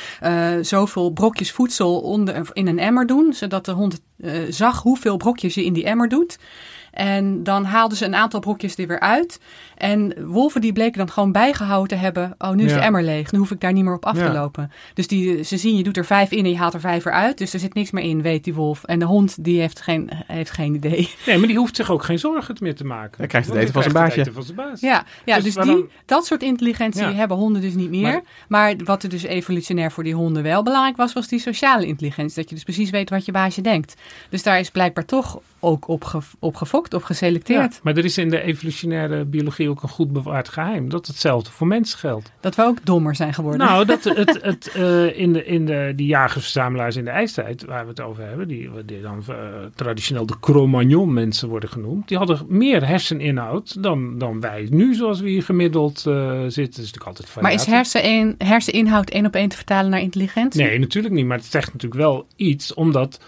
zoveel 0.62 1.10
brokjes 1.10 1.52
voedsel 1.52 2.00
onder, 2.00 2.48
in 2.52 2.66
een 2.66 2.78
emmer 2.78 3.06
doen, 3.06 3.32
zodat 3.32 3.64
de 3.64 3.72
hond 3.72 4.00
zag 4.48 4.82
hoeveel 4.82 5.16
brokjes 5.16 5.54
je 5.54 5.64
in 5.64 5.72
die 5.72 5.84
emmer 5.84 6.08
doet. 6.08 6.38
En 6.90 7.42
dan 7.42 7.64
haalden 7.64 7.98
ze 7.98 8.04
een 8.04 8.14
aantal 8.14 8.40
brokjes 8.40 8.76
er 8.76 8.86
weer 8.86 9.00
uit. 9.00 9.40
En 9.76 10.26
wolven 10.26 10.60
die 10.60 10.72
bleken 10.72 10.98
dan 10.98 11.10
gewoon 11.10 11.32
bijgehouden 11.32 11.88
te 11.88 11.94
hebben. 12.04 12.34
Oh, 12.38 12.50
nu 12.50 12.64
is 12.64 12.70
Ja. 12.70 12.76
de 12.78 12.84
emmer 12.84 13.02
leeg. 13.04 13.32
Nu 13.32 13.38
hoef 13.38 13.50
ik 13.50 13.60
daar 13.60 13.72
niet 13.72 13.84
meer 13.84 13.94
op 13.94 14.04
af 14.06 14.16
Ja. 14.18 14.26
te 14.26 14.32
lopen. 14.32 14.70
Dus 14.94 15.06
die, 15.06 15.42
ze 15.44 15.56
zien, 15.56 15.76
je 15.76 15.82
doet 15.82 15.96
er 15.96 16.04
vijf 16.04 16.30
in 16.30 16.44
en 16.44 16.50
je 16.50 16.56
haalt 16.56 16.74
er 16.74 16.80
vijf 16.80 17.02
weer 17.04 17.12
uit. 17.12 17.38
Dus 17.38 17.52
er 17.52 17.60
zit 17.60 17.74
niks 17.74 17.90
meer 17.90 18.04
in, 18.04 18.22
weet 18.22 18.44
die 18.44 18.54
wolf. 18.54 18.84
En 18.84 18.98
de 18.98 19.04
hond, 19.04 19.44
die 19.44 19.60
heeft 19.60 19.80
geen, 19.80 20.10
heeft 20.26 20.50
geen 20.50 20.74
idee. 20.74 21.10
Nee, 21.26 21.38
maar 21.38 21.46
die 21.48 21.56
hoeft 21.58 21.76
zich 21.76 21.90
ook 21.90 22.04
geen 22.04 22.18
zorgen 22.18 22.56
meer 22.60 22.74
te 22.74 22.84
maken. 22.84 23.14
Hij 23.16 23.26
krijgt 23.26 23.48
het 23.48 23.56
eten 23.56 23.72
van 23.72 23.82
zijn 23.82 23.94
krijgt 23.94 24.16
baasje. 24.16 24.32
van 24.32 24.42
zijn 24.42 24.56
baas. 24.56 24.80
Ja, 24.80 25.04
ja 25.24 25.34
Dus 25.40 25.54
dus, 25.54 25.64
die, 25.64 25.84
dat 26.06 26.26
soort 26.26 26.42
intelligentie 26.42 27.02
Ja. 27.02 27.12
hebben 27.12 27.36
honden 27.36 27.62
dus 27.62 27.74
niet 27.74 27.90
meer. 27.90 28.02
Maar- 28.02 28.22
Maar, 28.48 28.74
wat 28.84 29.02
er 29.02 29.08
dus 29.08 29.22
evolutionair 29.22 29.92
voor 29.92 30.04
die 30.04 30.14
honden 30.14 30.42
wel 30.42 30.62
belangrijk 30.62 30.96
was, 30.96 31.12
was 31.12 31.28
die 31.28 31.38
sociale 31.38 31.86
intelligentie. 31.86 32.34
Dat 32.36 32.48
je 32.48 32.54
dus 32.54 32.64
precies 32.64 32.90
weet 32.90 33.10
wat 33.10 33.24
je 33.24 33.32
baasje 33.32 33.60
denkt. 33.60 33.94
Dus 34.30 34.42
daar 34.42 34.58
is 34.60 34.70
blijkbaar 34.70 35.04
toch 35.04 35.40
ook 35.60 35.88
op, 35.88 36.04
ge, 36.04 36.18
op 36.38 36.56
gefokt, 36.56 36.94
op 36.94 37.02
geselecteerd. 37.02 37.72
Ja, 37.74 37.80
maar 37.82 37.96
er 37.96 38.04
is 38.04 38.18
in 38.18 38.30
de 38.30 38.40
evolutionaire 38.42 39.24
biologie 39.24 39.65
ook 39.68 39.82
een 39.82 39.88
goed 39.88 40.12
bewaard 40.12 40.48
geheim. 40.48 40.88
Dat 40.88 41.06
hetzelfde 41.06 41.50
voor 41.50 41.66
mensen 41.66 41.98
geldt. 41.98 42.32
Dat 42.40 42.54
we 42.54 42.62
ook 42.62 42.84
dommer 42.84 43.14
zijn 43.14 43.34
geworden. 43.34 43.66
Nou, 43.66 43.84
dat 43.84 44.04
het, 44.22 44.38
het, 44.42 44.70
eh, 44.74 45.18
in, 45.18 45.32
de, 45.32 45.44
in 45.44 45.66
de, 45.66 45.92
die 45.96 46.06
jagers-verzamelaars 46.06 46.96
in 46.96 47.04
de 47.04 47.10
ijstijd, 47.10 47.64
waar 47.64 47.82
we 47.82 47.88
het 47.88 48.00
over 48.00 48.26
hebben, 48.28 48.48
die, 48.48 48.70
die 48.84 49.00
dan 49.00 49.24
eh, 49.28 49.36
traditioneel 49.74 50.26
de 50.26 50.40
Cro-Magnon 50.40 51.12
mensen 51.12 51.48
worden 51.48 51.68
genoemd, 51.68 52.08
die 52.08 52.18
hadden 52.18 52.40
meer 52.48 52.86
herseninhoud 52.86 53.82
dan, 53.82 54.18
dan 54.18 54.40
wij 54.40 54.66
nu, 54.70 54.94
zoals 54.94 55.20
we 55.20 55.28
hier 55.28 55.42
gemiddeld 55.42 56.06
eh, 56.06 56.40
zitten. 56.40 56.82
Is 56.82 56.92
natuurlijk 56.92 57.06
altijd 57.06 57.42
maar 57.42 57.52
is 57.52 57.62
variatie. 57.62 58.00
hersen 58.00 58.34
herseninhoud 58.38 59.10
één 59.10 59.26
op 59.26 59.34
één 59.34 59.48
te 59.48 59.56
vertalen 59.56 59.90
naar 59.90 60.00
intelligentie? 60.00 60.62
Nee, 60.62 60.78
natuurlijk 60.78 61.14
niet. 61.14 61.26
Maar 61.26 61.36
het 61.36 61.46
zegt 61.46 61.72
natuurlijk 61.72 62.00
wel 62.00 62.26
iets, 62.36 62.74
omdat 62.74 63.20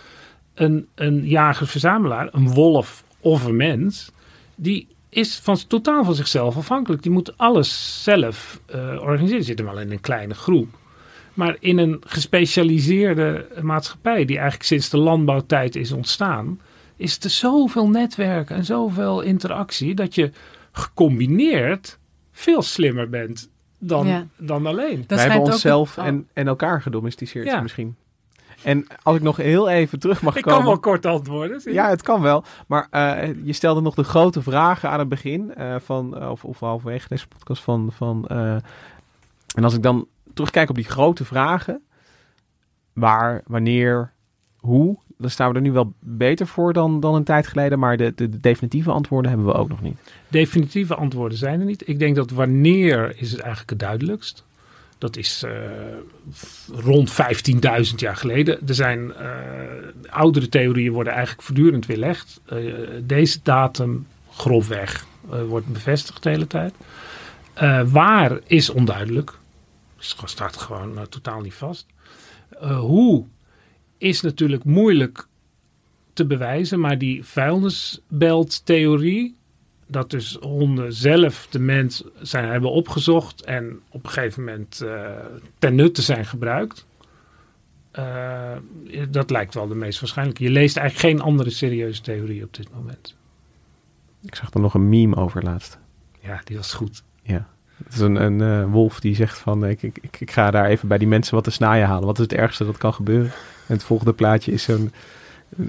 een, 0.55 0.87
een 0.95 1.27
jager-verzamelaar, 1.27 2.29
een 2.33 2.49
wolf 2.49 3.05
of 3.21 3.45
een 3.45 3.57
mens, 3.57 4.11
die 4.55 4.89
is 5.19 5.39
van, 5.39 5.57
totaal 5.67 6.05
van 6.05 6.15
zichzelf 6.15 6.57
afhankelijk. 6.57 7.03
Die 7.03 7.13
moet 7.13 7.37
alles 7.39 8.03
zelf 8.03 8.61
eh, 8.67 8.79
organiseren. 8.81 9.29
Die 9.37 9.43
zitten 9.43 9.65
wel 9.65 9.81
in 9.81 9.91
een 9.93 10.01
kleine 10.01 10.35
groep. 10.35 10.69
Maar 11.35 11.57
in 11.61 11.79
een 11.79 12.01
gespecialiseerde 12.07 13.47
maatschappij, 13.63 14.25
die 14.25 14.37
eigenlijk 14.37 14.67
sinds 14.69 14.89
de 14.89 14.97
landbouwtijd 14.99 15.77
is 15.77 15.93
ontstaan, 15.93 16.61
is 16.97 17.19
er 17.25 17.31
zoveel 17.31 17.89
netwerk 17.89 18.51
en 18.51 18.65
zoveel 18.65 19.21
interactie 19.21 19.95
dat 19.95 20.15
je 20.15 20.31
gecombineerd 20.73 21.99
veel 22.33 22.63
slimmer 22.63 23.09
bent 23.09 23.49
dan, 23.79 24.07
Ja. 24.07 24.27
dan 24.37 24.67
alleen. 24.67 25.05
Dat 25.07 25.19
Wij 25.19 25.21
hebben 25.29 25.39
ook- 25.47 25.53
onszelf 25.53 25.99
oh. 25.99 26.07
en, 26.07 26.29
en 26.33 26.47
elkaar 26.47 26.83
gedomesticeerd 26.83 27.47
Ja. 27.47 27.61
misschien. 27.61 27.97
En 28.63 28.87
als 29.03 29.17
ik 29.17 29.23
nog 29.23 29.37
heel 29.37 29.69
even 29.69 29.99
terug 29.99 30.23
mag 30.23 30.37
Ik 30.37 30.43
komen. 30.43 30.59
kan 30.59 30.69
wel 30.69 30.79
kort 30.79 31.07
antwoorden. 31.07 31.61
zie? 31.61 31.73
Ja, 31.73 31.89
het 31.89 32.03
kan 32.03 32.21
wel. 32.21 32.45
Maar 32.67 32.87
eh, 32.91 33.29
je 33.45 33.53
stelde 33.53 33.81
nog 33.81 33.95
de 33.95 34.05
grote 34.05 34.43
vragen 34.43 34.91
aan 34.91 34.99
het 34.99 35.09
begin 35.09 35.55
eh, 35.55 35.77
van, 35.85 36.19
eh, 36.19 36.31
of, 36.31 36.45
of 36.45 36.61
halverwege 36.61 37.09
deze 37.09 37.29
podcast 37.29 37.63
van, 37.63 37.93
van 37.93 38.27
en 39.55 39.65
als 39.65 39.75
ik 39.75 39.83
dan 39.83 40.07
terugkijk 40.35 40.69
op 40.69 40.75
die 40.75 40.85
grote 40.85 41.25
vragen, 41.25 41.83
waar, 42.93 43.43
wanneer, 43.47 44.13
hoe, 44.59 44.99
dan 45.17 45.31
staan 45.31 45.49
we 45.51 45.55
er 45.55 45.61
nu 45.61 45.73
wel 45.73 45.93
beter 46.01 46.47
voor 46.47 46.73
dan, 46.73 47.01
dan 47.01 47.15
een 47.15 47.25
tijd 47.25 47.47
geleden, 47.47 47.79
maar 47.79 47.97
de, 47.97 48.13
de, 48.15 48.29
de 48.29 48.41
definitieve 48.41 48.91
antwoorden 48.91 49.31
hebben 49.31 49.49
we 49.49 49.55
ook 49.55 49.69
nog 49.69 49.83
niet. 49.83 49.99
Definitieve 50.29 50.95
antwoorden 50.95 51.39
zijn 51.39 51.61
er 51.61 51.67
niet. 51.67 51.89
Ik 51.89 51.99
denk 51.99 52.17
dat 52.17 52.31
wanneer 52.31 53.13
is 53.17 53.31
het 53.31 53.41
eigenlijk 53.41 53.71
het 53.71 53.79
duidelijkst. 53.79 54.45
Dat 54.99 55.17
is 55.17 55.43
eh, 55.43 55.53
rond 56.73 57.13
15.000 57.13 57.17
jaar 57.97 58.17
geleden. 58.17 58.69
Er 58.69 58.75
zijn 58.75 59.15
eh, 59.15 59.31
oudere 60.09 60.49
theorieën 60.49 60.93
worden 60.93 61.13
eigenlijk 61.13 61.43
voortdurend 61.43 61.87
weerlegd. 61.87 62.41
Eh, 62.47 62.59
deze 63.03 63.39
datum 63.43 64.07
grofweg 64.33 65.07
wordt 65.49 65.67
bevestigd 65.67 66.23
de 66.23 66.31
hele 66.31 66.47
tijd. 66.47 66.75
Waar 67.87 68.39
is 68.47 68.71
onduidelijk. 68.71 69.39
Het 69.97 70.17
staat 70.25 70.57
gewoon 70.57 71.07
totaal 71.09 71.41
niet 71.41 71.55
vast. 71.55 71.87
Hoe 72.79 73.25
is 73.99 74.21
natuurlijk 74.21 74.65
moeilijk 74.65 75.27
te 76.13 76.27
bewijzen, 76.27 76.81
maar 76.81 76.99
die 76.99 77.25
vuilnisbelttheorie, 77.25 79.37
dat 79.89 80.11
dus 80.11 80.37
honden 80.41 80.93
zelf 80.93 81.47
de 81.51 81.59
mens 81.59 82.05
zijn, 82.21 82.45
hebben 82.51 82.71
opgezocht 82.71 83.43
en 83.43 83.81
op 83.89 84.05
een 84.05 84.11
gegeven 84.11 84.45
moment 84.45 84.81
eh, 84.81 85.11
ten 85.59 85.75
nutte 85.75 86.03
zijn 86.03 86.25
gebruikt. 86.27 86.87
Eh, 87.91 88.53
dat 89.11 89.31
lijkt 89.31 89.55
wel 89.55 89.69
de 89.69 89.75
meest 89.75 90.01
waarschijnlijke. 90.01 90.43
Je 90.43 90.51
leest 90.51 90.77
eigenlijk 90.77 91.09
geen 91.15 91.27
andere 91.27 91.51
serieuze 91.51 92.01
theorie 92.03 92.45
op 92.45 92.55
dit 92.55 92.69
moment. 92.75 93.15
Ik 94.23 94.35
zag 94.35 94.55
er 94.55 94.61
nog 94.61 94.75
een 94.75 94.89
meme 94.89 95.17
over 95.17 95.43
laatst. 95.43 95.79
Ja, 96.21 96.41
die 96.45 96.57
was 96.57 96.73
goed. 96.75 97.03
Het 97.85 97.93
is 97.95 98.01
een, 98.01 98.17
een 98.17 98.41
eh, 98.41 98.73
wolf 98.73 99.01
die 99.01 99.15
zegt 99.15 99.39
van, 99.39 99.67
ik, 99.67 99.83
ik, 99.83 99.99
ik- 100.19 100.31
ga 100.31 100.51
daar 100.51 100.67
even 100.67 100.89
bij 100.89 100.99
die 100.99 101.09
mensen 101.09 101.35
wat 101.35 101.45
te 101.45 101.51
snaaien 101.51 101.87
halen. 101.87 102.07
Wat 102.07 102.17
is 102.19 102.23
het 102.23 102.33
ergste 102.33 102.65
dat 102.65 102.77
kan 102.79 102.95
gebeuren? 102.95 103.31
En 103.67 103.75
het 103.75 103.83
volgende 103.85 104.13
plaatje 104.13 104.53
is 104.53 104.63
zo'n 104.63 104.93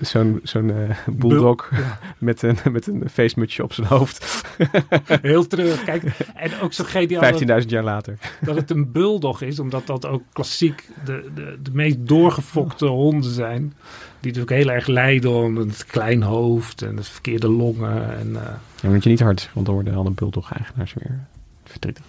zo'n 0.01 0.39
zo'n 0.43 0.71
eh, 0.71 0.97
bulldog 1.07 1.71
met, 2.17 2.41
een, 2.41 2.57
met 2.71 2.87
een 2.87 3.09
feestmutsje 3.11 3.63
op 3.63 3.73
zijn 3.73 3.87
hoofd. 3.87 4.43
Heel 5.21 5.47
treurig. 5.47 5.83
Kijk, 5.89 6.03
en 6.35 6.59
ook 6.61 6.73
zo 6.73 6.83
geniaal 6.83 7.21
dat, 7.21 7.63
15.000 7.63 7.67
jaar 7.67 7.83
later. 7.83 8.17
dat 8.41 8.55
het 8.55 8.69
een 8.69 8.91
bulldog 8.91 9.41
is, 9.41 9.59
omdat 9.59 9.87
dat 9.87 10.05
ook 10.05 10.23
klassiek 10.33 10.89
de, 11.05 11.29
de, 11.35 11.57
de 11.61 11.71
meest 11.73 11.97
doorgefokte 11.99 12.85
honden 12.85 13.31
zijn. 13.31 13.73
Die 14.19 14.31
natuurlijk 14.31 14.63
heel 14.63 14.71
erg 14.71 14.87
lijden 14.87 15.31
om 15.31 15.57
het 15.57 15.85
klein 15.85 16.21
hoofd 16.21 16.81
en 16.81 16.97
het 16.97 17.07
verkeerde 17.07 17.49
longen. 17.49 18.17
En, 18.19 18.35
eh, 18.35 18.53
Ja, 18.81 18.89
moet 18.89 19.03
je 19.03 19.09
niet 19.09 19.19
hard 19.19 19.49
want 19.53 19.65
dan 19.65 19.75
worden 19.75 19.95
alle 19.95 20.11
bulldog-eigenaars 20.11 20.93
weer 20.93 21.19
verdrietig. 21.63 22.03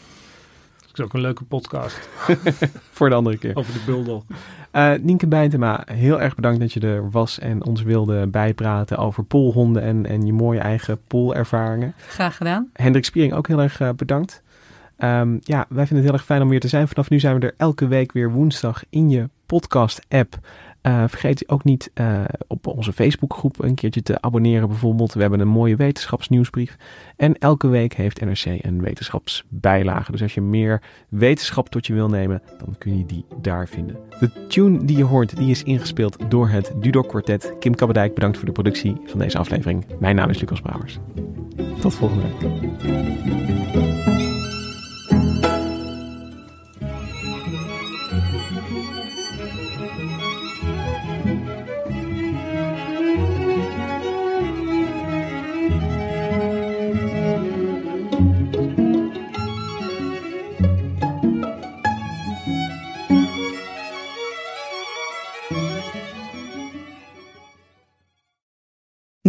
Dat 0.90 0.98
is 0.98 1.04
ook 1.04 1.12
een 1.14 1.20
leuke 1.20 1.44
podcast 1.44 2.08
Voor 2.90 3.08
de 3.08 3.14
andere 3.14 3.38
keer. 3.38 3.56
over 3.56 3.72
de 3.72 3.82
bulldog. 3.86 4.24
Eh 4.70 4.92
Nienke 5.00 5.26
Bijntema, 5.26 5.82
heel 5.92 6.20
erg 6.20 6.34
bedankt 6.34 6.60
dat 6.60 6.72
je 6.72 6.80
er 6.80 7.10
was 7.10 7.38
en 7.38 7.64
ons 7.64 7.82
wilde 7.82 8.26
bijpraten 8.26 8.96
over 8.98 9.24
poolhonden 9.24 9.82
en, 9.82 10.06
en 10.06 10.26
je 10.26 10.32
mooie 10.32 10.60
eigen 10.60 10.98
poolervaringen. 11.06 11.94
Graag 12.08 12.36
gedaan. 12.36 12.70
Hendrik 12.72 13.04
Spiering 13.04 13.34
ook 13.34 13.48
heel 13.48 13.60
erg 13.62 13.80
eh, 13.80 13.88
bedankt. 13.96 14.42
Ehm, 14.96 15.36
ja, 15.40 15.66
wij 15.68 15.86
vinden 15.86 15.96
het 15.96 16.04
heel 16.04 16.12
erg 16.12 16.24
fijn 16.24 16.42
om 16.42 16.48
weer 16.48 16.60
te 16.60 16.68
zijn. 16.68 16.88
Vanaf 16.88 17.10
nu 17.10 17.18
zijn 17.20 17.38
we 17.40 17.46
er 17.46 17.54
elke 17.56 17.86
week 17.86 18.12
weer 18.12 18.30
woensdag 18.30 18.82
in 18.90 19.10
je 19.10 19.28
podcast-app. 19.46 20.38
Eh, 20.82 21.04
vergeet 21.06 21.48
ook 21.48 21.64
niet 21.64 21.90
eh, 21.94 22.24
op 22.46 22.66
onze 22.66 22.92
Facebookgroep 22.92 23.62
een 23.62 23.74
keertje 23.74 24.02
te 24.02 24.20
abonneren 24.20 24.68
bijvoorbeeld. 24.68 25.14
We 25.14 25.20
hebben 25.20 25.40
een 25.40 25.48
mooie 25.48 25.76
wetenschapsnieuwsbrief. 25.76 26.76
En 27.16 27.38
elke 27.38 27.68
week 27.68 27.94
heeft 27.94 28.20
NRC 28.20 28.44
een 28.44 28.82
wetenschapsbijlage. 28.82 30.12
Dus 30.12 30.22
als 30.22 30.34
je 30.34 30.40
meer 30.40 30.82
wetenschap 31.08 31.68
tot 31.68 31.86
je 31.86 31.92
wil 31.92 32.08
nemen, 32.08 32.42
dan 32.58 32.74
kun 32.78 32.98
je 32.98 33.06
die 33.06 33.24
daar 33.40 33.68
vinden. 33.68 33.96
De 34.20 34.46
tune 34.46 34.84
die 34.84 34.96
je 34.96 35.04
hoort, 35.04 35.36
die 35.36 35.50
is 35.50 35.62
ingespeeld 35.62 36.16
door 36.28 36.48
het 36.48 36.72
Dudok 36.76 37.08
Quartet. 37.08 37.54
Kim 37.58 37.74
Kabberdijk, 37.74 38.14
bedankt 38.14 38.36
voor 38.36 38.46
de 38.46 38.52
productie 38.52 38.96
van 39.04 39.18
deze 39.18 39.38
aflevering. 39.38 39.84
Mijn 39.98 40.16
naam 40.16 40.30
is 40.30 40.40
Lucas 40.40 40.60
Brouwers. 40.60 40.98
Tot 41.80 41.94
volgende 41.94 42.22
week. 42.22 44.09